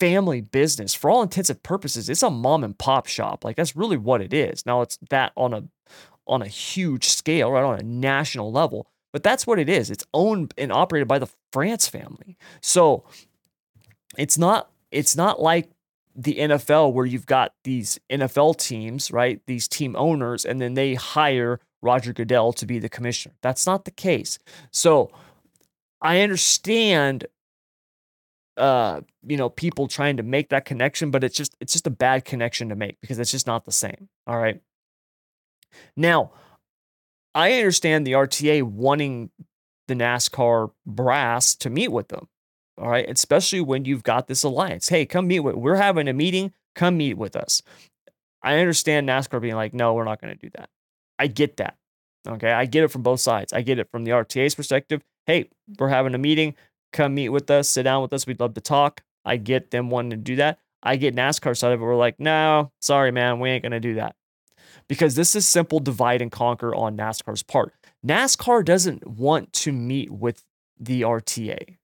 family 0.00 0.40
business. 0.40 0.94
For 0.94 1.10
all 1.10 1.22
intents 1.22 1.50
and 1.50 1.62
purposes, 1.62 2.08
it's 2.08 2.22
a 2.22 2.30
mom 2.30 2.64
and 2.64 2.76
pop 2.76 3.06
shop. 3.06 3.44
Like 3.44 3.56
that's 3.56 3.76
really 3.76 3.96
what 3.96 4.20
it 4.20 4.32
is. 4.32 4.66
Now 4.66 4.82
it's 4.82 4.98
that 5.10 5.32
on 5.36 5.54
a 5.54 5.64
on 6.26 6.42
a 6.42 6.46
huge 6.46 7.06
scale, 7.08 7.50
right 7.50 7.64
on 7.64 7.78
a 7.78 7.82
national 7.82 8.50
level. 8.50 8.88
But 9.12 9.22
that's 9.22 9.46
what 9.46 9.58
it 9.58 9.68
is. 9.68 9.90
It's 9.90 10.04
owned 10.12 10.54
and 10.58 10.72
operated 10.72 11.06
by 11.06 11.20
the 11.20 11.28
France 11.52 11.88
family. 11.88 12.36
So 12.60 13.04
it's 14.18 14.36
not 14.36 14.70
it's 14.90 15.16
not 15.16 15.40
like 15.40 15.70
the 16.14 16.36
NFL 16.36 16.92
where 16.92 17.06
you've 17.06 17.26
got 17.26 17.54
these 17.64 17.98
NFL 18.10 18.58
teams, 18.58 19.10
right? 19.10 19.40
These 19.46 19.68
team 19.68 19.96
owners, 19.96 20.44
and 20.44 20.60
then 20.60 20.74
they 20.74 20.94
hire 20.94 21.60
Roger 21.82 22.12
Goodell 22.12 22.52
to 22.54 22.66
be 22.66 22.78
the 22.78 22.88
commissioner. 22.88 23.34
That's 23.42 23.66
not 23.66 23.84
the 23.84 23.90
case. 23.90 24.38
So 24.70 25.10
I 26.00 26.20
understand 26.20 27.26
uh 28.56 29.00
you 29.26 29.36
know 29.36 29.48
people 29.48 29.88
trying 29.88 30.16
to 30.16 30.22
make 30.22 30.50
that 30.50 30.64
connection 30.64 31.10
but 31.10 31.24
it's 31.24 31.36
just 31.36 31.56
it's 31.60 31.72
just 31.72 31.88
a 31.88 31.90
bad 31.90 32.24
connection 32.24 32.68
to 32.68 32.76
make 32.76 33.00
because 33.00 33.18
it's 33.18 33.32
just 33.32 33.48
not 33.48 33.64
the 33.64 33.72
same 33.72 34.08
all 34.28 34.38
right 34.38 34.60
now 35.96 36.30
i 37.34 37.52
understand 37.54 38.06
the 38.06 38.12
rta 38.12 38.62
wanting 38.62 39.28
the 39.88 39.94
nascar 39.94 40.70
brass 40.86 41.56
to 41.56 41.68
meet 41.68 41.90
with 41.90 42.06
them 42.08 42.28
all 42.78 42.88
right 42.88 43.08
especially 43.08 43.60
when 43.60 43.84
you've 43.84 44.02
got 44.02 44.26
this 44.26 44.42
alliance 44.42 44.88
hey 44.88 45.06
come 45.06 45.26
meet 45.26 45.40
with 45.40 45.54
we're 45.54 45.76
having 45.76 46.08
a 46.08 46.12
meeting 46.12 46.52
come 46.74 46.96
meet 46.96 47.14
with 47.14 47.36
us 47.36 47.62
i 48.42 48.58
understand 48.58 49.08
nascar 49.08 49.40
being 49.40 49.54
like 49.54 49.74
no 49.74 49.94
we're 49.94 50.04
not 50.04 50.20
going 50.20 50.34
to 50.34 50.40
do 50.40 50.50
that 50.56 50.68
i 51.18 51.26
get 51.26 51.56
that 51.56 51.76
okay 52.26 52.52
i 52.52 52.64
get 52.64 52.84
it 52.84 52.88
from 52.88 53.02
both 53.02 53.20
sides 53.20 53.52
i 53.52 53.62
get 53.62 53.78
it 53.78 53.88
from 53.90 54.04
the 54.04 54.10
rta's 54.10 54.54
perspective 54.54 55.02
hey 55.26 55.48
we're 55.78 55.88
having 55.88 56.14
a 56.14 56.18
meeting 56.18 56.54
come 56.94 57.14
meet 57.14 57.28
with 57.28 57.50
us, 57.50 57.68
sit 57.68 57.82
down 57.82 58.00
with 58.00 58.12
us. 58.14 58.26
We'd 58.26 58.40
love 58.40 58.54
to 58.54 58.62
talk. 58.62 59.02
I 59.26 59.36
get 59.36 59.70
them 59.70 59.90
wanting 59.90 60.10
to 60.10 60.16
do 60.16 60.36
that. 60.36 60.58
I 60.82 60.96
get 60.96 61.14
NASCAR 61.14 61.56
side 61.56 61.72
of 61.72 61.80
it. 61.80 61.84
We're 61.84 61.96
like, 61.96 62.18
no, 62.18 62.72
sorry, 62.80 63.10
man, 63.10 63.40
we 63.40 63.50
ain't 63.50 63.62
gonna 63.62 63.80
do 63.80 63.94
that. 63.94 64.16
Because 64.88 65.14
this 65.14 65.34
is 65.34 65.46
simple 65.46 65.80
divide 65.80 66.22
and 66.22 66.30
conquer 66.30 66.74
on 66.74 66.96
NASCAR's 66.96 67.42
part. 67.42 67.74
NASCAR 68.06 68.64
doesn't 68.64 69.06
want 69.06 69.52
to 69.54 69.72
meet 69.72 70.10
with 70.10 70.44
the 70.78 71.02
RTA. 71.02 71.76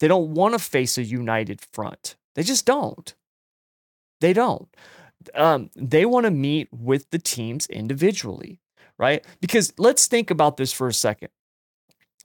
They 0.00 0.08
don't 0.08 0.34
want 0.34 0.54
to 0.54 0.58
face 0.58 0.98
a 0.98 1.02
united 1.02 1.60
front. 1.72 2.16
They 2.34 2.42
just 2.42 2.66
don't. 2.66 3.14
They 4.20 4.32
don't. 4.32 4.68
Um, 5.34 5.70
they 5.74 6.04
want 6.06 6.24
to 6.24 6.30
meet 6.30 6.68
with 6.72 7.10
the 7.10 7.18
teams 7.18 7.66
individually, 7.66 8.60
right? 8.98 9.24
Because 9.40 9.72
let's 9.78 10.06
think 10.06 10.30
about 10.30 10.56
this 10.56 10.72
for 10.72 10.88
a 10.88 10.94
second. 10.94 11.30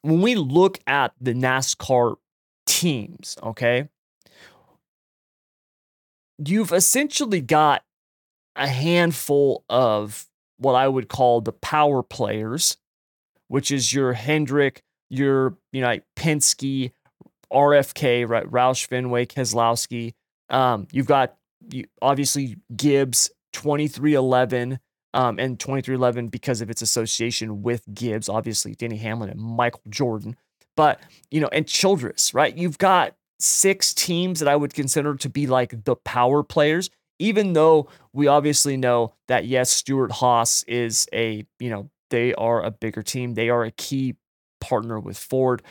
When 0.01 0.21
we 0.21 0.35
look 0.35 0.79
at 0.87 1.13
the 1.19 1.33
NASCAR 1.33 2.15
teams, 2.65 3.37
okay? 3.41 3.89
You've 6.37 6.71
essentially 6.71 7.41
got 7.41 7.83
a 8.55 8.67
handful 8.67 9.63
of 9.69 10.27
what 10.57 10.73
I 10.73 10.87
would 10.87 11.07
call 11.07 11.41
the 11.41 11.51
power 11.51 12.03
players, 12.03 12.77
which 13.47 13.71
is 13.71 13.93
your 13.93 14.13
Hendrick, 14.13 14.83
your 15.09 15.57
you 15.71 15.81
know 15.81 15.87
like 15.87 16.03
Penske, 16.15 16.91
RFK, 17.51 18.27
right? 18.27 18.49
Roush 18.49 18.87
Fenway, 18.87 19.25
Keselowski. 19.25 20.13
Um, 20.49 20.87
you've 20.91 21.05
got 21.07 21.37
you, 21.71 21.85
obviously 22.01 22.57
Gibbs, 22.75 23.31
2311, 23.53 24.79
um, 25.13 25.39
and 25.39 25.59
2311 25.59 26.27
because 26.29 26.61
of 26.61 26.69
its 26.69 26.81
association 26.81 27.61
with 27.61 27.83
Gibbs, 27.93 28.29
obviously 28.29 28.73
Denny 28.73 28.97
Hamlin 28.97 29.29
and 29.29 29.39
Michael 29.39 29.81
Jordan. 29.89 30.35
But, 30.77 31.01
you 31.29 31.41
know, 31.41 31.49
and 31.51 31.67
Childress, 31.67 32.33
right? 32.33 32.55
You've 32.55 32.77
got 32.77 33.15
six 33.39 33.93
teams 33.93 34.39
that 34.39 34.47
I 34.47 34.55
would 34.55 34.73
consider 34.73 35.15
to 35.15 35.29
be 35.29 35.47
like 35.47 35.83
the 35.83 35.95
power 35.95 36.43
players, 36.43 36.89
even 37.19 37.53
though 37.53 37.89
we 38.13 38.27
obviously 38.27 38.77
know 38.77 39.13
that, 39.27 39.45
yes, 39.45 39.69
Stewart-Haas 39.71 40.63
is 40.63 41.07
a, 41.13 41.45
you 41.59 41.69
know, 41.69 41.89
they 42.09 42.33
are 42.35 42.63
a 42.63 42.71
bigger 42.71 43.03
team. 43.03 43.33
They 43.33 43.49
are 43.49 43.63
a 43.63 43.71
key 43.71 44.15
partner 44.59 44.99
with 44.99 45.17
Ford. 45.17 45.61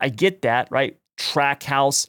I 0.00 0.08
get 0.08 0.42
that, 0.42 0.68
right? 0.70 0.96
Trackhouse, 1.18 2.08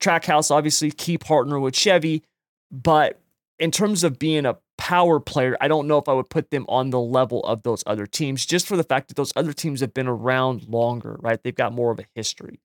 Trackhouse, 0.00 0.50
obviously, 0.50 0.90
key 0.90 1.18
partner 1.18 1.58
with 1.58 1.74
Chevy. 1.74 2.22
But 2.70 3.20
in 3.58 3.70
terms 3.70 4.04
of 4.04 4.18
being 4.18 4.46
a 4.46 4.58
power 4.76 5.18
player, 5.20 5.56
I 5.60 5.68
don't 5.68 5.88
know 5.88 5.98
if 5.98 6.08
I 6.08 6.12
would 6.12 6.30
put 6.30 6.50
them 6.50 6.64
on 6.68 6.90
the 6.90 7.00
level 7.00 7.42
of 7.44 7.62
those 7.62 7.82
other 7.86 8.06
teams 8.06 8.46
just 8.46 8.66
for 8.66 8.76
the 8.76 8.84
fact 8.84 9.08
that 9.08 9.16
those 9.16 9.32
other 9.34 9.52
teams 9.52 9.80
have 9.80 9.94
been 9.94 10.06
around 10.06 10.68
longer, 10.68 11.16
right? 11.20 11.42
They've 11.42 11.54
got 11.54 11.72
more 11.72 11.90
of 11.90 11.98
a 11.98 12.06
history. 12.14 12.60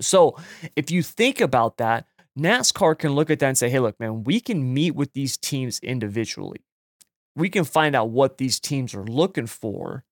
So 0.00 0.36
if 0.76 0.90
you 0.90 1.02
think 1.02 1.40
about 1.40 1.76
that, 1.76 2.06
NASCAR 2.38 2.98
can 2.98 3.12
look 3.12 3.30
at 3.30 3.38
that 3.40 3.48
and 3.48 3.58
say, 3.58 3.68
hey, 3.68 3.78
look, 3.78 4.00
man, 4.00 4.24
we 4.24 4.40
can 4.40 4.72
meet 4.72 4.94
with 4.94 5.12
these 5.12 5.36
teams 5.36 5.78
individually. 5.80 6.64
We 7.36 7.48
can 7.48 7.64
find 7.64 7.94
out 7.94 8.10
what 8.10 8.38
these 8.38 8.58
teams 8.58 8.94
are 8.94 9.04
looking 9.04 9.46
for. 9.46 10.04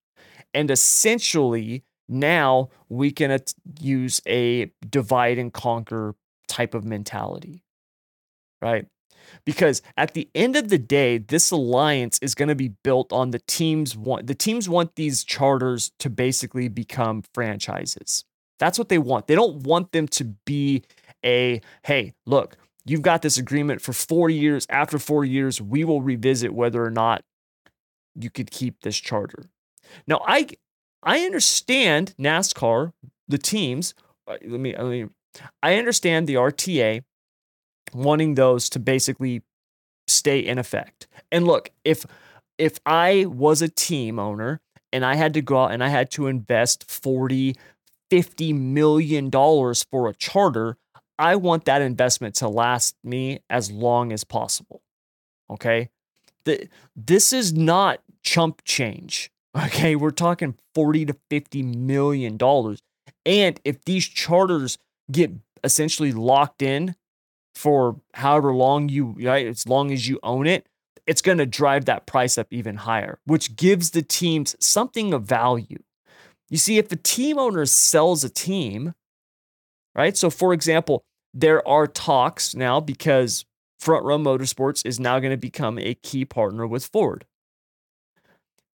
And 0.54 0.70
essentially, 0.70 1.84
now 2.12 2.68
we 2.88 3.10
can 3.10 3.38
use 3.80 4.20
a 4.26 4.70
divide 4.88 5.38
and 5.38 5.52
conquer 5.52 6.14
type 6.48 6.74
of 6.74 6.84
mentality, 6.84 7.64
right? 8.60 8.86
Because 9.44 9.82
at 9.96 10.14
the 10.14 10.28
end 10.34 10.56
of 10.56 10.68
the 10.68 10.78
day, 10.78 11.16
this 11.16 11.50
alliance 11.50 12.18
is 12.20 12.34
going 12.34 12.48
to 12.48 12.54
be 12.54 12.74
built 12.82 13.12
on 13.12 13.30
the 13.30 13.38
teams 13.38 13.96
want 13.96 14.26
the 14.26 14.34
teams 14.34 14.68
want 14.68 14.96
these 14.96 15.24
charters 15.24 15.92
to 16.00 16.10
basically 16.10 16.68
become 16.68 17.22
franchises. 17.32 18.24
That's 18.58 18.78
what 18.78 18.88
they 18.88 18.98
want. 18.98 19.28
They 19.28 19.34
don't 19.34 19.62
want 19.62 19.92
them 19.92 20.08
to 20.08 20.24
be 20.44 20.84
a 21.24 21.60
hey, 21.84 22.14
look, 22.26 22.56
you've 22.84 23.02
got 23.02 23.22
this 23.22 23.38
agreement 23.38 23.80
for 23.80 23.92
4 23.92 24.28
years. 24.28 24.66
After 24.68 24.98
4 24.98 25.24
years, 25.24 25.60
we 25.60 25.84
will 25.84 26.02
revisit 26.02 26.52
whether 26.52 26.84
or 26.84 26.90
not 26.90 27.22
you 28.14 28.28
could 28.28 28.50
keep 28.50 28.82
this 28.82 28.98
charter. 28.98 29.44
Now, 30.06 30.20
I 30.26 30.48
I 31.02 31.20
understand 31.20 32.14
NASCAR, 32.18 32.92
the 33.28 33.38
teams, 33.38 33.94
uh, 34.26 34.36
let 34.44 34.60
me 34.60 34.76
let 34.76 34.86
me 34.86 35.06
I 35.62 35.76
understand 35.76 36.26
the 36.26 36.34
RTA 36.34 37.02
wanting 37.92 38.34
those 38.34 38.68
to 38.70 38.78
basically 38.78 39.42
stay 40.06 40.38
in 40.38 40.58
effect. 40.58 41.08
And 41.30 41.46
look, 41.46 41.70
if 41.84 42.06
if 42.58 42.78
I 42.86 43.26
was 43.26 43.62
a 43.62 43.68
team 43.68 44.18
owner 44.18 44.60
and 44.92 45.04
I 45.04 45.16
had 45.16 45.34
to 45.34 45.42
go 45.42 45.64
out 45.64 45.72
and 45.72 45.82
I 45.82 45.88
had 45.88 46.10
to 46.12 46.26
invest 46.26 46.88
40 46.90 47.56
50 48.10 48.52
million 48.52 49.30
dollars 49.30 49.84
for 49.90 50.06
a 50.08 50.14
charter, 50.14 50.76
I 51.18 51.36
want 51.36 51.64
that 51.64 51.80
investment 51.80 52.34
to 52.36 52.48
last 52.48 52.94
me 53.02 53.40
as 53.48 53.70
long 53.70 54.12
as 54.12 54.22
possible. 54.22 54.82
Okay? 55.48 55.88
The, 56.44 56.68
this 56.94 57.32
is 57.32 57.54
not 57.54 58.00
chump 58.22 58.62
change. 58.64 59.31
Okay, 59.56 59.96
we're 59.96 60.10
talking 60.10 60.54
40 60.74 61.06
to 61.06 61.16
50 61.30 61.62
million 61.62 62.36
dollars. 62.36 62.80
And 63.26 63.60
if 63.64 63.84
these 63.84 64.06
charters 64.06 64.78
get 65.10 65.30
essentially 65.62 66.12
locked 66.12 66.62
in 66.62 66.94
for 67.54 68.00
however 68.14 68.54
long 68.54 68.88
you 68.88 69.14
right, 69.20 69.46
as 69.46 69.68
long 69.68 69.92
as 69.92 70.08
you 70.08 70.18
own 70.22 70.46
it, 70.46 70.66
it's 71.06 71.22
going 71.22 71.38
to 71.38 71.46
drive 71.46 71.84
that 71.84 72.06
price 72.06 72.38
up 72.38 72.46
even 72.50 72.76
higher, 72.76 73.18
which 73.26 73.56
gives 73.56 73.90
the 73.90 74.02
teams 74.02 74.56
something 74.60 75.12
of 75.12 75.24
value. 75.24 75.82
You 76.48 76.58
see, 76.58 76.78
if 76.78 76.90
a 76.92 76.96
team 76.96 77.38
owner 77.38 77.66
sells 77.66 78.24
a 78.24 78.30
team, 78.30 78.94
right? 79.94 80.16
So, 80.16 80.30
for 80.30 80.52
example, 80.52 81.04
there 81.34 81.66
are 81.66 81.86
talks 81.86 82.54
now 82.54 82.80
because 82.80 83.44
Front 83.80 84.04
Row 84.04 84.18
Motorsports 84.18 84.86
is 84.86 85.00
now 85.00 85.18
going 85.18 85.32
to 85.32 85.36
become 85.36 85.78
a 85.78 85.94
key 85.94 86.24
partner 86.24 86.66
with 86.66 86.86
Ford. 86.86 87.26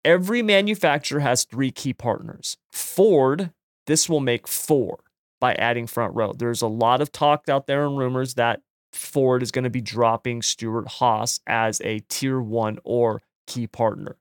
Every 0.06 0.42
manufacturer 0.42 1.22
has 1.22 1.46
three 1.46 1.72
key 1.72 1.94
partners. 1.94 2.58
Ford, 2.72 3.52
this 3.88 4.10
will 4.10 4.20
make 4.20 4.48
four 4.48 5.00
by 5.40 5.54
adding 5.56 5.88
Front 5.88 6.16
Row. 6.16 6.34
There's 6.34 6.62
a 6.62 6.68
lot 6.68 7.02
of 7.02 7.12
talk 7.12 7.48
out 7.48 7.68
there 7.68 7.86
and 7.86 7.98
rumors 7.98 8.34
that 8.34 8.62
Ford 8.92 9.42
is 9.42 9.52
going 9.52 9.64
to 9.64 9.70
be 9.70 9.82
dropping 9.82 10.42
Stewart-Haas 10.42 11.40
as 11.48 11.82
a 11.82 12.00
tier 12.10 12.40
one 12.42 12.80
or 12.84 13.22
key 13.48 13.66
partner. 13.66 14.18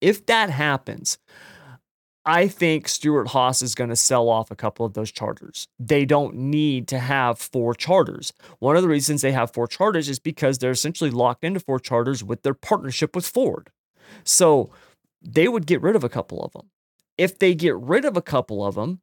If 0.00 0.24
that 0.26 0.50
happens, 0.50 1.18
I 2.24 2.48
think 2.48 2.88
Stewart-Haas 2.88 3.62
is 3.62 3.74
going 3.74 3.90
to 3.90 3.96
sell 3.96 4.28
off 4.28 4.50
a 4.50 4.56
couple 4.56 4.86
of 4.86 4.94
those 4.94 5.10
charters. 5.10 5.66
They 5.78 6.04
don't 6.04 6.34
need 6.36 6.86
to 6.88 6.98
have 6.98 7.38
four 7.38 7.74
charters. 7.74 8.32
One 8.60 8.76
of 8.76 8.82
the 8.82 8.88
reasons 8.88 9.20
they 9.20 9.32
have 9.32 9.52
four 9.52 9.66
charters 9.66 10.08
is 10.08 10.18
because 10.18 10.58
they're 10.58 10.70
essentially 10.70 11.10
locked 11.10 11.44
into 11.44 11.60
four 11.60 11.80
charters 11.80 12.22
with 12.22 12.42
their 12.42 12.54
partnership 12.54 13.14
with 13.16 13.26
Ford. 13.26 13.70
So 14.24 14.70
they 15.22 15.48
would 15.48 15.66
get 15.66 15.82
rid 15.82 15.96
of 15.96 16.04
a 16.04 16.08
couple 16.08 16.42
of 16.42 16.52
them. 16.52 16.70
If 17.18 17.38
they 17.38 17.54
get 17.54 17.76
rid 17.76 18.04
of 18.04 18.16
a 18.16 18.22
couple 18.22 18.64
of 18.64 18.74
them, 18.74 19.00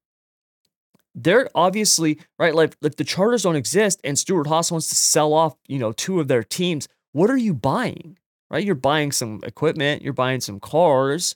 they're 1.13 1.49
obviously 1.55 2.19
right. 2.37 2.53
Like 2.53 2.75
if 2.81 2.95
the 2.95 3.03
charters 3.03 3.43
don't 3.43 3.55
exist 3.55 3.99
and 4.03 4.17
Stewart-Haas 4.17 4.71
wants 4.71 4.87
to 4.89 4.95
sell 4.95 5.33
off, 5.33 5.55
you 5.67 5.79
know, 5.79 5.91
two 5.91 6.19
of 6.19 6.27
their 6.27 6.43
teams, 6.43 6.87
what 7.11 7.29
are 7.29 7.37
you 7.37 7.53
buying? 7.53 8.17
Right? 8.49 8.63
You're 8.63 8.75
buying 8.75 9.11
some 9.11 9.41
equipment, 9.43 10.03
you're 10.03 10.13
buying 10.13 10.41
some 10.41 10.59
cars. 10.59 11.35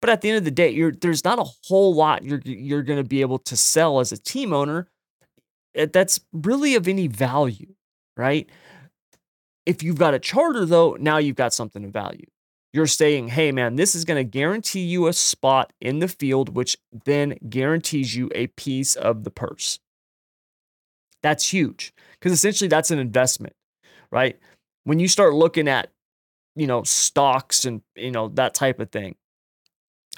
But 0.00 0.10
at 0.10 0.20
the 0.20 0.30
end 0.30 0.38
of 0.38 0.44
the 0.44 0.50
day, 0.50 0.70
you're 0.70 0.92
there's 0.92 1.24
not 1.24 1.38
a 1.38 1.46
whole 1.66 1.94
lot 1.94 2.24
you're 2.24 2.40
you're 2.44 2.82
going 2.82 2.98
to 3.02 3.08
be 3.08 3.20
able 3.20 3.38
to 3.40 3.56
sell 3.56 4.00
as 4.00 4.12
a 4.12 4.18
team 4.18 4.52
owner 4.52 4.88
eh, 5.74 5.86
that's 5.92 6.20
really 6.32 6.74
of 6.74 6.88
any 6.88 7.06
value, 7.06 7.74
right? 8.16 8.48
If 9.64 9.82
you've 9.82 9.98
got 9.98 10.14
a 10.14 10.18
charter 10.18 10.64
though, 10.64 10.96
now 11.00 11.18
you've 11.18 11.36
got 11.36 11.52
something 11.52 11.84
of 11.84 11.92
value 11.92 12.26
you're 12.76 12.86
saying, 12.86 13.28
hey, 13.28 13.52
man, 13.52 13.76
this 13.76 13.94
is 13.94 14.04
going 14.04 14.18
to 14.18 14.30
guarantee 14.30 14.80
you 14.80 15.06
a 15.06 15.12
spot 15.14 15.72
in 15.80 15.98
the 15.98 16.08
field, 16.08 16.54
which 16.54 16.76
then 17.06 17.38
guarantees 17.48 18.14
you 18.14 18.30
a 18.34 18.48
piece 18.48 18.94
of 18.96 19.24
the 19.24 19.30
purse. 19.30 19.80
That's 21.22 21.50
huge 21.50 21.94
because 22.12 22.32
essentially 22.32 22.68
that's 22.68 22.90
an 22.90 22.98
investment, 22.98 23.54
right? 24.10 24.38
When 24.84 25.00
you 25.00 25.08
start 25.08 25.32
looking 25.32 25.68
at, 25.68 25.90
you 26.54 26.66
know, 26.66 26.82
stocks 26.82 27.64
and, 27.64 27.80
you 27.94 28.10
know, 28.10 28.28
that 28.34 28.52
type 28.52 28.78
of 28.78 28.90
thing, 28.90 29.16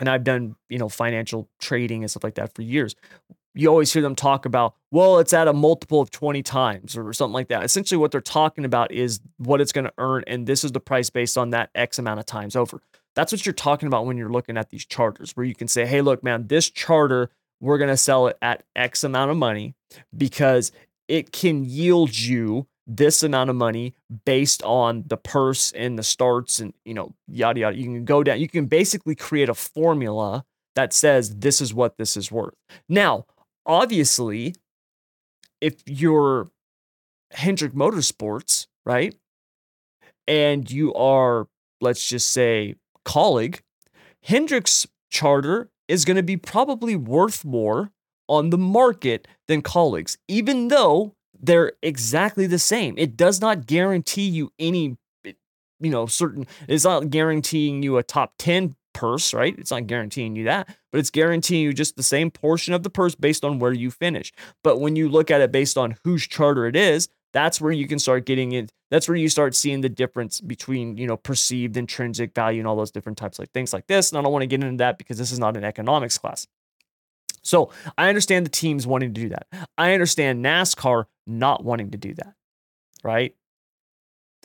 and 0.00 0.08
I've 0.08 0.24
done, 0.24 0.56
you 0.68 0.78
know, 0.78 0.88
financial 0.88 1.48
trading 1.60 2.02
and 2.02 2.10
stuff 2.10 2.24
like 2.24 2.34
that 2.34 2.56
for 2.56 2.62
years 2.62 2.96
you 3.54 3.68
always 3.68 3.92
hear 3.92 4.02
them 4.02 4.14
talk 4.14 4.44
about, 4.44 4.74
well, 4.90 5.18
it's 5.18 5.32
at 5.32 5.48
a 5.48 5.52
multiple 5.52 6.00
of 6.00 6.10
20 6.10 6.42
times 6.42 6.96
or 6.96 7.12
something 7.12 7.32
like 7.32 7.48
that. 7.48 7.64
Essentially, 7.64 7.98
what 7.98 8.12
they're 8.12 8.20
talking 8.20 8.64
about 8.64 8.92
is 8.92 9.20
what 9.38 9.60
it's 9.60 9.72
going 9.72 9.84
to 9.84 9.92
earn, 9.98 10.24
and 10.26 10.46
this 10.46 10.64
is 10.64 10.72
the 10.72 10.80
price 10.80 11.10
based 11.10 11.36
on 11.36 11.50
that 11.50 11.70
X 11.74 11.98
amount 11.98 12.20
of 12.20 12.26
times 12.26 12.56
over. 12.56 12.80
That's 13.14 13.32
what 13.32 13.44
you're 13.44 13.52
talking 13.52 13.86
about 13.86 14.06
when 14.06 14.16
you're 14.16 14.30
looking 14.30 14.56
at 14.56 14.70
these 14.70 14.86
charters, 14.86 15.32
where 15.32 15.44
you 15.44 15.54
can 15.54 15.66
say, 15.66 15.86
hey, 15.86 16.02
look, 16.02 16.22
man, 16.22 16.46
this 16.46 16.70
charter, 16.70 17.30
we're 17.60 17.78
going 17.78 17.90
to 17.90 17.96
sell 17.96 18.28
it 18.28 18.38
at 18.40 18.62
X 18.76 19.02
amount 19.02 19.30
of 19.30 19.36
money 19.36 19.74
because 20.16 20.70
it 21.08 21.32
can 21.32 21.64
yield 21.64 22.16
you 22.16 22.68
this 22.88 23.22
amount 23.22 23.50
of 23.50 23.56
money 23.56 23.94
based 24.24 24.62
on 24.62 25.04
the 25.06 25.16
purse 25.16 25.72
and 25.72 25.98
the 25.98 26.02
starts 26.02 26.58
and 26.58 26.72
you 26.86 26.94
know 26.94 27.14
yada 27.26 27.60
yada 27.60 27.76
you 27.76 27.84
can 27.84 28.04
go 28.06 28.22
down 28.22 28.40
you 28.40 28.48
can 28.48 28.64
basically 28.64 29.14
create 29.14 29.50
a 29.50 29.54
formula 29.54 30.42
that 30.74 30.94
says 30.94 31.36
this 31.36 31.60
is 31.60 31.74
what 31.74 31.98
this 31.98 32.16
is 32.16 32.32
worth 32.32 32.54
now 32.88 33.26
obviously, 33.68 34.54
if 35.60 35.74
you're 35.86 36.50
Hendrick 37.32 37.72
Motorsports, 37.72 38.66
right, 38.84 39.14
and 40.26 40.70
you 40.70 40.92
are, 40.94 41.46
let's 41.80 42.08
just 42.08 42.32
say, 42.32 42.74
Kaulig, 43.04 43.60
Hendrick's 44.22 44.86
charter 45.10 45.70
is 45.86 46.04
going 46.04 46.16
to 46.16 46.22
be 46.22 46.36
probably 46.36 46.96
worth 46.96 47.44
more 47.44 47.92
on 48.28 48.50
the 48.50 48.58
market 48.58 49.28
than 49.46 49.62
Kaulig's, 49.62 50.18
even 50.28 50.68
though 50.68 51.14
they're 51.40 51.72
exactly 51.82 52.46
the 52.46 52.58
same. 52.58 52.94
It 52.98 53.16
does 53.16 53.40
not 53.40 53.66
guarantee 53.66 54.28
you 54.28 54.50
any, 54.58 54.96
you 55.24 55.90
know, 55.90 56.06
certain, 56.06 56.46
it's 56.66 56.84
not 56.84 57.10
guaranteeing 57.10 57.82
you 57.82 57.96
a 57.96 58.02
top 58.02 58.34
10 58.38 58.74
purse, 58.98 59.32
right? 59.32 59.54
It's 59.56 59.70
not 59.70 59.86
guaranteeing 59.86 60.34
you 60.34 60.44
that, 60.44 60.76
but 60.90 60.98
it's 60.98 61.10
guaranteeing 61.10 61.62
you 61.62 61.72
just 61.72 61.96
the 61.96 62.02
same 62.02 62.32
portion 62.32 62.74
of 62.74 62.82
the 62.82 62.90
purse 62.90 63.14
based 63.14 63.44
on 63.44 63.60
where 63.60 63.72
you 63.72 63.92
finish. 63.92 64.32
But 64.64 64.80
when 64.80 64.96
you 64.96 65.08
look 65.08 65.30
at 65.30 65.40
it 65.40 65.52
based 65.52 65.78
on 65.78 65.96
whose 66.02 66.26
charter 66.26 66.66
it 66.66 66.74
is, 66.74 67.08
that's 67.32 67.60
where 67.60 67.70
you 67.70 67.86
can 67.86 68.00
start 68.00 68.26
getting 68.26 68.52
it. 68.52 68.72
That's 68.90 69.06
where 69.06 69.16
you 69.16 69.28
start 69.28 69.54
seeing 69.54 69.82
the 69.82 69.88
difference 69.88 70.40
between, 70.40 70.96
you 70.96 71.06
know, 71.06 71.16
perceived 71.16 71.76
intrinsic 71.76 72.34
value 72.34 72.58
and 72.58 72.66
all 72.66 72.74
those 72.74 72.90
different 72.90 73.18
types 73.18 73.38
of 73.38 73.48
things 73.50 73.72
like 73.72 73.86
this. 73.86 74.10
And 74.10 74.18
I 74.18 74.22
don't 74.22 74.32
want 74.32 74.42
to 74.42 74.48
get 74.48 74.64
into 74.64 74.78
that 74.78 74.98
because 74.98 75.16
this 75.16 75.30
is 75.30 75.38
not 75.38 75.56
an 75.56 75.62
economics 75.62 76.18
class. 76.18 76.48
So 77.42 77.70
I 77.96 78.08
understand 78.08 78.46
the 78.46 78.50
teams 78.50 78.84
wanting 78.84 79.14
to 79.14 79.20
do 79.20 79.28
that. 79.28 79.46
I 79.76 79.92
understand 79.92 80.44
NASCAR 80.44 81.04
not 81.26 81.62
wanting 81.64 81.92
to 81.92 81.98
do 81.98 82.14
that, 82.14 82.34
right? 83.04 83.36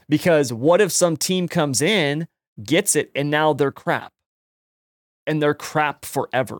Because 0.07 0.53
what 0.53 0.79
if 0.79 0.91
some 0.91 1.17
team 1.17 1.47
comes 1.47 1.81
in, 1.81 2.27
gets 2.63 2.95
it, 2.95 3.09
and 3.15 3.31
now 3.31 3.53
they're 3.53 3.71
crap? 3.71 4.13
And 5.25 5.41
they're 5.41 5.53
crap 5.53 6.05
forever. 6.05 6.59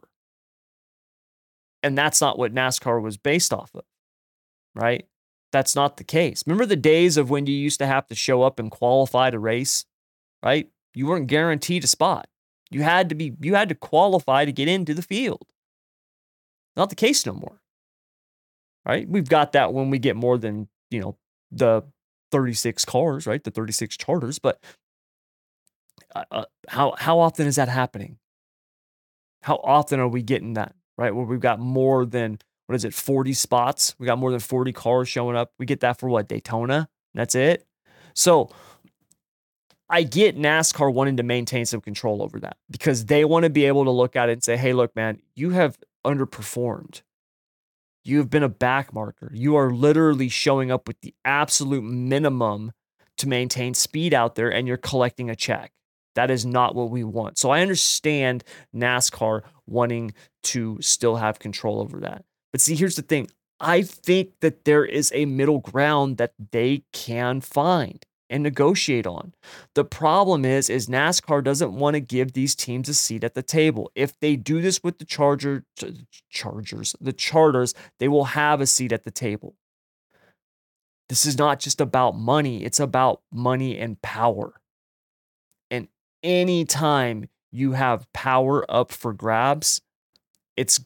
And 1.81 1.97
that's 1.97 2.21
not 2.21 2.37
what 2.37 2.53
NASCAR 2.53 3.01
was 3.01 3.17
based 3.17 3.53
off 3.53 3.71
of, 3.75 3.83
right? 4.73 5.05
That's 5.51 5.75
not 5.75 5.97
the 5.97 6.03
case. 6.03 6.43
Remember 6.47 6.65
the 6.65 6.75
days 6.75 7.17
of 7.17 7.29
when 7.29 7.45
you 7.45 7.55
used 7.55 7.79
to 7.79 7.85
have 7.85 8.07
to 8.07 8.15
show 8.15 8.41
up 8.41 8.59
and 8.59 8.71
qualify 8.71 9.29
to 9.29 9.39
race, 9.39 9.85
right? 10.41 10.69
You 10.95 11.07
weren't 11.07 11.27
guaranteed 11.27 11.83
a 11.83 11.87
spot. 11.87 12.27
You 12.71 12.81
had 12.81 13.09
to 13.09 13.15
be 13.15 13.33
you 13.39 13.53
had 13.53 13.69
to 13.69 13.75
qualify 13.75 14.45
to 14.45 14.51
get 14.51 14.67
into 14.67 14.93
the 14.93 15.01
field. 15.01 15.45
Not 16.75 16.89
the 16.89 16.95
case 16.95 17.25
no 17.25 17.33
more. 17.33 17.61
Right? 18.85 19.07
We've 19.07 19.29
got 19.29 19.51
that 19.51 19.73
when 19.73 19.89
we 19.89 19.99
get 19.99 20.15
more 20.15 20.37
than, 20.37 20.67
you 20.89 20.99
know, 20.99 21.17
the 21.51 21.83
36 22.31 22.83
cars, 22.83 23.27
right? 23.27 23.43
The 23.43 23.51
36 23.51 23.95
charters, 23.95 24.39
but 24.39 24.61
uh, 26.15 26.25
uh, 26.31 26.45
how 26.67 26.95
how 26.97 27.19
often 27.19 27.47
is 27.47 27.55
that 27.57 27.69
happening? 27.69 28.17
How 29.43 29.59
often 29.63 29.99
are 29.99 30.07
we 30.07 30.21
getting 30.23 30.53
that, 30.53 30.73
right? 30.97 31.13
Where 31.13 31.25
we've 31.25 31.39
got 31.39 31.59
more 31.59 32.05
than 32.05 32.39
what 32.67 32.75
is 32.75 32.85
it, 32.85 32.93
40 32.93 33.33
spots? 33.33 33.93
We 33.99 34.05
got 34.05 34.17
more 34.17 34.31
than 34.31 34.39
40 34.39 34.71
cars 34.71 35.09
showing 35.09 35.35
up. 35.35 35.51
We 35.59 35.65
get 35.65 35.81
that 35.81 35.99
for 35.99 36.07
what, 36.07 36.27
Daytona? 36.27 36.87
That's 37.13 37.35
it. 37.35 37.67
So 38.13 38.49
I 39.89 40.03
get 40.03 40.37
NASCAR 40.37 40.93
wanting 40.93 41.17
to 41.17 41.23
maintain 41.23 41.65
some 41.65 41.81
control 41.81 42.23
over 42.23 42.39
that 42.39 42.57
because 42.71 43.05
they 43.05 43.25
want 43.25 43.43
to 43.43 43.49
be 43.49 43.65
able 43.65 43.83
to 43.83 43.91
look 43.91 44.15
at 44.15 44.29
it 44.29 44.33
and 44.33 44.43
say, 44.43 44.55
hey, 44.55 44.73
look, 44.73 44.95
man, 44.95 45.19
you 45.35 45.49
have 45.51 45.77
underperformed. 46.05 47.01
You 48.05 48.17
have 48.19 48.29
been 48.29 48.43
a 48.43 48.49
back 48.49 48.93
marker. 48.93 49.29
You 49.33 49.55
are 49.55 49.71
literally 49.71 50.29
showing 50.29 50.71
up 50.71 50.87
with 50.87 50.99
the 51.01 51.13
absolute 51.25 51.83
minimum 51.83 52.71
to 53.17 53.27
maintain 53.27 53.73
speed 53.73 54.13
out 54.13 54.35
there 54.35 54.51
and 54.51 54.67
you're 54.67 54.77
collecting 54.77 55.29
a 55.29 55.35
check. 55.35 55.71
That 56.15 56.31
is 56.31 56.45
not 56.45 56.75
what 56.75 56.89
we 56.89 57.03
want. 57.03 57.37
So 57.37 57.49
I 57.49 57.61
understand 57.61 58.43
NASCAR 58.75 59.41
wanting 59.67 60.13
to 60.43 60.77
still 60.81 61.15
have 61.15 61.39
control 61.39 61.79
over 61.79 61.99
that. 62.01 62.23
But 62.51 62.61
see, 62.61 62.75
here's 62.75 62.95
the 62.95 63.01
thing 63.01 63.29
I 63.59 63.81
think 63.81 64.31
that 64.41 64.65
there 64.65 64.85
is 64.85 65.11
a 65.15 65.25
middle 65.25 65.59
ground 65.59 66.17
that 66.17 66.33
they 66.51 66.83
can 66.91 67.41
find 67.41 68.05
and 68.29 68.41
negotiate 68.41 69.05
on. 69.05 69.33
The 69.75 69.85
problem 69.85 70.43
is 70.43 70.69
is 70.69 70.87
NASCAR 70.87 71.43
doesn't 71.43 71.73
want 71.73 71.93
to 71.93 71.99
give 71.99 72.33
these 72.33 72.55
teams 72.55 72.89
a 72.89 72.93
seat 72.93 73.23
at 73.23 73.35
the 73.35 73.43
table. 73.43 73.91
If 73.95 74.19
they 74.19 74.35
do 74.35 74.61
this 74.61 74.81
with 74.83 74.97
the 74.97 75.05
Charger 75.05 75.65
Chargers, 76.29 76.95
the 76.99 77.13
Charters, 77.13 77.73
they 77.99 78.07
will 78.07 78.25
have 78.25 78.59
a 78.59 78.67
seat 78.67 78.91
at 78.91 79.03
the 79.03 79.11
table. 79.11 79.55
This 81.09 81.25
is 81.25 81.37
not 81.37 81.59
just 81.59 81.79
about 81.79 82.17
money, 82.17 82.63
it's 82.63 82.79
about 82.79 83.21
money 83.31 83.77
and 83.77 84.01
power. 84.01 84.59
Anytime 86.23 87.29
you 87.51 87.73
have 87.73 88.11
power 88.13 88.65
up 88.69 88.91
for 88.91 89.13
grabs, 89.13 89.81
it's 90.55 90.83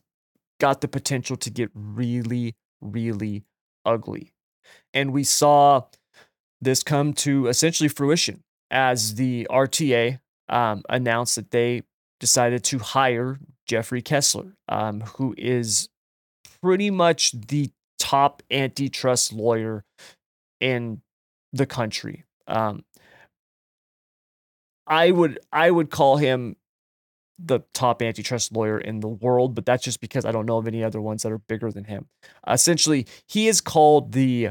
got 0.59 0.81
the 0.81 0.87
potential 0.87 1.37
to 1.37 1.49
get 1.49 1.69
really, 1.73 2.55
really 2.81 3.43
ugly. 3.85 4.33
And 4.93 5.13
we 5.13 5.23
saw 5.23 5.83
this 6.59 6.83
come 6.83 7.13
to 7.13 7.47
essentially 7.47 7.87
fruition 7.87 8.43
as 8.71 9.15
the 9.15 9.47
RTA 9.49 10.19
um, 10.49 10.83
announced 10.89 11.35
that 11.35 11.51
they 11.51 11.83
decided 12.19 12.63
to 12.65 12.79
hire 12.79 13.39
Jeffrey 13.67 14.01
Kessler, 14.01 14.55
um, 14.67 15.01
who 15.01 15.35
is 15.37 15.89
pretty 16.61 16.89
much 16.89 17.31
the 17.31 17.69
top 17.99 18.41
antitrust 18.49 19.33
lawyer 19.33 19.83
in 20.59 21.01
the 21.53 21.65
country. 21.65 22.23
Um, 22.47 22.83
I 24.87 25.11
would 25.11 25.39
I 25.51 25.69
would 25.69 25.89
call 25.89 26.17
him 26.17 26.55
the 27.39 27.59
top 27.73 28.01
antitrust 28.01 28.51
lawyer 28.51 28.79
in 28.79 28.99
the 28.99 29.07
world, 29.07 29.53
but 29.53 29.65
that's 29.65 29.83
just 29.83 30.01
because 30.01 30.25
I 30.25 30.31
don't 30.31 30.45
know 30.45 30.57
of 30.57 30.67
any 30.67 30.83
other 30.83 30.99
ones 31.01 31.23
that 31.23 31.31
are 31.31 31.37
bigger 31.37 31.71
than 31.71 31.83
him. 31.83 32.07
essentially, 32.47 33.05
he 33.27 33.47
is 33.47 33.61
called 33.61 34.13
the 34.13 34.49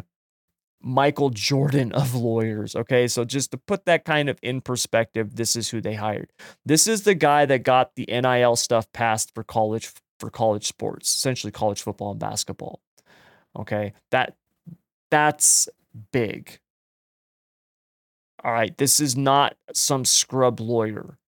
Michael 0.80 1.30
Jordan 1.30 1.92
of 1.92 2.14
lawyers. 2.14 2.76
Okay. 2.76 3.08
So 3.08 3.24
just 3.24 3.50
to 3.50 3.56
put 3.56 3.86
that 3.86 4.04
kind 4.04 4.28
of 4.28 4.38
in 4.42 4.60
perspective, 4.60 5.36
this 5.36 5.56
is 5.56 5.70
who 5.70 5.80
they 5.80 5.94
hired. 5.94 6.32
This 6.64 6.86
is 6.86 7.02
the 7.02 7.14
guy 7.14 7.44
that 7.46 7.64
got 7.64 7.96
the 7.96 8.06
NIL 8.08 8.56
stuff 8.56 8.90
passed 8.92 9.34
for 9.34 9.42
college 9.42 9.92
for 10.18 10.30
college 10.30 10.66
sports, 10.66 11.14
essentially 11.14 11.50
college 11.50 11.82
football 11.82 12.12
and 12.12 12.20
basketball. 12.20 12.80
Okay. 13.58 13.92
That 14.10 14.36
that's 15.10 15.68
big. 16.12 16.60
All 18.44 18.52
right. 18.52 18.76
This 18.76 19.00
is 19.00 19.16
not 19.16 19.56
some 19.72 20.04
scrub 20.04 20.60
lawyer. 20.60 21.18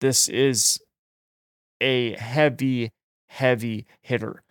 This 0.00 0.28
is 0.28 0.80
a 1.80 2.14
heavy, 2.14 2.90
heavy 3.28 3.86
hitter. 4.02 4.42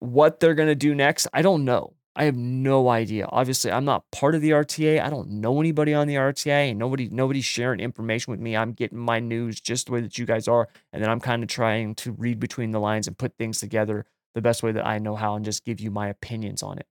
What 0.00 0.40
they're 0.40 0.54
going 0.54 0.68
to 0.68 0.74
do 0.74 0.94
next, 0.94 1.26
I 1.32 1.42
don't 1.42 1.64
know. 1.64 1.94
I 2.18 2.24
have 2.24 2.36
no 2.36 2.88
idea. 2.88 3.28
Obviously, 3.30 3.70
I'm 3.70 3.84
not 3.84 4.10
part 4.10 4.34
of 4.34 4.40
the 4.40 4.50
RTA. 4.50 5.00
I 5.00 5.08
don't 5.08 5.30
know 5.30 5.60
anybody 5.60 5.94
on 5.94 6.08
the 6.08 6.16
RTA, 6.16 6.70
and 6.70 6.78
nobody 6.78 7.08
nobody's 7.08 7.44
sharing 7.44 7.78
information 7.78 8.32
with 8.32 8.40
me. 8.40 8.56
I'm 8.56 8.72
getting 8.72 8.98
my 8.98 9.20
news 9.20 9.60
just 9.60 9.86
the 9.86 9.92
way 9.92 10.00
that 10.00 10.18
you 10.18 10.26
guys 10.26 10.48
are, 10.48 10.68
and 10.92 11.00
then 11.00 11.10
I'm 11.10 11.20
kind 11.20 11.44
of 11.44 11.48
trying 11.48 11.94
to 11.96 12.10
read 12.12 12.40
between 12.40 12.72
the 12.72 12.80
lines 12.80 13.06
and 13.06 13.16
put 13.16 13.36
things 13.38 13.60
together 13.60 14.04
the 14.34 14.42
best 14.42 14.64
way 14.64 14.72
that 14.72 14.84
I 14.84 14.98
know 14.98 15.14
how 15.14 15.36
and 15.36 15.44
just 15.44 15.64
give 15.64 15.78
you 15.78 15.92
my 15.92 16.08
opinions 16.08 16.60
on 16.60 16.78
it. 16.78 16.86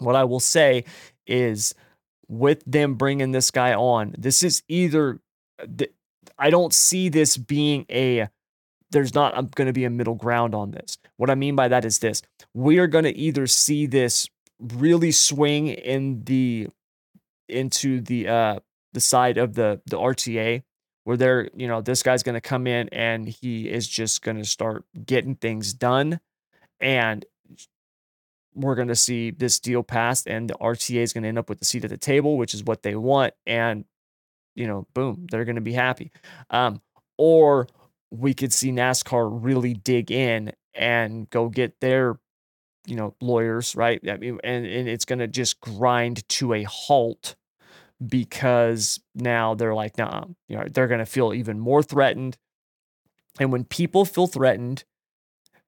What 0.00 0.16
I 0.16 0.24
will 0.24 0.40
say 0.40 0.84
is 1.26 1.74
with 2.28 2.62
them 2.66 2.94
bringing 2.94 3.32
this 3.32 3.50
guy 3.50 3.74
on, 3.74 4.14
this 4.18 4.42
is 4.42 4.62
either 4.68 5.20
I 6.38 6.50
don't 6.50 6.72
see 6.74 7.08
this 7.08 7.36
being 7.36 7.86
a 7.90 8.28
there's 8.90 9.14
not 9.14 9.54
going 9.54 9.66
to 9.66 9.72
be 9.72 9.84
a 9.84 9.90
middle 9.90 10.14
ground 10.14 10.54
on 10.54 10.70
this. 10.70 10.96
What 11.16 11.28
I 11.28 11.34
mean 11.34 11.56
by 11.56 11.68
that 11.68 11.84
is 11.84 11.98
this 11.98 12.22
we 12.54 12.78
are 12.78 12.86
going 12.86 13.04
to 13.04 13.16
either 13.16 13.46
see 13.46 13.86
this 13.86 14.28
really 14.60 15.12
swing 15.12 15.68
in 15.68 16.24
the 16.24 16.68
into 17.48 18.00
the 18.00 18.28
uh 18.28 18.58
the 18.92 19.00
side 19.00 19.38
of 19.38 19.54
the 19.54 19.80
the 19.86 19.98
RTA 19.98 20.62
where 21.04 21.16
they're 21.16 21.50
you 21.54 21.68
know 21.68 21.80
this 21.80 22.02
guy's 22.02 22.22
going 22.22 22.34
to 22.34 22.40
come 22.40 22.66
in 22.66 22.88
and 22.90 23.28
he 23.28 23.68
is 23.68 23.86
just 23.86 24.22
going 24.22 24.36
to 24.36 24.44
start 24.44 24.84
getting 25.04 25.34
things 25.34 25.72
done 25.72 26.20
and 26.80 27.24
we're 28.56 28.74
going 28.74 28.88
to 28.88 28.96
see 28.96 29.30
this 29.30 29.60
deal 29.60 29.82
passed 29.82 30.26
and 30.26 30.50
the 30.50 30.54
RTA 30.54 31.02
is 31.02 31.12
going 31.12 31.22
to 31.22 31.28
end 31.28 31.38
up 31.38 31.48
with 31.48 31.58
the 31.58 31.64
seat 31.64 31.84
at 31.84 31.90
the 31.90 31.96
table 31.96 32.36
which 32.38 32.54
is 32.54 32.64
what 32.64 32.82
they 32.82 32.96
want 32.96 33.34
and 33.46 33.84
you 34.54 34.66
know 34.66 34.86
boom 34.94 35.26
they're 35.30 35.44
going 35.44 35.56
to 35.56 35.60
be 35.60 35.74
happy 35.74 36.10
um 36.50 36.80
or 37.18 37.66
we 38.10 38.34
could 38.34 38.52
see 38.52 38.70
NASCAR 38.70 39.28
really 39.30 39.74
dig 39.74 40.10
in 40.10 40.52
and 40.74 41.28
go 41.30 41.48
get 41.48 41.80
their, 41.80 42.18
you 42.86 42.96
know, 42.96 43.14
lawyers, 43.20 43.74
right? 43.74 44.00
I 44.08 44.16
mean, 44.16 44.38
and, 44.44 44.66
and 44.66 44.88
it's 44.88 45.04
going 45.04 45.18
to 45.18 45.26
just 45.26 45.60
grind 45.60 46.28
to 46.30 46.52
a 46.52 46.62
halt 46.64 47.34
because 48.06 49.00
now 49.14 49.54
they're 49.54 49.74
like, 49.74 49.98
nah, 49.98 50.24
you 50.48 50.56
know, 50.56 50.64
they're 50.70 50.88
going 50.88 51.00
to 51.00 51.06
feel 51.06 51.32
even 51.32 51.58
more 51.58 51.82
threatened. 51.82 52.36
And 53.40 53.50
when 53.50 53.64
people 53.64 54.04
feel 54.04 54.26
threatened, 54.26 54.84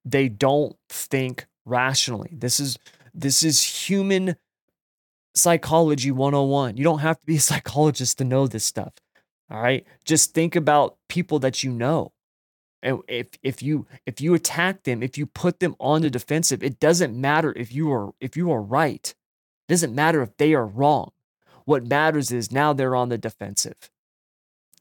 they 0.05 0.28
don't 0.28 0.76
think 0.89 1.47
rationally. 1.69 2.31
This 2.33 2.61
is 2.61 2.79
this 3.14 3.43
is 3.43 3.62
human 3.62 4.37
psychology 5.35 6.11
101. 6.11 6.77
You 6.77 6.85
don't 6.85 7.01
have 7.01 7.19
to 7.21 7.27
be 7.27 7.37
a 7.37 7.41
psychologist 7.53 8.19
to 8.19 8.25
know 8.25 8.47
this 8.47 8.64
stuff. 8.64 8.95
All 9.51 9.61
right? 9.61 9.87
Just 10.05 10.35
think 10.35 10.57
about 10.57 10.97
people 11.09 11.39
that 11.41 11.62
you 11.62 11.73
know. 11.73 12.12
And 12.83 13.01
if 13.09 13.29
if 13.43 13.62
you 13.62 13.87
if 14.07 14.21
you 14.21 14.35
attack 14.35 14.85
them, 14.85 15.03
if 15.03 15.19
you 15.19 15.27
put 15.27 15.59
them 15.59 15.75
on 15.81 16.03
the 16.03 16.11
defensive, 16.11 16.62
it 16.62 16.79
doesn't 16.79 17.21
matter 17.21 17.53
if 17.57 17.73
you 17.73 17.93
are 17.93 18.12
if 18.21 18.37
you 18.37 18.53
are 18.53 18.62
right. 18.62 19.14
It 19.69 19.73
doesn't 19.73 19.95
matter 19.95 20.23
if 20.23 20.37
they 20.37 20.55
are 20.55 20.66
wrong. 20.66 21.11
What 21.64 21.87
matters 21.87 22.31
is 22.31 22.53
now 22.53 22.73
they're 22.73 22.97
on 22.97 23.09
the 23.09 23.19
defensive. 23.19 23.91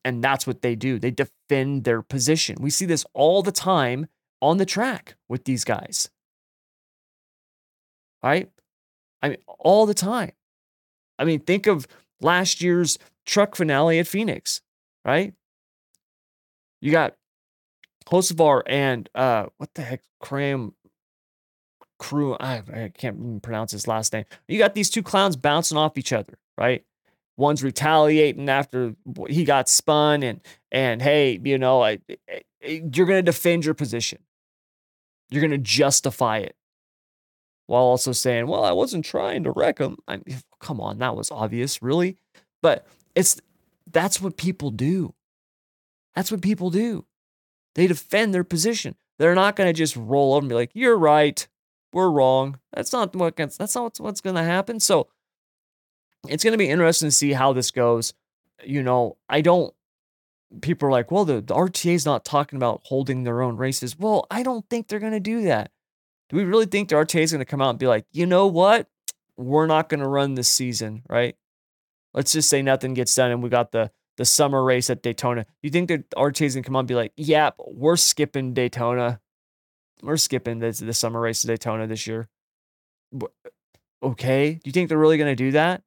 And 0.06 0.24
that's 0.24 0.46
what 0.46 0.62
they 0.62 0.76
do. 0.76 1.00
They 1.00 1.12
defend 1.12 1.84
their 1.84 2.02
position. 2.02 2.58
We 2.62 2.70
see 2.70 2.86
this 2.86 3.06
all 3.14 3.42
the 3.42 3.52
time 3.52 4.08
on 4.42 4.58
the 4.58 4.66
track 4.66 5.16
with 5.28 5.44
these 5.44 5.64
guys. 5.66 6.10
Right? 8.24 8.50
I 9.22 9.30
mean, 9.30 9.38
all 9.60 9.86
the 9.86 9.94
time. 9.94 10.32
I 11.20 11.26
mean, 11.26 11.40
think 11.40 11.68
of 11.68 11.88
last 12.22 12.62
year's 12.62 12.98
truck 13.26 13.56
finale 13.56 14.00
at 14.00 14.08
Phoenix, 14.08 14.62
right? 15.06 15.34
You 16.82 16.92
got 16.92 17.16
Hocevar 18.08 18.64
and 18.68 19.10
uh, 19.16 19.48
what 19.58 19.74
the 19.74 19.82
heck, 19.82 20.02
Cram 20.20 20.74
Crew. 22.00 22.36
I, 22.40 22.62
I 22.74 22.92
can't 22.96 23.18
even 23.18 23.40
pronounce 23.40 23.72
his 23.72 23.88
last 23.88 24.14
name. 24.14 24.26
You 24.48 24.58
got 24.58 24.76
these 24.76 24.90
two 24.90 25.04
clowns 25.04 25.36
bouncing 25.36 25.78
off 25.78 25.98
each 25.98 26.14
other, 26.14 26.38
right? 26.58 26.84
One's 27.36 27.64
retaliating 27.64 28.50
after 28.50 28.96
he 29.30 29.44
got 29.44 29.70
spun, 29.70 30.24
and 30.24 30.42
and 30.72 31.02
hey, 31.02 31.40
you 31.44 31.58
know, 31.58 31.84
I, 31.84 32.00
I, 32.30 32.42
you're 32.62 33.06
gonna 33.06 33.22
defend 33.22 33.66
your 33.66 33.76
position. 33.76 34.20
You're 35.30 35.42
gonna 35.42 35.58
justify 35.60 36.40
it, 36.40 36.56
while 37.68 37.84
also 37.84 38.12
saying, 38.12 38.48
"Well, 38.48 38.64
I 38.64 38.72
wasn't 38.72 39.06
trying 39.06 39.44
to 39.44 39.52
wreck 39.52 39.78
him." 39.78 39.98
I 40.08 40.18
mean, 40.18 40.42
come 40.60 40.82
on, 40.82 40.98
that 41.00 41.16
was 41.16 41.30
obvious, 41.32 41.82
really. 41.82 42.18
But 42.62 42.88
it's 43.16 43.40
that's 43.92 44.22
what 44.22 44.38
people 44.38 44.72
do. 44.72 45.14
That's 46.16 46.32
what 46.32 46.42
people 46.42 46.72
do. 46.72 47.06
They 47.76 47.88
defend 47.88 48.34
their 48.34 48.44
position. 48.44 48.96
They're 49.20 49.36
not 49.36 49.56
going 49.56 49.70
to 49.70 49.74
just 49.74 49.96
roll 49.96 50.34
over 50.34 50.44
and 50.44 50.50
be 50.50 50.56
like, 50.56 50.72
"You're 50.74 50.98
right, 50.98 51.48
we're 51.94 52.10
wrong." 52.10 52.60
That's 52.74 52.92
not 52.92 53.16
what 53.16 53.36
that's 53.36 53.60
not 53.60 53.76
what's, 53.76 54.00
what's 54.00 54.22
going 54.22 54.36
to 54.36 54.44
happen. 54.44 54.80
So 54.80 55.08
it's 56.28 56.44
going 56.44 56.54
to 56.54 56.58
be 56.58 56.70
interesting 56.70 57.08
to 57.08 57.16
see 57.16 57.34
how 57.34 57.54
this 57.54 57.72
goes. 57.72 58.14
You 58.64 58.82
know, 58.82 59.18
I 59.30 59.42
don't. 59.42 59.74
People 60.62 60.88
are 60.88 60.92
like, 60.92 61.12
"Well, 61.12 61.26
the, 61.26 61.42
the 61.42 61.54
RTA 61.54 61.94
is 61.94 62.06
not 62.06 62.26
talking 62.26 62.58
about 62.58 62.82
holding 62.86 63.24
their 63.24 63.42
own 63.42 63.58
races." 63.58 63.98
Well, 63.98 64.26
I 64.32 64.44
don't 64.44 64.68
think 64.70 64.88
they're 64.88 65.00
going 65.00 65.12
to 65.12 65.20
do 65.20 65.44
that. 65.44 65.72
Do 66.30 66.38
we 66.38 66.44
really 66.44 66.66
think 66.66 66.90
RTA 66.90 67.22
is 67.22 67.32
going 67.32 67.40
to 67.40 67.46
come 67.46 67.62
out 67.62 67.72
and 67.72 67.80
be 67.80 67.88
like, 67.88 68.06
"You 68.12 68.26
know 68.26 68.48
what? 68.48 68.88
we're 69.38 69.68
not 69.68 69.88
going 69.88 70.00
to 70.00 70.08
run 70.08 70.34
this 70.34 70.50
season, 70.50 71.04
right? 71.08 71.36
Let's 72.14 72.34
just 72.34 72.50
say 72.50 72.62
nothing 72.62 72.96
gets 72.96 73.14
done 73.16 73.32
and 73.32 73.42
we 73.42 73.50
got 73.50 73.72
the 73.72 73.92
the 74.18 74.26
summer 74.26 74.64
race 74.64 74.90
at 74.90 75.04
Daytona. 75.04 75.44
Do 75.44 75.50
you 75.62 75.70
think 75.70 75.90
that 75.90 76.10
RTA 76.10 76.42
is 76.48 76.56
going 76.56 76.64
to 76.64 76.68
come 76.68 76.76
on 76.76 76.82
and 76.82 76.88
be 76.88 76.96
like, 76.96 77.14
yeah, 77.16 77.52
we're 77.60 77.96
skipping 77.96 78.56
Daytona. 78.56 79.20
We're 80.02 80.18
skipping 80.18 80.58
the, 80.58 80.72
the 80.72 80.94
summer 80.94 81.22
race 81.22 81.46
at 81.46 81.50
Daytona 81.50 81.86
this 81.86 82.08
year. 82.08 82.28
Okay. 84.02 84.54
Do 84.56 84.62
you 84.66 84.72
think 84.72 84.90
they're 84.90 84.98
really 84.98 85.20
going 85.20 85.30
to 85.30 85.36
do 85.36 85.52
that? 85.52 85.84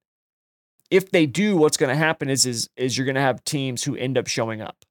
If 0.92 1.10
they 1.10 1.26
do, 1.26 1.56
what's 1.56 1.76
going 1.76 1.90
to 1.90 1.96
happen 1.96 2.30
is, 2.30 2.46
is, 2.46 2.70
is 2.76 2.96
you're 2.96 3.04
going 3.04 3.16
to 3.16 3.20
have 3.20 3.42
teams 3.42 3.82
who 3.82 3.96
end 3.96 4.16
up 4.16 4.28
showing 4.28 4.60
up 4.60 4.84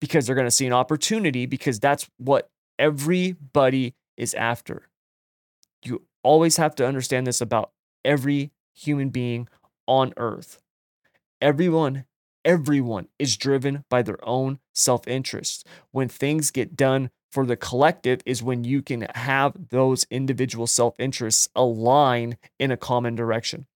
because 0.00 0.26
they're 0.26 0.34
going 0.34 0.48
to 0.48 0.50
see 0.50 0.66
an 0.66 0.72
opportunity 0.72 1.46
because 1.46 1.78
that's 1.78 2.10
what 2.16 2.50
everybody 2.82 3.94
is 4.16 4.34
after. 4.34 4.88
You 5.84 6.02
always 6.24 6.56
have 6.56 6.74
to 6.74 6.86
understand 6.86 7.26
this 7.26 7.40
about 7.40 7.70
every 8.04 8.50
human 8.74 9.10
being 9.10 9.48
on 9.86 10.12
earth. 10.16 10.60
Everyone, 11.40 12.04
everyone 12.44 13.06
is 13.20 13.36
driven 13.36 13.84
by 13.88 14.02
their 14.02 14.18
own 14.28 14.58
self 14.74 15.06
interest. 15.06 15.66
When 15.92 16.08
things 16.08 16.50
get 16.50 16.76
done 16.76 17.10
for 17.30 17.46
the 17.46 17.56
collective, 17.56 18.20
is 18.26 18.42
when 18.42 18.64
you 18.64 18.82
can 18.82 19.06
have 19.14 19.68
those 19.70 20.04
individual 20.10 20.66
self 20.66 20.94
interests 20.98 21.48
align 21.54 22.36
in 22.58 22.72
a 22.72 22.76
common 22.76 23.14
direction. 23.14 23.66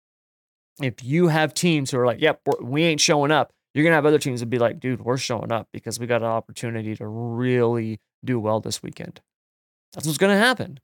If 0.83 1.03
you 1.03 1.29
have 1.29 1.55
teams 1.55 1.91
who 1.93 1.99
are 1.99 2.07
like, 2.07 2.21
yep, 2.21 2.41
we 2.61 2.83
ain't 2.83 3.01
showing 3.01 3.31
up, 3.31 3.53
you're 3.73 3.85
going 3.85 3.93
to 3.93 3.97
have 3.97 4.07
other 4.07 4.19
teams 4.19 4.41
that 4.41 4.47
be 4.47 4.59
like, 4.59 4.81
dude, 4.81 5.03
we're 5.03 5.17
showing 5.17 5.53
up 5.53 5.69
because 5.73 6.01
we 6.01 6.07
got 6.07 6.23
an 6.23 6.29
opportunity 6.29 6.97
to 6.97 7.07
really 7.07 8.01
do 8.25 8.39
well 8.39 8.61
this 8.61 8.83
weekend. 8.83 9.21
That's 9.93 10.07
what's 10.07 10.19
going 10.19 10.33
to 10.33 10.39
happen. 10.39 10.81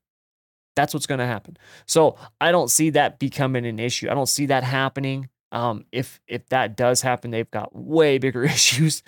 That's 0.75 0.93
what's 0.93 1.05
going 1.05 1.19
to 1.19 1.25
happen. 1.25 1.57
So 1.85 2.17
I 2.41 2.51
don't 2.51 2.71
see 2.71 2.89
that 2.91 3.19
becoming 3.19 3.65
an 3.65 3.79
issue. 3.79 4.09
I 4.09 4.15
don't 4.15 4.29
see 4.29 4.47
that 4.47 4.63
happening. 4.63 5.29
Um, 5.51 5.85
if 5.91 6.19
if 6.27 6.47
that 6.49 6.75
does 6.75 7.01
happen, 7.01 7.29
they've 7.29 7.51
got 7.51 7.75
way 7.75 8.17
bigger 8.19 8.43
issues. 8.43 9.03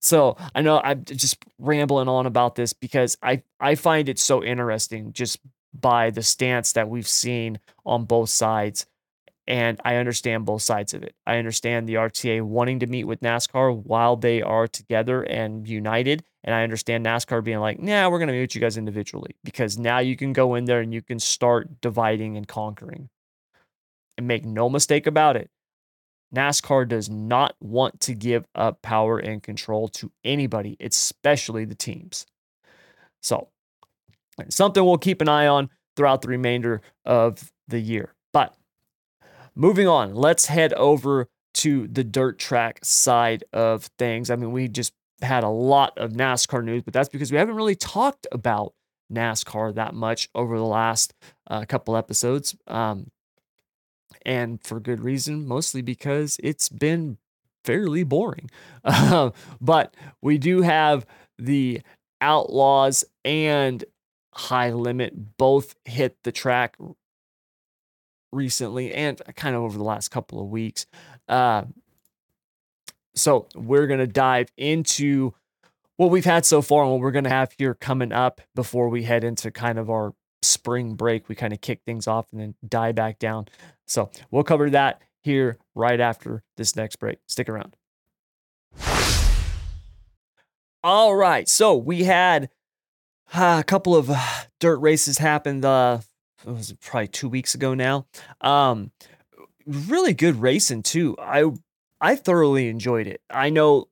So 0.00 0.36
I 0.54 0.60
know 0.60 0.80
I'm 0.84 1.04
just 1.04 1.38
rambling 1.58 2.08
on 2.08 2.26
about 2.26 2.54
this 2.54 2.74
because 2.74 3.16
I 3.22 3.42
I 3.58 3.76
find 3.76 4.08
it 4.08 4.18
so 4.18 4.44
interesting 4.44 5.12
just 5.14 5.38
by 5.72 6.10
the 6.10 6.22
stance 6.22 6.72
that 6.72 6.88
we've 6.88 7.08
seen 7.08 7.60
on 7.84 8.04
both 8.04 8.28
sides 8.30 8.86
and 9.48 9.80
I 9.84 9.96
understand 9.96 10.44
both 10.44 10.62
sides 10.62 10.92
of 10.92 11.02
it. 11.02 11.14
I 11.26 11.38
understand 11.38 11.88
the 11.88 11.94
RTA 11.94 12.42
wanting 12.42 12.80
to 12.80 12.86
meet 12.86 13.04
with 13.04 13.20
NASCAR 13.20 13.84
while 13.84 14.16
they 14.16 14.42
are 14.42 14.66
together 14.66 15.22
and 15.22 15.68
united. 15.68 16.24
And 16.42 16.54
I 16.54 16.64
understand 16.64 17.06
NASCAR 17.06 17.44
being 17.44 17.60
like, 17.60 17.80
nah, 17.80 18.08
we're 18.08 18.18
going 18.18 18.28
to 18.28 18.34
meet 18.34 18.54
you 18.54 18.60
guys 18.60 18.76
individually 18.76 19.36
because 19.44 19.78
now 19.78 19.98
you 19.98 20.16
can 20.16 20.32
go 20.32 20.56
in 20.56 20.64
there 20.64 20.80
and 20.80 20.92
you 20.92 21.02
can 21.02 21.20
start 21.20 21.80
dividing 21.80 22.36
and 22.36 22.46
conquering. 22.46 23.08
And 24.18 24.26
make 24.26 24.46
no 24.46 24.70
mistake 24.70 25.06
about 25.06 25.36
it, 25.36 25.50
NASCAR 26.34 26.88
does 26.88 27.10
not 27.10 27.54
want 27.60 28.00
to 28.00 28.14
give 28.14 28.46
up 28.54 28.80
power 28.80 29.18
and 29.18 29.42
control 29.42 29.88
to 29.88 30.10
anybody, 30.24 30.76
especially 30.80 31.66
the 31.66 31.74
teams. 31.74 32.24
So, 33.22 33.48
something 34.48 34.82
we'll 34.82 34.96
keep 34.96 35.20
an 35.20 35.28
eye 35.28 35.46
on 35.46 35.68
throughout 35.96 36.22
the 36.22 36.28
remainder 36.28 36.80
of 37.04 37.52
the 37.68 37.78
year. 37.78 38.15
Moving 39.58 39.88
on, 39.88 40.14
let's 40.14 40.46
head 40.46 40.74
over 40.74 41.28
to 41.54 41.88
the 41.88 42.04
dirt 42.04 42.38
track 42.38 42.80
side 42.82 43.42
of 43.54 43.84
things. 43.98 44.30
I 44.30 44.36
mean, 44.36 44.52
we 44.52 44.68
just 44.68 44.92
had 45.22 45.42
a 45.44 45.48
lot 45.48 45.96
of 45.96 46.12
NASCAR 46.12 46.62
news, 46.62 46.82
but 46.82 46.92
that's 46.92 47.08
because 47.08 47.32
we 47.32 47.38
haven't 47.38 47.56
really 47.56 47.74
talked 47.74 48.26
about 48.30 48.74
NASCAR 49.10 49.74
that 49.74 49.94
much 49.94 50.28
over 50.34 50.58
the 50.58 50.64
last 50.64 51.14
uh, 51.48 51.64
couple 51.64 51.96
episodes. 51.96 52.54
Um, 52.66 53.10
and 54.26 54.62
for 54.62 54.78
good 54.78 55.00
reason, 55.00 55.46
mostly 55.46 55.80
because 55.80 56.38
it's 56.42 56.68
been 56.68 57.16
fairly 57.64 58.04
boring. 58.04 58.50
Uh, 58.84 59.30
but 59.60 59.96
we 60.20 60.36
do 60.36 60.60
have 60.60 61.06
the 61.38 61.80
Outlaws 62.20 63.04
and 63.24 63.82
High 64.34 64.70
Limit 64.70 65.38
both 65.38 65.74
hit 65.86 66.18
the 66.24 66.32
track 66.32 66.76
recently 68.36 68.92
and 68.92 69.20
kind 69.34 69.56
of 69.56 69.62
over 69.62 69.76
the 69.76 69.84
last 69.84 70.10
couple 70.10 70.40
of 70.40 70.48
weeks. 70.48 70.86
Uh, 71.28 71.64
so 73.14 73.48
we're 73.54 73.86
going 73.86 74.00
to 74.00 74.06
dive 74.06 74.52
into 74.56 75.34
what 75.96 76.10
we've 76.10 76.24
had 76.24 76.44
so 76.44 76.62
far 76.62 76.82
and 76.82 76.92
what 76.92 77.00
we're 77.00 77.10
going 77.10 77.24
to 77.24 77.30
have 77.30 77.52
here 77.58 77.74
coming 77.74 78.12
up 78.12 78.40
before 78.54 78.88
we 78.88 79.02
head 79.02 79.24
into 79.24 79.50
kind 79.50 79.78
of 79.78 79.90
our 79.90 80.14
spring 80.42 80.94
break. 80.94 81.28
We 81.28 81.34
kind 81.34 81.52
of 81.52 81.60
kick 81.60 81.80
things 81.84 82.06
off 82.06 82.26
and 82.32 82.40
then 82.40 82.54
die 82.66 82.92
back 82.92 83.18
down. 83.18 83.48
So 83.86 84.10
we'll 84.30 84.44
cover 84.44 84.70
that 84.70 85.00
here 85.22 85.58
right 85.74 85.98
after 85.98 86.42
this 86.56 86.76
next 86.76 86.96
break. 86.96 87.18
Stick 87.26 87.48
around. 87.48 87.74
All 90.84 91.16
right. 91.16 91.48
So 91.48 91.74
we 91.74 92.04
had 92.04 92.50
uh, 93.32 93.56
a 93.60 93.64
couple 93.64 93.96
of 93.96 94.10
uh, 94.10 94.20
dirt 94.60 94.78
races 94.78 95.18
happen 95.18 95.64
uh, 95.64 96.00
it 96.46 96.50
was 96.52 96.72
probably 96.80 97.08
two 97.08 97.28
weeks 97.28 97.54
ago 97.54 97.74
now. 97.74 98.06
Um, 98.40 98.92
really 99.66 100.14
good 100.14 100.40
racing 100.40 100.82
too. 100.82 101.16
I 101.18 101.50
I 102.00 102.16
thoroughly 102.16 102.68
enjoyed 102.68 103.06
it. 103.06 103.20
I 103.30 103.50
know, 103.50 103.86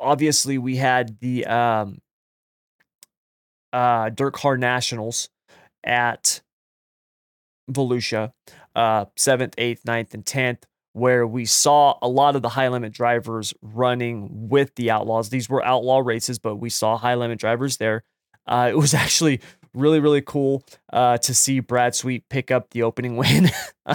obviously, 0.00 0.58
we 0.58 0.76
had 0.76 1.18
the 1.20 1.46
um, 1.46 1.98
uh, 3.72 4.10
Dirt 4.10 4.32
Car 4.34 4.56
Nationals 4.56 5.28
at 5.84 6.42
Volusia, 7.70 8.32
uh, 8.74 9.06
seventh, 9.16 9.54
eighth, 9.56 9.84
9th, 9.84 10.14
and 10.14 10.26
tenth, 10.26 10.66
where 10.92 11.26
we 11.26 11.44
saw 11.44 11.96
a 12.02 12.08
lot 12.08 12.36
of 12.36 12.42
the 12.42 12.50
high 12.50 12.68
limit 12.68 12.92
drivers 12.92 13.54
running 13.62 14.48
with 14.48 14.74
the 14.74 14.90
Outlaws. 14.90 15.30
These 15.30 15.48
were 15.48 15.64
outlaw 15.64 15.98
races, 15.98 16.38
but 16.38 16.56
we 16.56 16.70
saw 16.70 16.96
high 16.96 17.14
limit 17.14 17.38
drivers 17.38 17.76
there. 17.78 18.02
Uh, 18.46 18.68
it 18.70 18.76
was 18.76 18.94
actually 18.94 19.40
really, 19.74 20.00
really 20.00 20.22
cool 20.22 20.64
uh, 20.92 21.18
to 21.18 21.34
see 21.34 21.60
Brad 21.60 21.94
Sweet 21.94 22.28
pick 22.28 22.50
up 22.50 22.70
the 22.70 22.82
opening 22.82 23.16
win 23.18 23.50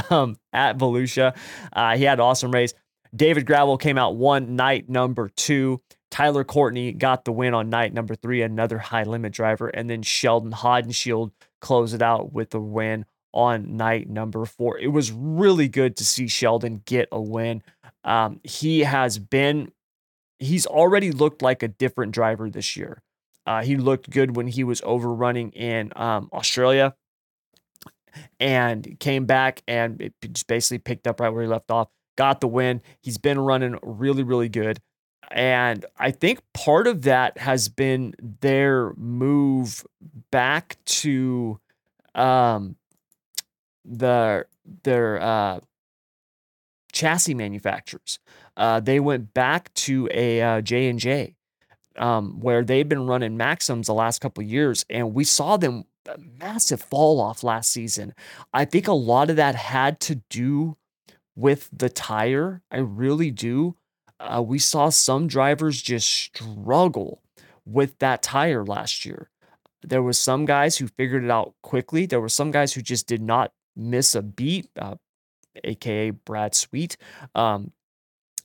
um, 0.09 0.37
at 0.53 0.77
Volusia. 0.77 1.35
Uh, 1.73 1.97
he 1.97 2.03
had 2.03 2.19
an 2.19 2.25
awesome 2.25 2.51
race. 2.51 2.73
David 3.15 3.45
Gravel 3.45 3.77
came 3.77 3.97
out 3.97 4.15
one 4.15 4.55
night 4.55 4.89
number 4.89 5.29
two. 5.29 5.81
Tyler 6.11 6.43
Courtney 6.43 6.91
got 6.91 7.25
the 7.25 7.31
win 7.31 7.53
on 7.53 7.69
night 7.69 7.93
number 7.93 8.15
three, 8.15 8.41
another 8.41 8.79
high 8.79 9.03
limit 9.03 9.33
driver. 9.33 9.67
And 9.67 9.89
then 9.89 10.01
Sheldon 10.01 10.51
Haudenschild 10.51 11.31
closed 11.61 11.93
it 11.93 12.01
out 12.01 12.33
with 12.33 12.51
the 12.51 12.59
win 12.59 13.05
on 13.31 13.77
night 13.77 14.09
number 14.09 14.45
four. 14.45 14.77
It 14.79 14.87
was 14.87 15.11
really 15.11 15.67
good 15.67 15.95
to 15.97 16.05
see 16.05 16.27
Sheldon 16.27 16.81
get 16.85 17.09
a 17.11 17.21
win. 17.21 17.61
Um, 18.03 18.39
he 18.43 18.81
has 18.81 19.19
been, 19.19 19.71
he's 20.39 20.65
already 20.65 21.11
looked 21.11 21.41
like 21.41 21.61
a 21.61 21.67
different 21.67 22.11
driver 22.11 22.49
this 22.49 22.75
year. 22.75 23.03
Uh, 23.45 23.63
he 23.63 23.77
looked 23.77 24.09
good 24.09 24.35
when 24.35 24.47
he 24.47 24.63
was 24.63 24.81
overrunning 24.83 25.51
in 25.51 25.91
um, 25.95 26.29
Australia 26.33 26.95
and 28.39 28.99
came 28.99 29.25
back 29.25 29.61
and 29.67 30.01
it 30.01 30.13
just 30.21 30.47
basically 30.47 30.79
picked 30.79 31.07
up 31.07 31.19
right 31.19 31.29
where 31.29 31.43
he 31.43 31.47
left 31.47 31.71
off, 31.71 31.89
got 32.15 32.41
the 32.41 32.47
win. 32.47 32.81
He's 33.01 33.17
been 33.17 33.39
running 33.39 33.77
really, 33.81 34.23
really 34.23 34.49
good. 34.49 34.79
And 35.31 35.85
I 35.97 36.11
think 36.11 36.39
part 36.53 36.87
of 36.87 37.03
that 37.03 37.37
has 37.37 37.69
been 37.69 38.15
their 38.41 38.93
move 38.95 39.85
back 40.31 40.77
to 40.85 41.59
um, 42.15 42.75
the 43.85 44.45
their 44.83 45.21
uh, 45.21 45.59
chassis 46.91 47.33
manufacturers. 47.33 48.19
Uh, 48.57 48.79
they 48.79 48.99
went 48.99 49.33
back 49.33 49.73
to 49.75 50.09
a 50.11 50.41
uh, 50.41 50.61
J 50.61 50.89
and 50.89 50.99
J 50.99 51.35
um, 51.99 52.39
where 52.39 52.63
they've 52.63 52.87
been 52.87 53.05
running 53.05 53.37
Maxims 53.37 53.87
the 53.87 53.93
last 53.93 54.19
couple 54.19 54.43
years, 54.43 54.85
and 54.89 55.13
we 55.13 55.23
saw 55.23 55.57
them 55.57 55.85
massive 56.39 56.81
fall 56.81 57.19
off 57.19 57.43
last 57.43 57.71
season. 57.71 58.15
I 58.53 58.65
think 58.65 58.87
a 58.87 58.93
lot 58.93 59.29
of 59.29 59.35
that 59.35 59.55
had 59.55 59.99
to 60.01 60.15
do 60.29 60.77
with 61.35 61.69
the 61.71 61.89
tire. 61.89 62.61
I 62.71 62.77
really 62.77 63.31
do. 63.31 63.75
Uh, 64.19 64.43
we 64.45 64.59
saw 64.59 64.89
some 64.89 65.27
drivers 65.27 65.81
just 65.81 66.09
struggle 66.09 67.21
with 67.65 67.99
that 67.99 68.21
tire 68.23 68.65
last 68.65 69.05
year. 69.05 69.29
There 69.81 70.03
was 70.03 70.17
some 70.17 70.45
guys 70.45 70.77
who 70.77 70.87
figured 70.87 71.23
it 71.23 71.31
out 71.31 71.53
quickly. 71.61 72.05
There 72.05 72.19
were 72.19 72.29
some 72.29 72.51
guys 72.51 72.73
who 72.73 72.81
just 72.81 73.07
did 73.07 73.21
not 73.21 73.53
miss 73.75 74.15
a 74.15 74.21
beat, 74.21 74.69
uh, 74.77 74.95
aka 75.63 76.09
Brad 76.09 76.53
Sweet. 76.53 76.97
Um, 77.33 77.71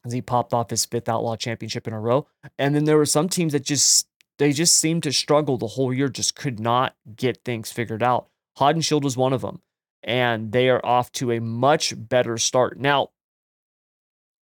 as 0.05 0.13
he 0.13 0.21
popped 0.21 0.53
off 0.53 0.71
his 0.71 0.85
fifth 0.85 1.09
outlaw 1.09 1.37
championship 1.37 1.87
in 1.89 1.95
a 1.95 2.01
row. 2.01 2.27
And 2.59 2.75
then 2.75 2.85
there 2.85 2.97
were 2.97 3.07
some 3.07 3.29
teams 3.29 3.53
that 3.53 3.65
just 3.65 4.07
they 4.39 4.53
just 4.53 4.77
seemed 4.77 5.03
to 5.05 5.13
struggle 5.13 5.57
the 5.57 5.69
whole 5.69 5.93
year, 5.93 6.09
just 6.09 6.35
could 6.35 6.59
not 6.59 6.95
get 7.15 7.45
things 7.45 7.71
figured 7.71 8.03
out. 8.03 8.29
Haudenschild 8.59 9.03
was 9.03 9.17
one 9.17 9.33
of 9.33 9.43
them, 9.43 9.63
and 10.03 10.53
they 10.53 10.69
are 10.69 10.85
off 10.85 11.13
to 11.13 11.31
a 11.31 11.41
much 11.41 11.95
better 11.97 12.37
start. 12.37 12.79
Now, 12.79 13.11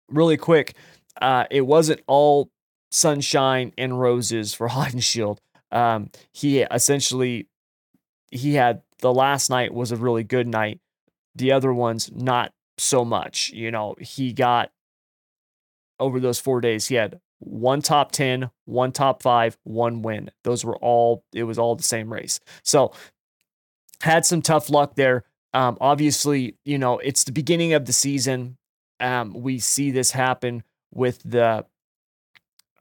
really 0.08 0.36
quick, 0.36 0.74
uh, 1.20 1.44
it 1.50 1.62
wasn't 1.62 2.00
all 2.06 2.50
sunshine 2.90 3.72
and 3.76 4.00
roses 4.00 4.54
for 4.54 4.68
Haudenschild. 4.70 5.38
Um, 5.70 6.10
he 6.32 6.60
essentially 6.60 7.48
he 8.30 8.54
had 8.54 8.82
the 8.98 9.12
last 9.12 9.50
night 9.50 9.74
was 9.74 9.92
a 9.92 9.96
really 9.96 10.24
good 10.24 10.48
night. 10.48 10.80
The 11.34 11.52
other 11.52 11.72
ones, 11.72 12.10
not 12.12 12.52
so 12.78 13.04
much. 13.04 13.50
You 13.50 13.70
know, 13.70 13.94
he 13.98 14.32
got 14.32 14.70
over 16.02 16.20
those 16.20 16.38
four 16.38 16.60
days, 16.60 16.88
he 16.88 16.96
had 16.96 17.20
one 17.38 17.82
top 17.82 18.12
10, 18.12 18.50
one 18.66 18.92
top 18.92 19.22
five, 19.22 19.56
one 19.64 20.02
win. 20.02 20.30
Those 20.44 20.64
were 20.64 20.76
all, 20.76 21.24
it 21.32 21.44
was 21.44 21.58
all 21.58 21.74
the 21.74 21.82
same 21.82 22.12
race. 22.12 22.40
So 22.62 22.92
had 24.00 24.26
some 24.26 24.42
tough 24.42 24.68
luck 24.68 24.96
there. 24.96 25.24
Um, 25.54 25.76
obviously, 25.80 26.56
you 26.64 26.78
know, 26.78 26.98
it's 26.98 27.24
the 27.24 27.32
beginning 27.32 27.72
of 27.72 27.84
the 27.84 27.92
season. 27.92 28.56
Um, 29.00 29.32
we 29.34 29.58
see 29.58 29.90
this 29.90 30.10
happen 30.10 30.62
with 30.92 31.22
the 31.24 31.64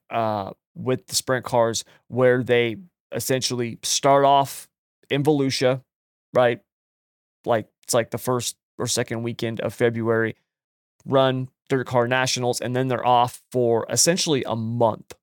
uh, 0.09 0.51
with 0.76 1.07
the 1.07 1.15
sprint 1.15 1.45
cars 1.45 1.84
where 2.07 2.43
they 2.43 2.78
essentially 3.11 3.80
start 3.84 4.26
off 4.26 4.69
in 5.09 5.24
Volusia, 5.24 5.82
right? 6.34 6.59
Like 7.45 7.67
it's 7.84 7.93
like 7.93 8.11
the 8.11 8.17
first 8.17 8.55
or 8.78 8.88
second 8.88 9.24
weekend 9.24 9.59
of 9.61 9.74
February, 9.74 10.36
run 11.05 11.49
dirt 11.72 11.88
car 11.88 12.07
nationals, 12.07 12.59
and 12.59 12.76
then 12.76 12.89
they're 12.89 13.05
off 13.05 13.41
for 13.51 13.86
essentially 13.89 14.43
a 14.45 14.55
month. 14.55 15.13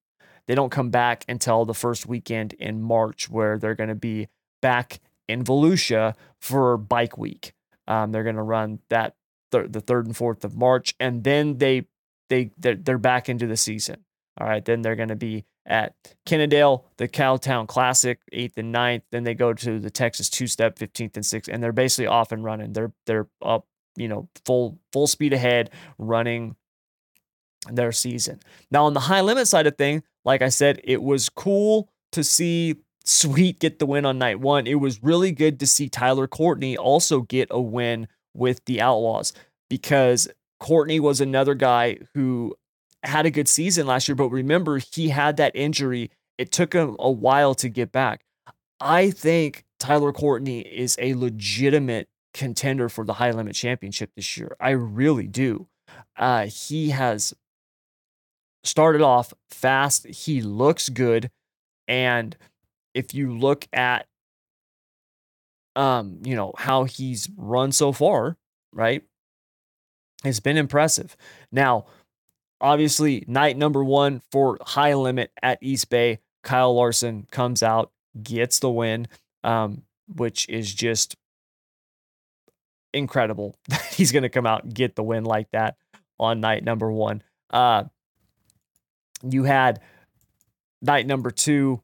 They 0.46 0.54
don't 0.54 0.70
come 0.70 0.88
back 0.88 1.26
until 1.28 1.66
the 1.66 1.74
first 1.74 2.06
weekend 2.06 2.54
in 2.54 2.80
March, 2.80 3.28
where 3.28 3.58
they're 3.58 3.74
going 3.74 3.90
to 3.90 3.94
be 3.94 4.28
back 4.62 5.00
in 5.28 5.44
Volusia 5.44 6.14
for 6.40 6.78
Bike 6.78 7.18
Week. 7.18 7.52
Um, 7.86 8.12
they're 8.12 8.24
going 8.24 8.36
to 8.36 8.42
run 8.42 8.78
that 8.88 9.14
th- 9.52 9.70
the 9.70 9.82
third 9.82 10.06
and 10.06 10.16
fourth 10.16 10.44
of 10.44 10.56
March, 10.56 10.94
and 10.98 11.22
then 11.22 11.58
they 11.58 11.86
they 12.30 12.50
they're, 12.56 12.76
they're 12.76 12.98
back 12.98 13.28
into 13.28 13.46
the 13.46 13.58
season. 13.58 14.04
All 14.40 14.46
right, 14.46 14.64
then 14.64 14.80
they're 14.80 14.96
going 14.96 15.08
to 15.10 15.16
be 15.16 15.44
at 15.66 15.94
Kennedale, 16.24 16.84
the 16.96 17.08
Cowtown 17.08 17.66
Classic, 17.66 18.18
eighth 18.32 18.56
and 18.56 18.72
ninth. 18.72 19.02
Then 19.12 19.24
they 19.24 19.34
go 19.34 19.52
to 19.52 19.78
the 19.78 19.90
Texas 19.90 20.30
Two 20.30 20.46
Step, 20.46 20.78
fifteenth 20.78 21.14
and 21.14 21.26
sixth, 21.26 21.50
and 21.52 21.62
they're 21.62 21.72
basically 21.72 22.06
off 22.06 22.32
and 22.32 22.42
running. 22.42 22.72
They're 22.72 22.92
they're 23.04 23.28
up, 23.42 23.66
you 23.98 24.08
know, 24.08 24.28
full 24.44 24.78
full 24.92 25.06
speed 25.06 25.32
ahead, 25.32 25.70
running 25.98 26.56
their 27.70 27.92
season. 27.92 28.40
Now 28.70 28.86
on 28.86 28.94
the 28.94 29.00
high 29.00 29.20
limit 29.20 29.48
side 29.48 29.66
of 29.66 29.76
thing, 29.76 30.02
like 30.24 30.42
I 30.42 30.48
said, 30.48 30.80
it 30.84 31.02
was 31.02 31.28
cool 31.28 31.90
to 32.12 32.24
see 32.24 32.76
Sweet 33.04 33.58
get 33.58 33.78
the 33.78 33.86
win 33.86 34.04
on 34.04 34.18
night 34.18 34.38
one. 34.38 34.66
It 34.66 34.80
was 34.80 35.02
really 35.02 35.32
good 35.32 35.58
to 35.60 35.66
see 35.66 35.88
Tyler 35.88 36.26
Courtney 36.26 36.76
also 36.76 37.22
get 37.22 37.48
a 37.50 37.58
win 37.58 38.06
with 38.34 38.62
the 38.66 38.82
Outlaws 38.82 39.32
because 39.70 40.28
Courtney 40.60 41.00
was 41.00 41.18
another 41.18 41.54
guy 41.54 42.00
who 42.12 42.54
had 43.02 43.24
a 43.24 43.30
good 43.30 43.48
season 43.48 43.86
last 43.86 44.08
year, 44.08 44.14
but 44.14 44.28
remember, 44.28 44.76
he 44.76 45.08
had 45.08 45.38
that 45.38 45.56
injury. 45.56 46.10
It 46.36 46.52
took 46.52 46.74
him 46.74 46.96
a 46.98 47.10
while 47.10 47.54
to 47.54 47.70
get 47.70 47.92
back. 47.92 48.20
I 48.78 49.10
think 49.10 49.64
Tyler 49.78 50.12
Courtney 50.12 50.60
is 50.60 50.96
a 51.00 51.14
legitimate 51.14 52.08
contender 52.34 52.88
for 52.88 53.04
the 53.04 53.14
high 53.14 53.30
limit 53.30 53.54
championship 53.54 54.10
this 54.14 54.36
year. 54.36 54.56
I 54.60 54.70
really 54.70 55.26
do. 55.26 55.68
Uh, 56.16 56.46
he 56.46 56.90
has 56.90 57.34
started 58.64 59.00
off 59.00 59.32
fast. 59.50 60.06
He 60.06 60.42
looks 60.42 60.88
good. 60.88 61.30
And 61.86 62.36
if 62.94 63.14
you 63.14 63.36
look 63.36 63.66
at 63.72 64.06
um, 65.78 66.18
you 66.24 66.34
know, 66.34 66.52
how 66.58 66.84
he's 66.84 67.28
run 67.36 67.70
so 67.70 67.92
far, 67.92 68.36
right? 68.72 69.04
It's 70.24 70.40
been 70.40 70.56
impressive. 70.56 71.16
Now, 71.52 71.86
obviously, 72.60 73.24
night 73.28 73.56
number 73.56 73.84
one 73.84 74.20
for 74.32 74.58
high 74.60 74.94
limit 74.94 75.30
at 75.40 75.58
East 75.62 75.88
Bay, 75.88 76.18
Kyle 76.42 76.74
Larson 76.74 77.28
comes 77.30 77.62
out, 77.62 77.92
gets 78.20 78.58
the 78.58 78.70
win, 78.70 79.06
um, 79.44 79.82
which 80.12 80.48
is 80.48 80.74
just 80.74 81.14
incredible 82.92 83.58
that 83.68 83.82
he's 83.86 84.12
going 84.12 84.22
to 84.22 84.28
come 84.28 84.46
out 84.46 84.64
and 84.64 84.74
get 84.74 84.96
the 84.96 85.02
win 85.02 85.24
like 85.24 85.50
that 85.52 85.76
on 86.18 86.40
night 86.40 86.64
number 86.64 86.90
one. 86.90 87.22
Uh, 87.50 87.84
you 89.28 89.44
had 89.44 89.80
night 90.82 91.06
number 91.06 91.30
two 91.30 91.82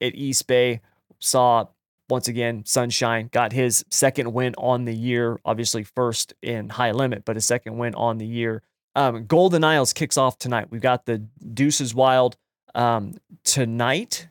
at 0.00 0.14
East 0.14 0.46
Bay, 0.46 0.80
saw 1.18 1.66
once 2.08 2.28
again 2.28 2.64
Sunshine 2.64 3.28
got 3.32 3.52
his 3.52 3.84
second 3.90 4.32
win 4.32 4.54
on 4.56 4.84
the 4.84 4.94
year, 4.94 5.38
obviously 5.44 5.84
first 5.84 6.34
in 6.42 6.68
high 6.70 6.92
limit, 6.92 7.24
but 7.24 7.36
his 7.36 7.44
second 7.44 7.76
win 7.76 7.94
on 7.94 8.18
the 8.18 8.26
year 8.26 8.62
um, 8.98 9.26
Golden 9.26 9.62
Isles 9.62 9.92
kicks 9.92 10.16
off 10.16 10.38
tonight. 10.38 10.70
We've 10.70 10.80
got 10.80 11.06
the 11.06 11.18
Deuces 11.18 11.94
Wild 11.94 12.36
um, 12.74 13.14
tonight. 13.44 14.28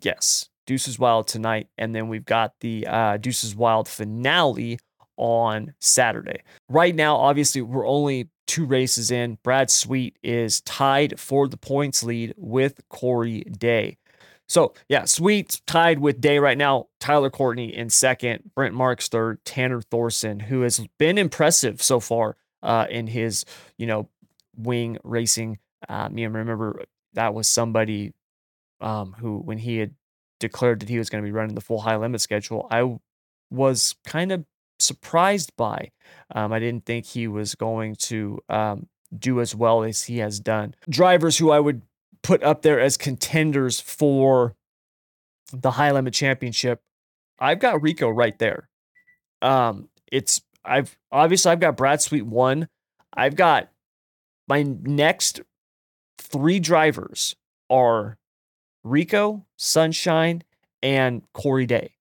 Yes, 0.00 0.48
Deuces 0.66 0.98
Wild 0.98 1.28
tonight. 1.28 1.68
And 1.78 1.94
then 1.94 2.08
we've 2.08 2.24
got 2.24 2.54
the 2.60 2.86
uh, 2.86 3.16
Deuces 3.16 3.54
Wild 3.54 3.88
finale 3.88 4.78
on 5.16 5.74
Saturday. 5.80 6.42
Right 6.68 6.94
now, 6.94 7.16
obviously, 7.16 7.62
we're 7.62 7.86
only 7.86 8.28
two 8.46 8.66
races 8.66 9.10
in. 9.10 9.38
Brad 9.42 9.70
Sweet 9.70 10.18
is 10.22 10.60
tied 10.62 11.18
for 11.18 11.48
the 11.48 11.56
points 11.56 12.02
lead 12.02 12.34
with 12.36 12.80
Corey 12.88 13.40
Day. 13.42 13.96
So, 14.48 14.74
yeah, 14.88 15.04
Sweet 15.04 15.60
tied 15.66 16.00
with 16.00 16.20
Day 16.20 16.38
right 16.38 16.58
now. 16.58 16.88
Tyler 17.00 17.30
Courtney 17.30 17.74
in 17.74 17.88
second, 17.88 18.50
Brent 18.54 18.74
Marks 18.74 19.08
third, 19.08 19.44
Tanner 19.44 19.80
Thorson, 19.80 20.40
who 20.40 20.62
has 20.62 20.86
been 20.98 21.16
impressive 21.16 21.82
so 21.82 22.00
far 22.00 22.36
uh, 22.62 22.86
in 22.90 23.06
his, 23.06 23.44
you 23.78 23.86
know, 23.86 24.08
wing 24.56 24.98
racing. 25.02 25.58
Um, 25.88 26.18
you 26.18 26.28
know, 26.28 26.38
remember 26.38 26.82
that 27.14 27.34
was 27.34 27.48
somebody 27.48 28.12
um, 28.80 29.14
who, 29.18 29.38
when 29.38 29.58
he 29.58 29.78
had 29.78 29.94
declared 30.44 30.80
that 30.80 30.88
he 30.88 30.98
was 30.98 31.08
going 31.08 31.22
to 31.22 31.26
be 31.26 31.32
running 31.32 31.54
the 31.54 31.60
full 31.60 31.80
high 31.80 31.96
limit 31.96 32.20
schedule, 32.20 32.68
I 32.70 32.98
was 33.50 33.94
kind 34.06 34.30
of 34.30 34.44
surprised 34.78 35.52
by. 35.56 35.90
Um, 36.34 36.52
I 36.52 36.58
didn't 36.58 36.84
think 36.84 37.06
he 37.06 37.26
was 37.26 37.54
going 37.54 37.96
to 37.96 38.38
um, 38.48 38.86
do 39.16 39.40
as 39.40 39.54
well 39.54 39.82
as 39.82 40.02
he 40.04 40.18
has 40.18 40.40
done. 40.40 40.74
Drivers 40.88 41.38
who 41.38 41.50
I 41.50 41.60
would 41.60 41.82
put 42.22 42.42
up 42.42 42.62
there 42.62 42.80
as 42.80 42.96
contenders 42.96 43.80
for 43.80 44.54
the 45.52 45.72
high 45.72 45.92
limit 45.92 46.14
championship, 46.14 46.82
I've 47.38 47.58
got 47.58 47.82
Rico 47.82 48.08
right 48.08 48.38
there. 48.38 48.68
Um, 49.42 49.88
it's 50.10 50.42
I've 50.64 50.96
obviously 51.10 51.52
I've 51.52 51.60
got 51.60 51.76
Brad 51.76 52.00
Sweet 52.00 52.26
one. 52.26 52.68
I've 53.12 53.36
got 53.36 53.70
my 54.48 54.62
next 54.62 55.40
three 56.18 56.60
drivers 56.60 57.36
are 57.70 58.18
Rico, 58.84 59.44
Sunshine, 59.56 60.42
and 60.82 61.22
Corey 61.32 61.66
Day. 61.66 61.92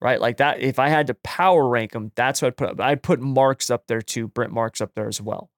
Right? 0.00 0.20
Like 0.20 0.38
that. 0.38 0.60
If 0.60 0.78
I 0.78 0.88
had 0.88 1.08
to 1.08 1.14
power 1.14 1.68
rank 1.68 1.92
them, 1.92 2.10
that's 2.14 2.40
what 2.40 2.48
I'd 2.48 2.56
put 2.56 2.70
up. 2.70 2.80
I'd 2.80 3.02
put 3.02 3.20
Marks 3.20 3.68
up 3.70 3.86
there 3.86 4.00
too, 4.00 4.28
Brent 4.28 4.52
Marks 4.52 4.80
up 4.80 4.94
there 4.94 5.08
as 5.08 5.20
well. 5.20 5.50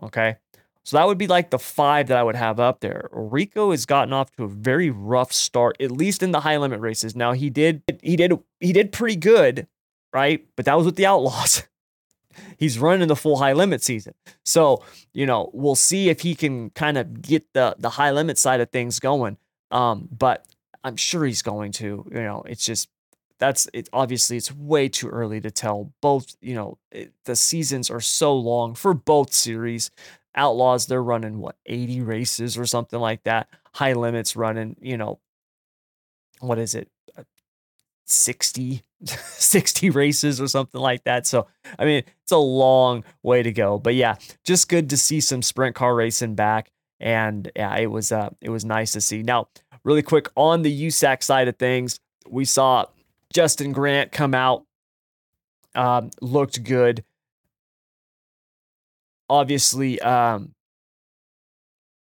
Okay. 0.00 0.36
So 0.84 0.96
that 0.96 1.06
would 1.06 1.18
be 1.18 1.26
like 1.26 1.50
the 1.50 1.58
five 1.58 2.06
that 2.06 2.16
I 2.16 2.22
would 2.22 2.36
have 2.36 2.58
up 2.58 2.80
there. 2.80 3.08
Rico 3.12 3.72
has 3.72 3.86
gotten 3.86 4.12
off 4.12 4.30
to 4.36 4.44
a 4.44 4.48
very 4.48 4.90
rough 4.90 5.32
start, 5.32 5.76
at 5.80 5.90
least 5.90 6.22
in 6.22 6.30
the 6.30 6.40
high 6.40 6.56
limit 6.56 6.80
races. 6.80 7.14
Now 7.14 7.32
he 7.32 7.50
did 7.50 7.82
he 8.02 8.16
did 8.16 8.32
he 8.60 8.72
did 8.72 8.92
pretty 8.92 9.16
good, 9.16 9.66
right? 10.12 10.46
But 10.56 10.64
that 10.64 10.76
was 10.76 10.86
with 10.86 10.96
the 10.96 11.06
Outlaws. 11.06 11.64
he's 12.56 12.78
running 12.78 13.08
the 13.08 13.16
full 13.16 13.36
high 13.36 13.52
limit 13.52 13.82
season. 13.82 14.14
So, 14.44 14.82
you 15.12 15.26
know, 15.26 15.50
we'll 15.52 15.74
see 15.74 16.08
if 16.08 16.20
he 16.20 16.34
can 16.34 16.70
kind 16.70 16.96
of 16.96 17.22
get 17.22 17.52
the 17.52 17.76
the 17.78 17.90
high 17.90 18.10
limit 18.10 18.38
side 18.38 18.60
of 18.60 18.70
things 18.70 19.00
going. 19.00 19.36
Um, 19.70 20.08
but 20.10 20.46
I'm 20.82 20.96
sure 20.96 21.24
he's 21.24 21.42
going 21.42 21.72
to, 21.72 22.06
you 22.10 22.22
know, 22.22 22.42
it's 22.46 22.64
just 22.64 22.88
that's 23.38 23.66
it 23.72 23.88
obviously 23.92 24.36
it's 24.36 24.52
way 24.52 24.88
too 24.88 25.08
early 25.08 25.40
to 25.40 25.50
tell. 25.50 25.92
Both 26.00 26.36
you 26.40 26.54
know 26.54 26.78
it, 26.92 27.12
the 27.24 27.34
seasons 27.34 27.90
are 27.90 28.00
so 28.00 28.36
long 28.36 28.74
for 28.74 28.94
both 28.94 29.32
series. 29.32 29.90
Outlaws 30.34 30.86
they're 30.86 31.02
running 31.02 31.38
what 31.40 31.56
80 31.66 32.02
races 32.02 32.56
or 32.56 32.66
something 32.66 33.00
like 33.00 33.24
that. 33.24 33.48
High 33.74 33.94
limits 33.94 34.36
running 34.36 34.76
you 34.80 34.96
know 34.96 35.18
what 36.40 36.58
is 36.58 36.74
it? 36.74 36.88
60 38.04 38.82
60 39.04 39.90
races 39.90 40.40
or 40.40 40.48
something 40.48 40.80
like 40.80 41.04
that. 41.04 41.26
So, 41.26 41.46
I 41.78 41.84
mean, 41.86 42.02
it's 42.22 42.32
a 42.32 42.36
long 42.36 43.04
way 43.22 43.42
to 43.42 43.52
go. 43.52 43.78
But 43.78 43.94
yeah, 43.94 44.16
just 44.44 44.68
good 44.68 44.90
to 44.90 44.96
see 44.98 45.20
some 45.20 45.42
sprint 45.42 45.74
car 45.74 45.94
racing 45.94 46.34
back 46.34 46.70
and 47.00 47.50
yeah, 47.56 47.76
it 47.76 47.90
was 47.90 48.12
uh 48.12 48.30
it 48.40 48.50
was 48.50 48.64
nice 48.64 48.92
to 48.92 49.00
see. 49.00 49.22
Now, 49.22 49.48
really 49.84 50.02
quick 50.02 50.28
on 50.36 50.62
the 50.62 50.86
USAC 50.86 51.22
side 51.22 51.48
of 51.48 51.56
things, 51.56 51.98
we 52.28 52.44
saw 52.44 52.86
Justin 53.32 53.72
Grant 53.72 54.12
come 54.12 54.34
out 54.34 54.64
um 55.74 56.10
looked 56.20 56.62
good. 56.64 57.04
Obviously, 59.28 60.00
um 60.00 60.54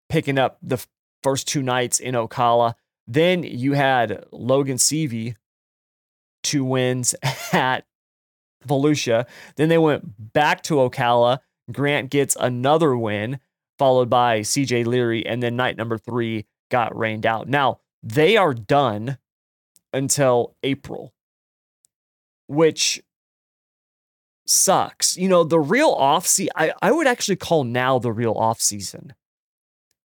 picking 0.08 0.38
up 0.38 0.58
the 0.62 0.84
first 1.22 1.46
two 1.46 1.62
nights 1.62 2.00
in 2.00 2.14
Ocala. 2.14 2.74
Then 3.06 3.42
you 3.42 3.72
had 3.74 4.24
Logan 4.32 4.76
Seavey 4.76 5.36
two 6.42 6.64
wins 6.64 7.14
at 7.52 7.84
Volusia. 8.66 9.26
Then 9.56 9.68
they 9.68 9.78
went 9.78 10.32
back 10.32 10.62
to 10.64 10.74
Ocala. 10.74 11.38
Grant 11.70 12.10
gets 12.10 12.36
another 12.38 12.96
win, 12.96 13.38
followed 13.80 14.10
by 14.10 14.40
CJ 14.42 14.86
Leary. 14.86 15.26
And 15.26 15.42
then 15.42 15.56
night 15.56 15.78
number 15.78 15.98
three 15.98 16.46
got 16.70 16.96
rained 16.96 17.26
out. 17.26 17.48
Now, 17.48 17.80
they 18.04 18.36
are 18.36 18.54
done 18.54 19.18
until 19.94 20.54
April. 20.62 21.14
which 22.48 23.02
sucks. 24.46 25.16
You 25.16 25.28
know, 25.28 25.44
the 25.44 25.60
real 25.60 25.90
off 25.90 26.26
season, 26.26 26.52
I, 26.56 26.72
I 26.82 26.92
would 26.92 27.06
actually 27.06 27.36
call 27.36 27.64
now 27.64 27.98
the 27.98 28.12
real 28.12 28.32
off 28.34 28.60
season. 28.60 29.14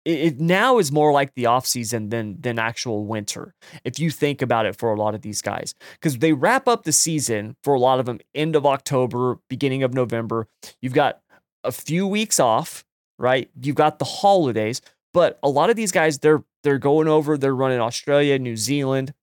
It, 0.05 0.20
it 0.20 0.39
now 0.39 0.78
is 0.80 0.91
more 0.91 1.11
like 1.11 1.34
the 1.36 1.47
off 1.47 1.65
season 1.67 2.09
than 2.09 2.39
than 2.41 2.57
actual 2.59 3.05
winter. 3.05 3.53
If 3.84 3.99
you 3.99 4.11
think 4.11 4.41
about 4.41 4.65
it 4.65 4.78
for 4.78 4.93
a 4.93 4.97
lot 4.99 5.15
of 5.15 5.22
these 5.22 5.41
guys, 5.41 5.76
because 5.93 6.17
they 6.20 6.34
wrap 6.34 6.67
up 6.67 6.84
the 6.84 6.93
season 6.93 7.55
for 7.63 7.74
a 7.74 7.80
lot 7.80 7.99
of 7.99 8.05
them 8.05 8.20
end 8.34 8.55
of 8.55 8.65
October, 8.65 9.39
beginning 9.49 9.84
of 9.84 9.93
November. 9.93 10.47
You've 10.82 10.93
got 10.93 11.20
a 11.63 11.72
few 11.72 12.07
weeks 12.07 12.39
off, 12.39 12.86
right? 13.20 13.51
You've 13.61 13.76
got 13.76 13.99
the 13.99 14.05
holidays, 14.05 14.82
but 15.13 15.38
a 15.43 15.49
lot 15.49 15.70
of 15.70 15.76
these 15.76 15.91
guys 15.91 16.17
they're 16.17 16.43
they're 16.63 16.80
going 16.80 17.07
over, 17.07 17.38
they're 17.38 17.55
running 17.55 17.80
Australia, 17.80 18.39
New 18.39 18.57
Zealand. 18.57 19.13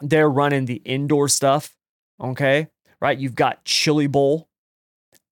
They're 0.00 0.30
running 0.30 0.66
the 0.66 0.82
indoor 0.84 1.28
stuff, 1.28 1.74
okay? 2.20 2.68
right? 3.00 3.18
You've 3.18 3.34
got 3.34 3.64
Chili 3.64 4.06
Bowl, 4.06 4.48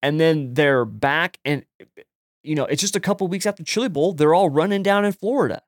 and 0.03 0.21
then 0.21 0.55
they're 0.55 0.85
back, 0.85 1.39
and 1.45 1.65
you 2.43 2.55
know 2.55 2.65
it's 2.65 2.81
just 2.81 2.97
a 2.97 3.01
couple 3.01 3.27
weeks 3.29 3.47
after 3.47 3.63
Chili 3.65 3.89
Bowl, 3.89 4.13
they're 4.13 4.35
all 4.35 4.51
running 4.51 4.83
down 4.83 5.05
in 5.05 5.13
Florida. 5.13 5.63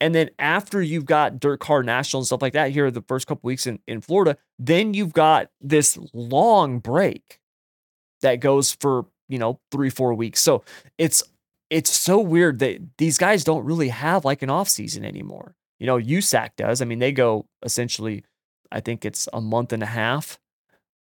And 0.00 0.14
then 0.14 0.30
after 0.38 0.82
you've 0.82 1.06
got 1.06 1.40
Dirt 1.40 1.60
Car 1.60 1.82
National 1.82 2.20
and 2.20 2.26
stuff 2.26 2.42
like 2.42 2.52
that 2.52 2.72
here, 2.72 2.90
the 2.90 3.00
first 3.02 3.26
couple 3.26 3.46
weeks 3.46 3.66
in, 3.66 3.78
in 3.86 4.00
Florida, 4.00 4.36
then 4.58 4.92
you've 4.92 5.14
got 5.14 5.50
this 5.60 5.96
long 6.12 6.80
break 6.80 7.38
that 8.20 8.40
goes 8.40 8.72
for, 8.72 9.06
you 9.34 9.40
know, 9.40 9.58
three, 9.72 9.90
four 9.90 10.14
weeks. 10.14 10.40
So 10.40 10.62
it's 10.96 11.24
it's 11.70 11.90
so 11.90 12.20
weird 12.20 12.60
that 12.60 12.80
these 12.98 13.18
guys 13.18 13.42
don't 13.42 13.64
really 13.64 13.88
have 13.88 14.24
like 14.24 14.42
an 14.42 14.48
off 14.48 14.68
season 14.68 15.04
anymore. 15.04 15.56
You 15.80 15.88
know, 15.88 15.98
USAC 15.98 16.50
does. 16.56 16.80
I 16.80 16.84
mean, 16.84 17.00
they 17.00 17.10
go 17.10 17.46
essentially 17.64 18.22
I 18.70 18.78
think 18.78 19.04
it's 19.04 19.28
a 19.32 19.40
month 19.40 19.72
and 19.72 19.82
a 19.82 19.86
half. 19.86 20.38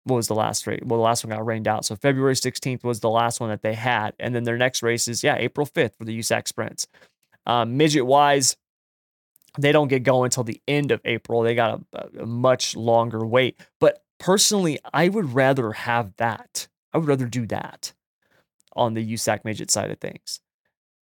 What 0.04 0.16
was 0.16 0.28
the 0.28 0.34
last 0.34 0.66
race? 0.68 0.80
Well, 0.84 0.98
the 0.98 1.04
last 1.04 1.24
one 1.24 1.36
got 1.36 1.44
rained 1.44 1.66
out. 1.66 1.84
So 1.84 1.96
February 1.96 2.34
16th 2.34 2.84
was 2.84 3.00
the 3.00 3.10
last 3.10 3.40
one 3.40 3.50
that 3.50 3.62
they 3.62 3.74
had. 3.74 4.14
And 4.20 4.32
then 4.32 4.44
their 4.44 4.56
next 4.56 4.82
race 4.82 5.08
is, 5.08 5.24
yeah, 5.24 5.36
April 5.36 5.66
5th 5.66 5.96
for 5.98 6.04
the 6.04 6.16
USAC 6.16 6.46
sprints. 6.46 6.86
Um, 7.46 7.76
midget 7.76 8.06
wise, 8.06 8.56
they 9.58 9.72
don't 9.72 9.88
get 9.88 10.04
going 10.04 10.26
until 10.26 10.44
the 10.44 10.60
end 10.68 10.92
of 10.92 11.00
April. 11.04 11.42
They 11.42 11.54
got 11.54 11.80
a, 11.92 12.22
a 12.22 12.26
much 12.26 12.76
longer 12.76 13.26
wait. 13.26 13.60
But 13.80 14.02
personally, 14.18 14.78
I 14.92 15.08
would 15.08 15.34
rather 15.34 15.72
have 15.72 16.14
that. 16.16 16.68
I 16.92 16.98
would 16.98 17.08
rather 17.08 17.26
do 17.26 17.46
that 17.46 17.92
on 18.74 18.94
the 18.94 19.14
USAC 19.14 19.44
midget 19.44 19.70
side 19.70 19.90
of 19.90 19.98
things. 19.98 20.40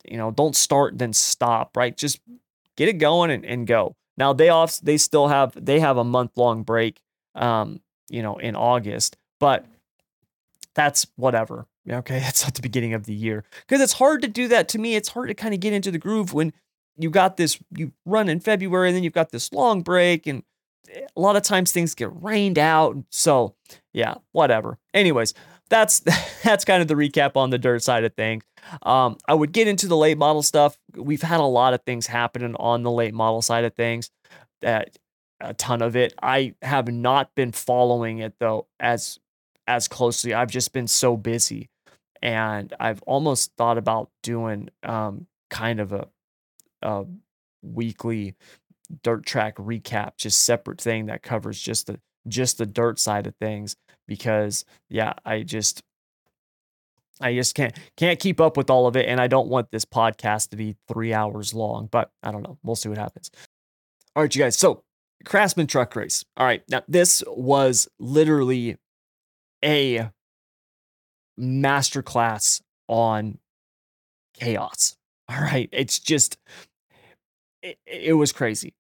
You 0.05 0.17
know, 0.17 0.31
don't 0.31 0.57
start 0.57 0.99
then 0.99 1.13
stop, 1.13 1.77
right? 1.77 1.97
Just 1.97 2.21
get 2.77 2.89
it 2.89 2.95
going 2.95 3.31
and, 3.31 3.45
and 3.45 3.67
go. 3.67 3.97
Now 4.17 4.33
they 4.33 4.49
off 4.49 4.81
they 4.81 4.97
still 4.97 5.29
have 5.29 5.53
they 5.55 5.81
have 5.81 5.97
a 5.97 6.05
month 6.05 6.33
long 6.37 6.63
break, 6.63 7.01
um, 7.35 7.81
you 8.09 8.23
know, 8.23 8.37
in 8.39 8.57
August, 8.57 9.17
but 9.39 9.67
that's 10.75 11.07
whatever. 11.17 11.67
Okay, 11.89 12.19
that's 12.21 12.47
at 12.47 12.55
the 12.55 12.63
beginning 12.63 12.95
of 12.95 13.07
the 13.07 13.15
year 13.15 13.45
because 13.67 13.81
it's 13.81 13.95
hard 13.95 14.23
to 14.23 14.29
do 14.29 14.49
that. 14.49 14.69
To 14.71 14.79
me, 14.79 14.97
it's 14.97 15.11
hard 15.11 15.29
to 15.29 15.35
kind 15.35 15.55
of 15.55 15.61
get 15.61 15.73
into 15.73 15.91
the 15.91 15.99
groove 15.99 16.33
when 16.33 16.53
you 16.97 17.11
got 17.11 17.37
this 17.37 17.59
you 17.77 17.93
run 18.05 18.29
in 18.29 18.41
February 18.41 18.89
and 18.89 18.97
then 18.97 19.05
you've 19.05 19.13
got 19.13 19.31
this 19.31 19.53
long 19.53 19.83
break 19.83 20.27
and 20.27 20.43
a 21.17 21.21
lot 21.21 21.37
of 21.37 21.43
times 21.43 21.71
things 21.71 21.95
get 21.95 22.11
rained 22.23 22.59
out. 22.59 22.97
So 23.11 23.55
yeah, 23.93 24.15
whatever. 24.33 24.79
Anyways, 24.95 25.35
that's 25.69 26.01
that's 26.45 26.65
kind 26.65 26.83
of 26.83 26.89
the 26.89 26.95
recap 26.95 27.37
on 27.37 27.51
the 27.51 27.59
dirt 27.59 27.83
side 27.83 28.05
of 28.05 28.15
things. 28.15 28.45
Um, 28.83 29.17
I 29.27 29.35
would 29.35 29.53
get 29.53 29.69
into 29.69 29.87
the 29.87 29.97
late 29.97 30.19
model 30.19 30.43
stuff. 30.43 30.79
We've 30.95 31.23
had 31.23 31.41
a 31.41 31.45
lot 31.45 31.75
of 31.75 31.83
things 31.83 32.07
happening 32.07 32.55
on 32.57 32.83
the 32.83 32.91
late 32.91 33.15
model 33.15 33.43
side 33.43 33.65
of 33.65 33.75
things. 33.75 34.11
That 34.63 34.97
a 35.41 35.55
ton 35.55 35.83
of 35.83 35.97
it. 35.97 36.15
I 36.21 36.55
have 36.63 36.89
not 36.89 37.35
been 37.35 37.53
following 37.53 38.19
it 38.19 38.35
though 38.41 38.67
as 38.81 39.19
as 39.67 39.89
closely. 39.89 40.35
I've 40.35 40.51
just 40.51 40.73
been 40.73 40.89
so 40.89 41.17
busy, 41.17 41.69
and 42.23 42.73
I've 42.81 43.03
almost 43.03 43.53
thought 43.57 43.79
about 43.79 44.11
doing 44.23 44.71
um, 44.83 45.27
kind 45.51 45.81
of 45.81 45.93
a, 45.93 46.09
a 46.83 47.05
weekly 47.63 48.35
dirt 49.03 49.25
track 49.25 49.57
recap, 49.57 50.17
just 50.17 50.43
separate 50.43 50.81
thing 50.81 51.07
that 51.07 51.23
covers 51.23 51.61
just 51.61 51.87
the 51.87 52.01
just 52.27 52.59
the 52.59 52.67
dirt 52.67 52.99
side 52.99 53.27
of 53.27 53.35
things 53.37 53.77
because 54.09 54.65
yeah, 54.89 55.13
I 55.25 55.43
just 55.45 55.85
I 57.21 57.35
just 57.35 57.55
can't 57.55 57.77
can't 57.97 58.19
keep 58.19 58.41
up 58.41 58.57
with 58.57 58.71
all 58.71 58.89
of 58.89 58.97
it 58.97 59.07
and 59.07 59.21
I 59.21 59.29
don't 59.29 59.49
want 59.49 59.71
this 59.71 59.85
podcast 59.85 60.51
to 60.51 60.57
be 60.57 60.77
3 60.89 61.15
hours 61.15 61.55
long, 61.55 61.89
but 61.91 62.11
I 62.23 62.33
don't 62.33 62.43
know. 62.43 62.59
We'll 62.65 62.77
see 62.77 62.89
what 62.89 62.99
happens. 62.99 63.31
All 64.17 64.23
right, 64.25 64.35
you 64.35 64.43
guys. 64.43 64.57
So, 64.57 64.83
Craftsman 65.25 65.67
truck 65.67 65.95
race. 65.95 66.25
All 66.37 66.47
right. 66.47 66.63
Now, 66.69 66.83
this 66.89 67.23
was 67.29 67.89
literally 67.99 68.77
a 69.65 70.11
masterclass 71.39 72.61
on 72.89 73.39
chaos. 74.35 74.97
All 75.29 75.41
right. 75.41 75.69
It's 75.73 75.99
just 75.99 76.39
it, 77.63 77.79
it 77.87 78.15
was 78.15 78.33
crazy. 78.33 78.75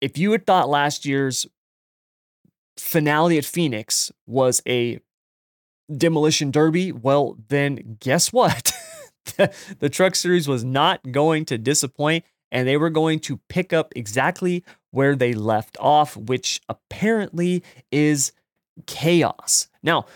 If 0.00 0.18
you 0.18 0.32
had 0.32 0.46
thought 0.46 0.68
last 0.68 1.06
year's 1.06 1.46
finale 2.78 3.38
at 3.38 3.44
Phoenix 3.44 4.12
was 4.26 4.62
a 4.66 5.00
demolition 5.94 6.50
derby, 6.50 6.92
well, 6.92 7.36
then 7.48 7.96
guess 8.00 8.32
what? 8.32 8.72
the, 9.36 9.88
truck 9.88 10.14
series 10.14 10.48
was 10.48 10.64
not 10.64 11.12
going 11.12 11.44
to 11.46 11.58
disappoint 11.58 12.24
and 12.50 12.66
they 12.66 12.76
were 12.76 12.90
going 12.90 13.18
to 13.20 13.40
pick 13.48 13.72
up 13.72 13.92
exactly 13.96 14.64
where 14.90 15.16
they 15.16 15.34
left 15.34 15.76
off, 15.80 16.16
which 16.16 16.60
apparently 16.68 17.62
is 17.90 18.32
chaos. 18.86 19.68
Now, 19.82 20.06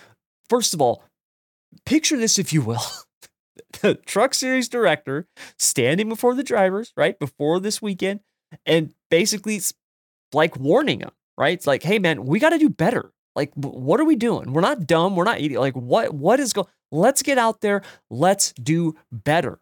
first 0.48 0.74
of 0.74 0.80
all, 0.80 1.02
picture 1.84 2.16
this, 2.16 2.38
if 2.38 2.52
you 2.52 2.62
will. 2.62 2.82
the 3.82 3.94
truck 3.94 4.34
series 4.34 4.68
director 4.68 5.26
standing 5.58 6.08
before 6.08 6.34
the 6.34 6.42
drivers, 6.42 6.92
right, 6.96 7.18
before 7.18 7.60
this 7.60 7.82
weekend, 7.82 8.20
and 8.64 8.94
basically 9.10 9.60
like 10.32 10.56
warning 10.56 11.00
them 11.00 11.12
right? 11.40 11.54
It's 11.54 11.66
like, 11.66 11.82
hey 11.82 11.98
man, 11.98 12.26
we 12.26 12.38
got 12.38 12.50
to 12.50 12.58
do 12.58 12.68
better. 12.68 13.12
Like, 13.34 13.50
what 13.54 13.98
are 13.98 14.04
we 14.04 14.14
doing? 14.16 14.52
We're 14.52 14.60
not 14.60 14.86
dumb. 14.86 15.16
We're 15.16 15.24
not 15.24 15.40
eating. 15.40 15.58
Like, 15.58 15.74
what 15.74 16.12
what 16.12 16.38
is 16.38 16.52
going? 16.52 16.66
Let's 16.92 17.22
get 17.22 17.38
out 17.38 17.62
there. 17.62 17.82
Let's 18.10 18.52
do 18.52 18.96
better. 19.10 19.58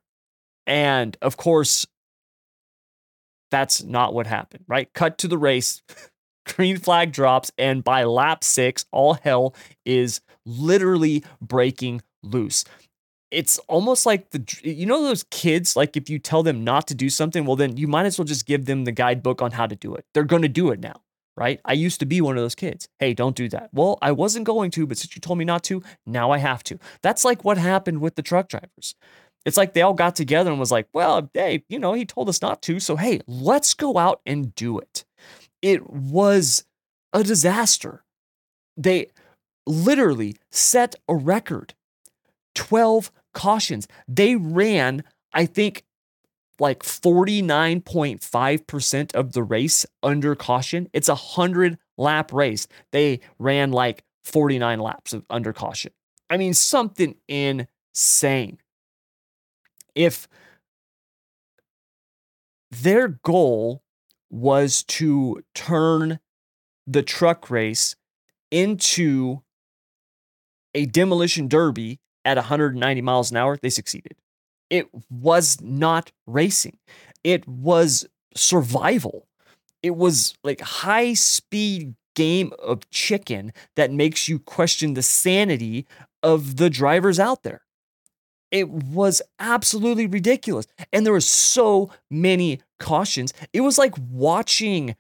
And 0.67 1.17
of 1.23 1.37
course, 1.37 1.87
that's 3.51 3.83
not 3.83 4.13
what 4.13 4.27
happened, 4.27 4.65
right? 4.67 4.93
Cut 4.93 5.19
to 5.19 5.29
the 5.29 5.39
race. 5.39 5.83
Green 6.47 6.79
flag 6.79 7.13
drops, 7.13 7.53
and 7.59 7.85
by 7.85 8.05
lap 8.05 8.43
six, 8.43 8.87
all 8.91 9.15
hell 9.15 9.55
is 9.85 10.23
literally 10.47 11.23
breaking 11.43 12.01
loose. 12.23 12.65
It's 13.31 13.59
almost 13.69 14.07
like 14.07 14.31
the 14.31 14.43
you 14.63 14.87
know 14.87 15.03
those 15.03 15.25
kids 15.31 15.77
like 15.77 15.97
if 15.97 16.09
you 16.09 16.19
tell 16.19 16.43
them 16.43 16.65
not 16.65 16.89
to 16.89 16.95
do 16.95 17.11
something, 17.11 17.45
well 17.45 17.57
then 17.57 17.77
you 17.77 17.87
might 17.87 18.07
as 18.07 18.19
well 18.19 18.25
just 18.25 18.47
give 18.47 18.65
them 18.65 18.85
the 18.85 18.93
guidebook 18.93 19.43
on 19.43 19.53
how 19.53 19.67
to 19.67 19.77
do 19.77 19.95
it. 19.95 20.07
They're 20.15 20.25
going 20.25 20.43
to 20.43 20.49
do 20.49 20.71
it 20.71 20.81
now 20.81 21.03
right? 21.39 21.61
I 21.65 21.73
used 21.75 22.01
to 22.01 22.07
be 22.07 22.21
one 22.21 22.37
of 22.37 22.43
those 22.43 22.57
kids. 22.57 22.89
Hey, 22.99 23.15
don't 23.15 23.37
do 23.37 23.49
that. 23.51 23.71
Well, 23.73 23.97
I 24.03 24.11
wasn't 24.11 24.45
going 24.45 24.73
to, 24.73 24.87
but 24.87 24.99
since 24.99 25.15
you 25.15 25.21
told 25.21 25.39
me 25.39 25.45
not 25.45 25.63
to, 25.65 25.83
now 26.05 26.33
I 26.33 26.39
have 26.39 26.65
to. 26.65 26.79
That's 27.01 27.25
like 27.25 27.45
what 27.45 27.59
happened 27.59 28.01
with 28.01 28.17
the 28.17 28.23
truck 28.23 28.49
drivers. 28.49 28.97
It's 29.47 29.57
like 29.57 29.73
they 29.73 29.83
all 29.83 29.95
got 29.95 30.17
together 30.17 30.51
and 30.51 30.59
was 30.59 30.73
like, 30.73 30.89
well, 30.93 31.31
hey, 31.33 31.65
you 31.69 31.79
know, 31.79 31.93
he 31.93 32.05
told 32.05 32.29
us 32.29 32.43
not 32.43 32.61
to. 32.63 32.81
So, 32.81 32.97
hey, 32.97 33.21
let's 33.29 33.73
go 33.73 33.97
out 33.97 34.21
and 34.27 34.53
do 34.57 34.79
it. 34.81 35.05
It 35.63 35.89
was 35.89 36.65
a 37.13 37.23
disaster. 37.23 38.03
They 38.77 39.07
literally 39.65 40.37
set 40.51 40.97
a 41.09 41.15
record 41.15 41.75
12 42.57 43.13
cautions. 43.33 43.87
They 44.09 44.35
ran, 44.35 45.05
I 45.33 45.47
think, 45.47 45.85
like 46.61 46.83
49.5% 46.83 49.15
of 49.15 49.33
the 49.33 49.43
race 49.43 49.87
under 50.03 50.35
caution. 50.35 50.89
It's 50.93 51.09
a 51.09 51.13
100 51.13 51.79
lap 51.97 52.31
race. 52.33 52.67
They 52.93 53.21
ran 53.39 53.71
like 53.71 54.05
49 54.25 54.81
laps 54.81 55.13
of 55.13 55.25
under 55.31 55.53
caution. 55.53 55.93
I 56.31 56.37
mean, 56.37 56.55
something 56.55 57.15
insane. 57.29 58.59
If 59.95 60.29
their 62.71 63.09
goal 63.09 63.83
was 64.31 64.83
to 64.85 65.43
turn 65.55 66.21
the 66.87 67.03
truck 67.03 67.51
race 67.51 67.97
into 68.51 69.43
a 70.75 70.87
demolition 70.87 71.49
derby 71.49 72.01
at 72.25 72.37
190 72.37 73.03
miles 73.03 73.31
an 73.31 73.39
hour, 73.39 73.59
they 73.61 73.71
succeeded. 73.71 74.17
It 74.71 74.89
was 75.11 75.61
not 75.61 76.13
racing. 76.27 76.79
It 77.25 77.47
was 77.49 78.07
survival. 78.35 79.27
It 79.83 79.97
was 79.97 80.35
like 80.45 80.61
high 80.61 81.15
speed 81.15 81.95
game 82.15 82.53
of 82.59 82.89
chicken 82.91 83.53
that 83.77 83.93
makes 83.93 84.29
you 84.29 84.39
question 84.39 84.95
the 84.95 85.03
sanity 85.03 85.87
of 86.23 86.57
the 86.57 86.69
drivers 86.69 87.21
out 87.21 87.45
there. 87.45 87.63
It 88.51 88.69
was 88.69 89.23
absolutely 89.39 90.07
ridiculous. 90.07 90.67
And 90.93 91.05
there 91.05 91.13
were 91.13 91.21
so 91.21 91.91
many 92.11 92.61
cautions. 92.81 93.33
It 93.53 93.61
was 93.61 93.79
like 93.79 93.95
watching 94.11 94.97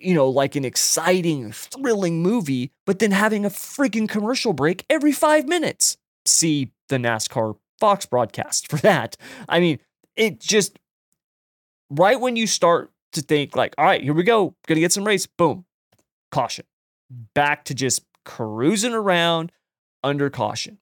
you 0.00 0.14
know, 0.14 0.28
like 0.28 0.56
an 0.56 0.64
exciting, 0.64 1.52
thrilling 1.52 2.22
movie, 2.22 2.72
but 2.86 2.98
then 2.98 3.10
having 3.10 3.44
a 3.44 3.50
freaking 3.50 4.08
commercial 4.08 4.52
break 4.52 4.84
every 4.88 5.12
five 5.12 5.46
minutes. 5.46 5.96
See 6.24 6.72
the 6.88 6.96
NASCAR 6.96 7.56
Fox 7.84 8.06
broadcast 8.06 8.68
for 8.70 8.78
that. 8.78 9.18
I 9.46 9.60
mean, 9.60 9.78
it 10.16 10.40
just, 10.40 10.78
right 11.90 12.18
when 12.18 12.34
you 12.34 12.46
start 12.46 12.90
to 13.12 13.20
think, 13.20 13.54
like, 13.54 13.74
all 13.76 13.84
right, 13.84 14.02
here 14.02 14.14
we 14.14 14.22
go, 14.22 14.56
gonna 14.66 14.80
get 14.80 14.90
some 14.90 15.04
race, 15.04 15.26
boom, 15.26 15.66
caution. 16.32 16.64
Back 17.34 17.66
to 17.66 17.74
just 17.74 18.02
cruising 18.24 18.94
around 18.94 19.52
under 20.02 20.30
caution. 20.30 20.78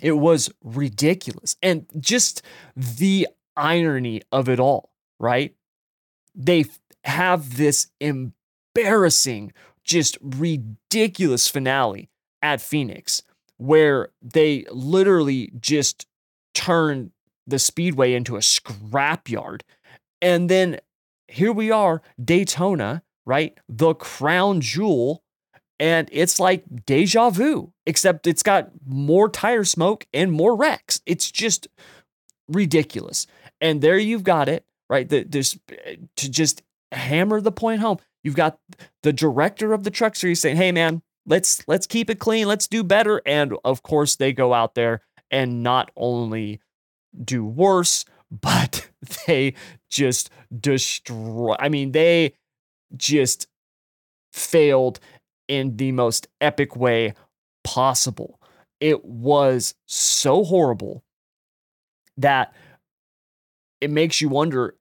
It 0.00 0.18
was 0.18 0.50
ridiculous. 0.64 1.54
And 1.62 1.86
just 2.00 2.42
the 2.74 3.28
irony 3.56 4.22
of 4.32 4.48
it 4.48 4.58
all, 4.58 4.90
right? 5.20 5.54
They 6.34 6.64
have 7.04 7.58
this 7.58 7.86
embarrassing, 8.00 9.52
just 9.84 10.18
ridiculous 10.20 11.46
finale 11.46 12.10
at 12.42 12.60
Phoenix 12.60 13.22
where 13.62 14.08
they 14.20 14.64
literally 14.72 15.52
just 15.60 16.06
turn 16.52 17.12
the 17.46 17.60
speedway 17.60 18.12
into 18.12 18.34
a 18.34 18.40
scrapyard. 18.40 19.60
And 20.20 20.48
then 20.48 20.80
here 21.28 21.52
we 21.52 21.70
are, 21.70 22.02
Daytona, 22.22 23.04
right? 23.24 23.56
The 23.68 23.94
crown 23.94 24.60
jewel. 24.60 25.22
And 25.78 26.08
it's 26.10 26.40
like 26.40 26.64
deja 26.86 27.30
vu, 27.30 27.72
except 27.86 28.26
it's 28.26 28.42
got 28.42 28.70
more 28.84 29.28
tire 29.28 29.64
smoke 29.64 30.06
and 30.12 30.32
more 30.32 30.56
wrecks. 30.56 31.00
It's 31.06 31.30
just 31.30 31.68
ridiculous. 32.48 33.28
And 33.60 33.80
there 33.80 33.98
you've 33.98 34.24
got 34.24 34.48
it, 34.48 34.64
right? 34.90 35.08
The, 35.08 35.24
to 36.16 36.30
just 36.30 36.62
hammer 36.90 37.40
the 37.40 37.52
point 37.52 37.80
home. 37.80 37.98
You've 38.24 38.36
got 38.36 38.58
the 39.04 39.12
director 39.12 39.72
of 39.72 39.84
the 39.84 39.90
truck 39.90 40.14
series 40.14 40.40
saying, 40.40 40.56
"Hey, 40.56 40.70
man, 40.70 41.02
let's 41.26 41.66
let's 41.68 41.86
keep 41.86 42.10
it 42.10 42.18
clean. 42.18 42.46
Let's 42.48 42.68
do 42.68 42.82
better." 42.82 43.22
And 43.26 43.54
of 43.64 43.82
course, 43.82 44.16
they 44.16 44.32
go 44.32 44.54
out 44.54 44.74
there 44.74 45.02
and 45.30 45.62
not 45.62 45.90
only 45.96 46.60
do 47.24 47.44
worse, 47.44 48.04
but 48.30 48.88
they 49.26 49.54
just 49.90 50.30
destroy. 50.58 51.54
I 51.58 51.68
mean, 51.68 51.92
they 51.92 52.34
just 52.96 53.46
failed 54.32 55.00
in 55.48 55.76
the 55.76 55.92
most 55.92 56.28
epic 56.40 56.76
way 56.76 57.14
possible. 57.64 58.40
It 58.80 59.04
was 59.04 59.74
so 59.86 60.44
horrible 60.44 61.04
that 62.16 62.54
it 63.80 63.90
makes 63.90 64.20
you 64.20 64.28
wonder 64.28 64.76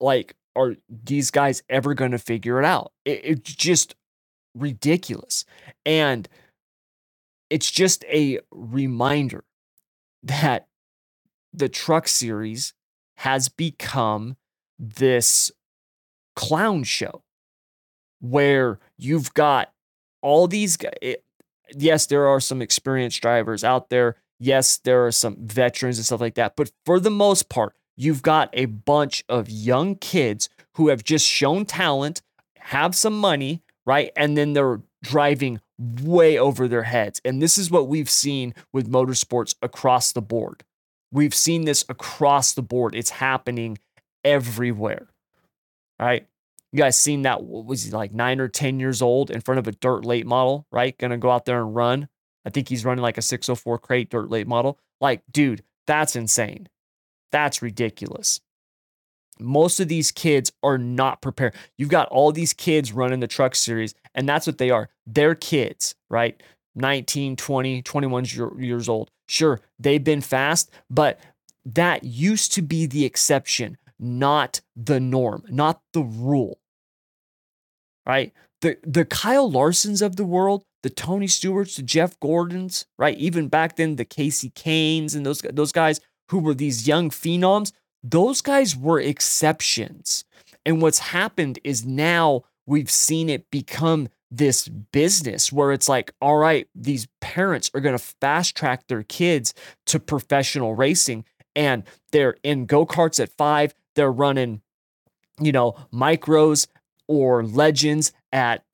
like 0.00 0.34
are 0.56 0.74
these 0.88 1.30
guys 1.30 1.62
ever 1.68 1.94
going 1.94 2.10
to 2.10 2.18
figure 2.18 2.58
it 2.58 2.64
out? 2.64 2.92
It, 3.04 3.20
it's 3.22 3.54
just 3.54 3.94
ridiculous. 4.58 5.44
And 5.86 6.28
it's 7.50 7.70
just 7.70 8.04
a 8.04 8.40
reminder 8.50 9.44
that 10.22 10.68
the 11.52 11.68
truck 11.68 12.08
series 12.08 12.74
has 13.18 13.48
become 13.48 14.36
this 14.78 15.50
clown 16.36 16.84
show 16.84 17.22
where 18.20 18.78
you've 18.96 19.34
got 19.34 19.72
all 20.22 20.46
these 20.46 20.76
guys. 20.76 20.92
Eh, 21.02 21.16
yes, 21.74 22.06
there 22.06 22.26
are 22.26 22.40
some 22.40 22.62
experienced 22.62 23.20
drivers 23.20 23.64
out 23.64 23.90
there. 23.90 24.16
Yes, 24.38 24.78
there 24.78 25.04
are 25.06 25.12
some 25.12 25.36
veterans 25.40 25.98
and 25.98 26.06
stuff 26.06 26.20
like 26.20 26.34
that. 26.34 26.54
But 26.56 26.70
for 26.84 27.00
the 27.00 27.10
most 27.10 27.48
part, 27.48 27.74
you've 27.96 28.22
got 28.22 28.50
a 28.52 28.66
bunch 28.66 29.24
of 29.28 29.50
young 29.50 29.96
kids 29.96 30.48
who 30.74 30.88
have 30.88 31.02
just 31.02 31.26
shown 31.26 31.64
talent, 31.64 32.22
have 32.56 32.94
some 32.94 33.18
money, 33.18 33.62
right? 33.88 34.12
And 34.16 34.36
then 34.36 34.52
they're 34.52 34.82
driving 35.02 35.62
way 36.02 36.38
over 36.38 36.68
their 36.68 36.82
heads. 36.82 37.22
And 37.24 37.40
this 37.40 37.56
is 37.56 37.70
what 37.70 37.88
we've 37.88 38.10
seen 38.10 38.54
with 38.70 38.92
motorsports 38.92 39.54
across 39.62 40.12
the 40.12 40.20
board. 40.20 40.62
We've 41.10 41.34
seen 41.34 41.64
this 41.64 41.86
across 41.88 42.52
the 42.52 42.60
board. 42.60 42.94
It's 42.94 43.08
happening 43.08 43.78
everywhere. 44.22 45.08
Right? 45.98 46.26
You 46.70 46.76
guys 46.76 46.98
seen 46.98 47.22
that? 47.22 47.42
Was 47.42 47.84
he 47.84 47.90
like 47.90 48.12
nine 48.12 48.40
or 48.40 48.48
10 48.48 48.78
years 48.78 49.00
old 49.00 49.30
in 49.30 49.40
front 49.40 49.58
of 49.58 49.66
a 49.66 49.72
dirt 49.72 50.04
late 50.04 50.26
model, 50.26 50.66
right? 50.70 50.96
Gonna 50.98 51.16
go 51.16 51.30
out 51.30 51.46
there 51.46 51.62
and 51.62 51.74
run. 51.74 52.08
I 52.44 52.50
think 52.50 52.68
he's 52.68 52.84
running 52.84 53.02
like 53.02 53.16
a 53.16 53.22
604 53.22 53.78
crate 53.78 54.10
dirt 54.10 54.28
late 54.28 54.46
model. 54.46 54.78
Like, 55.00 55.22
dude, 55.32 55.64
that's 55.86 56.14
insane. 56.14 56.68
That's 57.32 57.62
ridiculous. 57.62 58.42
Most 59.40 59.80
of 59.80 59.88
these 59.88 60.10
kids 60.10 60.52
are 60.62 60.78
not 60.78 61.22
prepared. 61.22 61.54
You've 61.76 61.88
got 61.88 62.08
all 62.08 62.32
these 62.32 62.52
kids 62.52 62.92
running 62.92 63.20
the 63.20 63.26
truck 63.26 63.54
series, 63.54 63.94
and 64.14 64.28
that's 64.28 64.46
what 64.46 64.58
they 64.58 64.70
are. 64.70 64.88
They're 65.06 65.34
kids, 65.34 65.94
right? 66.08 66.40
19, 66.74 67.36
20, 67.36 67.82
21 67.82 68.24
years 68.58 68.88
old. 68.88 69.10
Sure, 69.28 69.60
they've 69.78 70.02
been 70.02 70.20
fast, 70.20 70.70
but 70.88 71.20
that 71.64 72.04
used 72.04 72.52
to 72.54 72.62
be 72.62 72.86
the 72.86 73.04
exception, 73.04 73.76
not 73.98 74.60
the 74.74 75.00
norm, 75.00 75.44
not 75.48 75.82
the 75.92 76.02
rule. 76.02 76.58
Right? 78.06 78.32
The 78.62 78.78
the 78.82 79.04
Kyle 79.04 79.50
Larsons 79.50 80.00
of 80.00 80.16
the 80.16 80.24
world, 80.24 80.64
the 80.82 80.88
Tony 80.90 81.26
Stewarts, 81.26 81.76
the 81.76 81.82
Jeff 81.82 82.18
Gordons, 82.20 82.86
right? 82.98 83.18
Even 83.18 83.48
back 83.48 83.76
then, 83.76 83.96
the 83.96 84.06
Kasey 84.06 84.52
Kahnes 84.54 85.14
and 85.14 85.26
those 85.26 85.40
those 85.40 85.72
guys 85.72 86.00
who 86.30 86.38
were 86.38 86.54
these 86.54 86.88
young 86.88 87.10
phenoms, 87.10 87.72
those 88.10 88.40
guys 88.40 88.76
were 88.76 89.00
exceptions. 89.00 90.24
And 90.64 90.82
what's 90.82 90.98
happened 90.98 91.58
is 91.64 91.84
now 91.84 92.42
we've 92.66 92.90
seen 92.90 93.28
it 93.28 93.50
become 93.50 94.08
this 94.30 94.68
business 94.68 95.52
where 95.52 95.72
it's 95.72 95.88
like, 95.88 96.12
all 96.20 96.36
right, 96.36 96.68
these 96.74 97.08
parents 97.20 97.70
are 97.74 97.80
going 97.80 97.96
to 97.96 98.04
fast 98.20 98.56
track 98.56 98.86
their 98.86 99.02
kids 99.02 99.54
to 99.86 99.98
professional 99.98 100.74
racing 100.74 101.24
and 101.56 101.84
they're 102.12 102.36
in 102.42 102.66
go 102.66 102.86
karts 102.86 103.20
at 103.20 103.30
five, 103.30 103.74
they're 103.94 104.12
running, 104.12 104.60
you 105.40 105.50
know, 105.50 105.74
micros 105.92 106.66
or 107.08 107.42
legends 107.42 108.12
at 108.32 108.64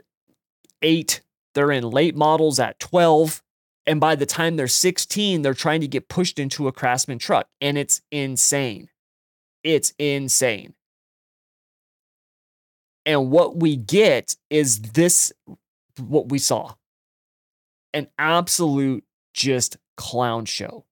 eight, 0.82 1.20
they're 1.55 1.70
in 1.70 1.89
late 1.89 2.16
models 2.16 2.59
at 2.59 2.78
12. 2.80 3.43
And 3.87 4.01
by 4.01 4.16
the 4.16 4.26
time 4.26 4.57
they're 4.57 4.66
16, 4.66 5.43
they're 5.43 5.55
trying 5.55 5.80
to 5.82 5.89
get 5.89 6.09
pushed 6.09 6.39
into 6.39 6.66
a 6.66 6.72
Craftsman 6.72 7.18
truck. 7.18 7.49
And 7.61 7.78
it's 7.78 8.03
insane. 8.11 8.89
It's 9.65 9.93
insane. 9.99 10.75
And 13.07 13.31
what 13.31 13.57
we 13.57 13.77
get 13.77 14.37
is 14.51 14.81
this 14.81 15.33
what 15.99 16.29
we 16.29 16.39
saw 16.39 16.75
an 17.93 18.09
absolute 18.18 19.05
just 19.33 19.76
clown 19.97 20.45
show. 20.45 20.84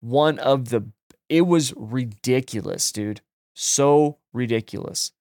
One 0.00 0.38
of 0.38 0.68
the, 0.68 0.88
it 1.28 1.42
was 1.42 1.72
ridiculous, 1.76 2.92
dude. 2.92 3.22
So 3.54 4.18
ridiculous. 4.32 5.12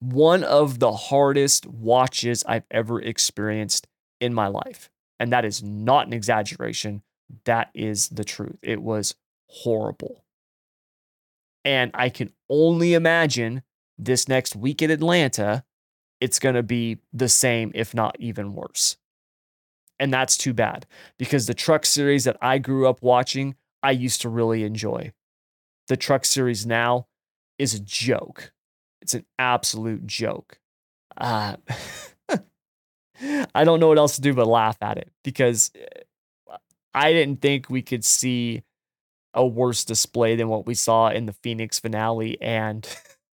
One 0.00 0.44
of 0.44 0.78
the 0.78 0.92
hardest 0.92 1.66
watches 1.66 2.44
I've 2.46 2.66
ever 2.70 3.00
experienced 3.00 3.88
in 4.20 4.34
my 4.34 4.48
life. 4.48 4.90
And 5.18 5.32
that 5.32 5.44
is 5.44 5.62
not 5.62 6.06
an 6.06 6.12
exaggeration. 6.12 7.02
That 7.44 7.70
is 7.74 8.08
the 8.10 8.24
truth. 8.24 8.58
It 8.62 8.82
was 8.82 9.14
horrible. 9.48 10.24
And 11.68 11.90
I 11.92 12.08
can 12.08 12.32
only 12.48 12.94
imagine 12.94 13.62
this 13.98 14.26
next 14.26 14.56
week 14.56 14.80
in 14.80 14.90
Atlanta, 14.90 15.64
it's 16.18 16.38
going 16.38 16.54
to 16.54 16.62
be 16.62 16.96
the 17.12 17.28
same, 17.28 17.72
if 17.74 17.92
not 17.92 18.16
even 18.18 18.54
worse. 18.54 18.96
And 19.98 20.10
that's 20.10 20.38
too 20.38 20.54
bad 20.54 20.86
because 21.18 21.44
the 21.46 21.52
truck 21.52 21.84
series 21.84 22.24
that 22.24 22.38
I 22.40 22.56
grew 22.56 22.88
up 22.88 23.02
watching, 23.02 23.54
I 23.82 23.90
used 23.90 24.22
to 24.22 24.30
really 24.30 24.64
enjoy. 24.64 25.12
The 25.88 25.98
truck 25.98 26.24
series 26.24 26.64
now 26.64 27.06
is 27.58 27.74
a 27.74 27.80
joke. 27.80 28.54
It's 29.02 29.12
an 29.12 29.26
absolute 29.38 30.06
joke. 30.06 30.60
Uh, 31.18 31.56
I 33.54 33.64
don't 33.64 33.78
know 33.78 33.88
what 33.88 33.98
else 33.98 34.16
to 34.16 34.22
do 34.22 34.32
but 34.32 34.46
laugh 34.46 34.78
at 34.80 34.96
it 34.96 35.10
because 35.22 35.70
uh, 36.50 36.56
I 36.94 37.12
didn't 37.12 37.42
think 37.42 37.68
we 37.68 37.82
could 37.82 38.06
see 38.06 38.62
a 39.34 39.46
worse 39.46 39.84
display 39.84 40.36
than 40.36 40.48
what 40.48 40.66
we 40.66 40.74
saw 40.74 41.08
in 41.08 41.26
the 41.26 41.32
Phoenix 41.32 41.78
finale. 41.78 42.40
And 42.40 42.88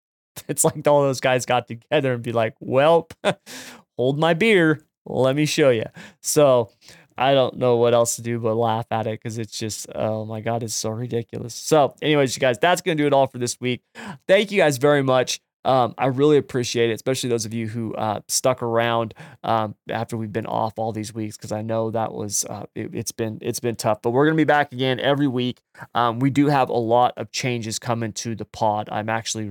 it's 0.48 0.64
like 0.64 0.86
all 0.86 1.02
those 1.02 1.20
guys 1.20 1.47
got 1.47 1.69
together 1.69 2.14
and 2.14 2.23
be 2.23 2.32
like, 2.32 2.55
well, 2.60 3.09
hold 3.97 4.19
my 4.19 4.35
beer. 4.35 4.85
Let 5.05 5.36
me 5.36 5.47
show 5.47 5.70
you. 5.70 5.86
So 6.20 6.70
I 7.16 7.35
don't 7.35 7.56
know 7.56 7.77
what 7.77 7.94
else 7.94 8.16
to 8.16 8.23
do 8.23 8.39
but 8.39 8.55
laugh 8.55 8.86
at 8.90 9.06
it 9.06 9.20
because 9.20 9.39
it's 9.39 9.59
just, 9.59 9.86
oh 9.94 10.24
my 10.24 10.40
God, 10.40 10.62
it's 10.62 10.74
so 10.74 10.90
ridiculous. 10.90 11.55
So, 11.55 11.94
anyways, 12.01 12.36
you 12.36 12.40
guys, 12.40 12.59
that's 12.59 12.81
going 12.81 12.97
to 12.97 13.02
do 13.02 13.06
it 13.06 13.12
all 13.12 13.27
for 13.27 13.39
this 13.39 13.60
week. 13.60 13.82
Thank 14.27 14.51
you 14.51 14.59
guys 14.59 14.78
very 14.78 15.02
much. 15.02 15.40
Um, 15.64 15.94
I 15.97 16.06
really 16.06 16.36
appreciate 16.36 16.90
it, 16.90 16.94
especially 16.94 17.30
those 17.30 17.44
of 17.44 17.55
you 17.55 17.68
who 17.68 17.94
uh, 17.94 18.20
stuck 18.28 18.62
around 18.62 19.14
um, 19.44 19.74
after 19.89 20.16
we've 20.16 20.32
been 20.32 20.47
off 20.47 20.78
all 20.78 20.93
these 20.93 21.14
weeks, 21.14 21.36
because 21.36 21.52
I 21.52 21.62
know 21.62 21.90
that 21.90 22.12
was 22.12 22.44
uh, 22.44 22.64
it, 22.74 22.93
has 22.94 23.12
been 23.12 23.39
it's 23.40 23.60
been 23.60 23.76
tough. 23.76 24.02
But 24.02 24.10
we're 24.10 24.26
gonna 24.26 24.36
be 24.36 24.44
back 24.44 24.72
again 24.72 24.98
every 25.01 25.28
week. 25.28 25.60
Um, 25.94 26.18
we 26.18 26.30
do 26.30 26.47
have 26.47 26.68
a 26.68 26.74
lot 26.74 27.14
of 27.16 27.30
changes 27.30 27.78
coming 27.78 28.12
to 28.14 28.34
the 28.34 28.44
pod. 28.44 28.89
I'm 28.90 29.09
actually 29.09 29.51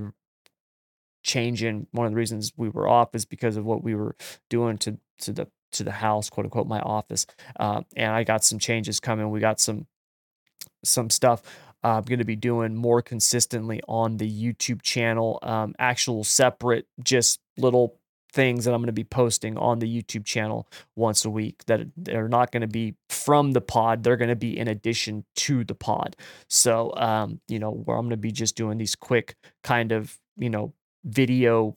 changing. 1.24 1.88
One 1.92 2.08
of 2.08 2.12
the 2.12 2.18
reasons 2.18 2.52
we 2.58 2.70
were 2.70 2.88
off 2.88 3.16
is 3.16 3.26
because 3.26 3.58
of 3.58 3.66
what 3.66 3.84
we 3.84 3.96
were 3.96 4.16
doing 4.50 4.78
to 4.80 4.98
to 5.20 5.32
the 5.32 5.48
to 5.74 5.84
the 5.84 5.92
house, 5.92 6.30
quote 6.30 6.46
unquote, 6.46 6.68
my 6.68 6.82
office. 6.82 7.26
Uh, 7.60 7.82
and 7.96 8.12
I 8.12 8.24
got 8.24 8.44
some 8.44 8.60
changes 8.60 9.00
coming. 9.00 9.30
We 9.30 9.40
got 9.40 9.60
some 9.60 9.88
some 10.84 11.10
stuff 11.10 11.44
I'm 11.84 12.04
going 12.04 12.20
to 12.20 12.26
be 12.26 12.36
doing 12.36 12.76
more 12.76 13.02
consistently 13.02 13.82
on 13.88 14.18
the 14.18 14.30
YouTube 14.30 14.82
channel, 14.82 15.40
um, 15.42 15.74
actual 15.80 16.24
separate, 16.24 16.88
just 17.04 17.40
little 17.58 17.98
things 18.34 18.66
that 18.66 18.74
I'm 18.74 18.80
going 18.80 18.88
to 18.88 18.94
be 18.94 19.04
posting 19.04 19.58
on 19.58 19.80
the 19.80 20.02
YouTube 20.02 20.26
channel 20.26 20.68
once 20.96 21.26
a 21.26 21.30
week 21.30 21.64
that 21.68 21.82
they're 21.98 22.30
not 22.30 22.52
going 22.52 22.62
to 22.62 22.68
be 22.68 22.96
from 23.10 23.52
the 23.52 23.62
pod. 23.62 24.04
They're 24.04 24.18
going 24.18 24.30
to 24.30 24.36
be 24.36 24.58
in 24.58 24.68
addition 24.68 25.26
to 25.38 25.64
the 25.64 25.76
pod. 25.76 26.16
So, 26.50 26.94
um, 26.96 27.42
you 27.48 27.60
know, 27.60 27.72
where 27.72 27.98
I'm 27.98 28.06
going 28.06 28.12
to 28.12 28.18
be 28.18 28.32
just 28.32 28.56
doing 28.56 28.78
these 28.78 28.96
quick 28.96 29.36
kind 29.64 29.92
of, 29.92 30.18
you 30.38 30.50
know, 30.50 30.74
video 31.04 31.76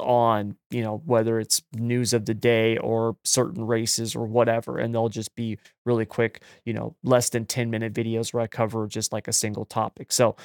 on, 0.00 0.56
you 0.70 0.82
know, 0.82 1.02
whether 1.04 1.38
it's 1.38 1.62
news 1.74 2.12
of 2.12 2.24
the 2.24 2.34
day 2.34 2.76
or 2.78 3.16
certain 3.24 3.66
races 3.66 4.16
or 4.16 4.26
whatever. 4.26 4.78
And 4.78 4.94
they'll 4.94 5.08
just 5.08 5.34
be 5.34 5.58
really 5.84 6.06
quick, 6.06 6.42
you 6.64 6.72
know, 6.72 6.96
less 7.02 7.28
than 7.28 7.44
10 7.44 7.70
minute 7.70 7.92
videos 7.92 8.32
where 8.32 8.42
I 8.42 8.46
cover 8.46 8.86
just 8.86 9.12
like 9.12 9.28
a 9.28 9.32
single 9.32 9.64
topic. 9.64 10.12
So 10.12 10.36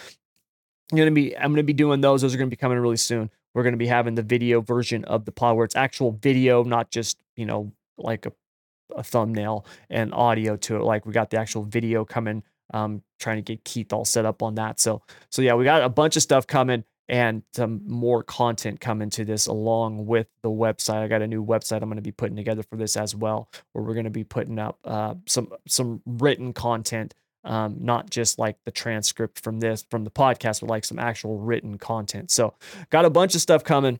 I'm 0.91 0.97
gonna 0.97 1.11
be 1.11 1.37
I'm 1.37 1.51
gonna 1.51 1.63
be 1.63 1.73
doing 1.73 2.01
those. 2.01 2.21
Those 2.21 2.33
are 2.33 2.37
gonna 2.37 2.49
be 2.49 2.55
coming 2.55 2.79
really 2.79 2.97
soon. 2.97 3.29
We're 3.53 3.63
gonna 3.63 3.77
be 3.77 3.87
having 3.87 4.15
the 4.15 4.23
video 4.23 4.61
version 4.61 5.05
of 5.05 5.25
the 5.25 5.31
pod 5.31 5.55
where 5.55 5.65
it's 5.65 5.75
actual 5.75 6.11
video, 6.11 6.63
not 6.63 6.91
just, 6.91 7.21
you 7.35 7.45
know, 7.45 7.71
like 7.97 8.25
a, 8.25 8.33
a 8.95 9.03
thumbnail 9.03 9.65
and 9.89 10.13
audio 10.13 10.55
to 10.57 10.77
it. 10.77 10.83
Like 10.83 11.05
we 11.05 11.13
got 11.13 11.29
the 11.29 11.39
actual 11.39 11.63
video 11.63 12.05
coming 12.05 12.43
um, 12.73 13.01
trying 13.19 13.37
to 13.37 13.41
get 13.41 13.63
Keith 13.63 13.93
all 13.93 14.05
set 14.05 14.25
up 14.25 14.43
on 14.43 14.55
that. 14.55 14.79
So, 14.79 15.01
so 15.29 15.41
yeah, 15.41 15.53
we 15.55 15.63
got 15.63 15.83
a 15.83 15.89
bunch 15.89 16.15
of 16.15 16.23
stuff 16.23 16.47
coming 16.47 16.83
and 17.09 17.41
some 17.53 17.81
more 17.87 18.21
content 18.21 18.79
coming 18.79 19.09
to 19.09 19.25
this 19.25 19.47
along 19.47 20.05
with 20.05 20.27
the 20.43 20.49
website. 20.49 21.01
I 21.01 21.07
got 21.07 21.23
a 21.23 21.27
new 21.27 21.43
website 21.43 21.81
I'm 21.81 21.89
going 21.89 21.95
to 21.95 22.01
be 22.01 22.11
putting 22.11 22.35
together 22.35 22.63
for 22.63 22.77
this 22.77 22.95
as 22.95 23.15
well, 23.15 23.49
where 23.73 23.83
we're 23.83 23.95
going 23.95 24.03
to 24.05 24.11
be 24.11 24.23
putting 24.23 24.59
up 24.59 24.77
uh, 24.85 25.15
some 25.25 25.51
some 25.67 26.01
written 26.05 26.53
content, 26.53 27.15
um, 27.43 27.77
not 27.79 28.11
just 28.11 28.37
like 28.37 28.57
the 28.63 28.71
transcript 28.71 29.43
from 29.43 29.59
this 29.59 29.85
from 29.89 30.03
the 30.03 30.11
podcast, 30.11 30.61
but 30.61 30.69
like 30.69 30.85
some 30.85 30.99
actual 30.99 31.39
written 31.39 31.79
content. 31.79 32.29
So, 32.29 32.53
got 32.91 33.05
a 33.05 33.09
bunch 33.09 33.33
of 33.33 33.41
stuff 33.41 33.63
coming. 33.63 33.99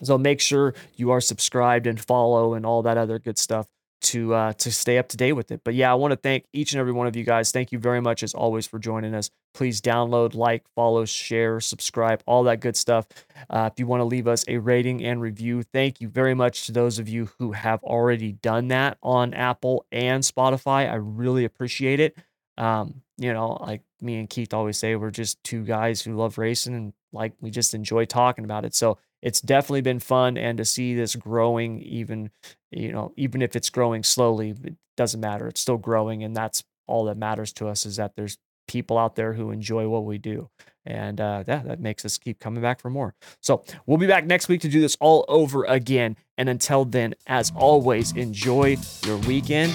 So 0.00 0.16
make 0.16 0.40
sure 0.40 0.74
you 0.94 1.10
are 1.10 1.20
subscribed 1.20 1.88
and 1.88 2.00
follow 2.00 2.54
and 2.54 2.64
all 2.64 2.82
that 2.82 2.96
other 2.96 3.18
good 3.18 3.36
stuff 3.36 3.66
to 4.00 4.34
uh, 4.34 4.52
to 4.54 4.72
stay 4.72 4.98
up 4.98 5.08
to 5.08 5.16
date 5.16 5.32
with 5.32 5.50
it. 5.50 5.62
But 5.64 5.74
yeah, 5.74 5.90
I 5.90 5.94
want 5.94 6.12
to 6.12 6.16
thank 6.16 6.44
each 6.52 6.72
and 6.72 6.80
every 6.80 6.92
one 6.92 7.06
of 7.06 7.16
you 7.16 7.24
guys. 7.24 7.50
Thank 7.52 7.72
you 7.72 7.78
very 7.78 8.00
much 8.00 8.22
as 8.22 8.34
always 8.34 8.66
for 8.66 8.78
joining 8.78 9.14
us. 9.14 9.30
Please 9.54 9.80
download, 9.80 10.34
like, 10.34 10.64
follow, 10.74 11.04
share, 11.04 11.60
subscribe, 11.60 12.22
all 12.26 12.44
that 12.44 12.60
good 12.60 12.76
stuff. 12.76 13.06
Uh, 13.50 13.68
if 13.72 13.78
you 13.78 13.86
want 13.86 14.00
to 14.00 14.04
leave 14.04 14.28
us 14.28 14.44
a 14.46 14.58
rating 14.58 15.04
and 15.04 15.20
review, 15.20 15.62
thank 15.62 16.00
you 16.00 16.08
very 16.08 16.34
much 16.34 16.66
to 16.66 16.72
those 16.72 16.98
of 16.98 17.08
you 17.08 17.30
who 17.38 17.52
have 17.52 17.82
already 17.82 18.32
done 18.32 18.68
that 18.68 18.98
on 19.02 19.34
Apple 19.34 19.84
and 19.90 20.22
Spotify. 20.22 20.88
I 20.90 20.94
really 20.96 21.44
appreciate 21.44 21.98
it. 21.98 22.16
Um, 22.56 23.02
you 23.16 23.32
know, 23.32 23.58
like 23.60 23.82
me 24.00 24.16
and 24.16 24.30
Keith 24.30 24.54
always 24.54 24.78
say, 24.78 24.94
we're 24.96 25.10
just 25.10 25.42
two 25.42 25.64
guys 25.64 26.02
who 26.02 26.14
love 26.14 26.38
racing 26.38 26.74
and 26.74 26.92
like 27.12 27.32
we 27.40 27.50
just 27.50 27.74
enjoy 27.74 28.04
talking 28.04 28.44
about 28.44 28.64
it. 28.64 28.74
So 28.74 28.98
it's 29.22 29.40
definitely 29.40 29.80
been 29.80 30.00
fun 30.00 30.36
and 30.36 30.58
to 30.58 30.64
see 30.64 30.94
this 30.94 31.16
growing 31.16 31.80
even 31.82 32.30
you 32.70 32.92
know 32.92 33.12
even 33.16 33.42
if 33.42 33.56
it's 33.56 33.70
growing 33.70 34.02
slowly 34.02 34.54
it 34.64 34.74
doesn't 34.96 35.20
matter 35.20 35.48
it's 35.48 35.60
still 35.60 35.76
growing 35.76 36.22
and 36.22 36.36
that's 36.36 36.64
all 36.86 37.04
that 37.04 37.16
matters 37.16 37.52
to 37.52 37.68
us 37.68 37.86
is 37.86 37.96
that 37.96 38.16
there's 38.16 38.38
people 38.68 38.98
out 38.98 39.16
there 39.16 39.32
who 39.32 39.50
enjoy 39.50 39.88
what 39.88 40.04
we 40.04 40.18
do. 40.18 40.48
And 40.86 41.20
uh, 41.20 41.42
yeah 41.46 41.62
that 41.64 41.80
makes 41.80 42.04
us 42.04 42.16
keep 42.16 42.38
coming 42.38 42.62
back 42.62 42.80
for 42.80 42.88
more. 42.88 43.14
So 43.40 43.64
we'll 43.86 43.98
be 43.98 44.06
back 44.06 44.26
next 44.26 44.48
week 44.48 44.60
to 44.62 44.68
do 44.68 44.80
this 44.80 44.96
all 45.00 45.24
over 45.28 45.64
again. 45.64 46.16
And 46.36 46.48
until 46.48 46.84
then 46.84 47.14
as 47.26 47.52
always 47.56 48.12
enjoy 48.12 48.76
your 49.04 49.18
weekend. 49.18 49.74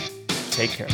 Take 0.51 0.71
care 0.71 0.87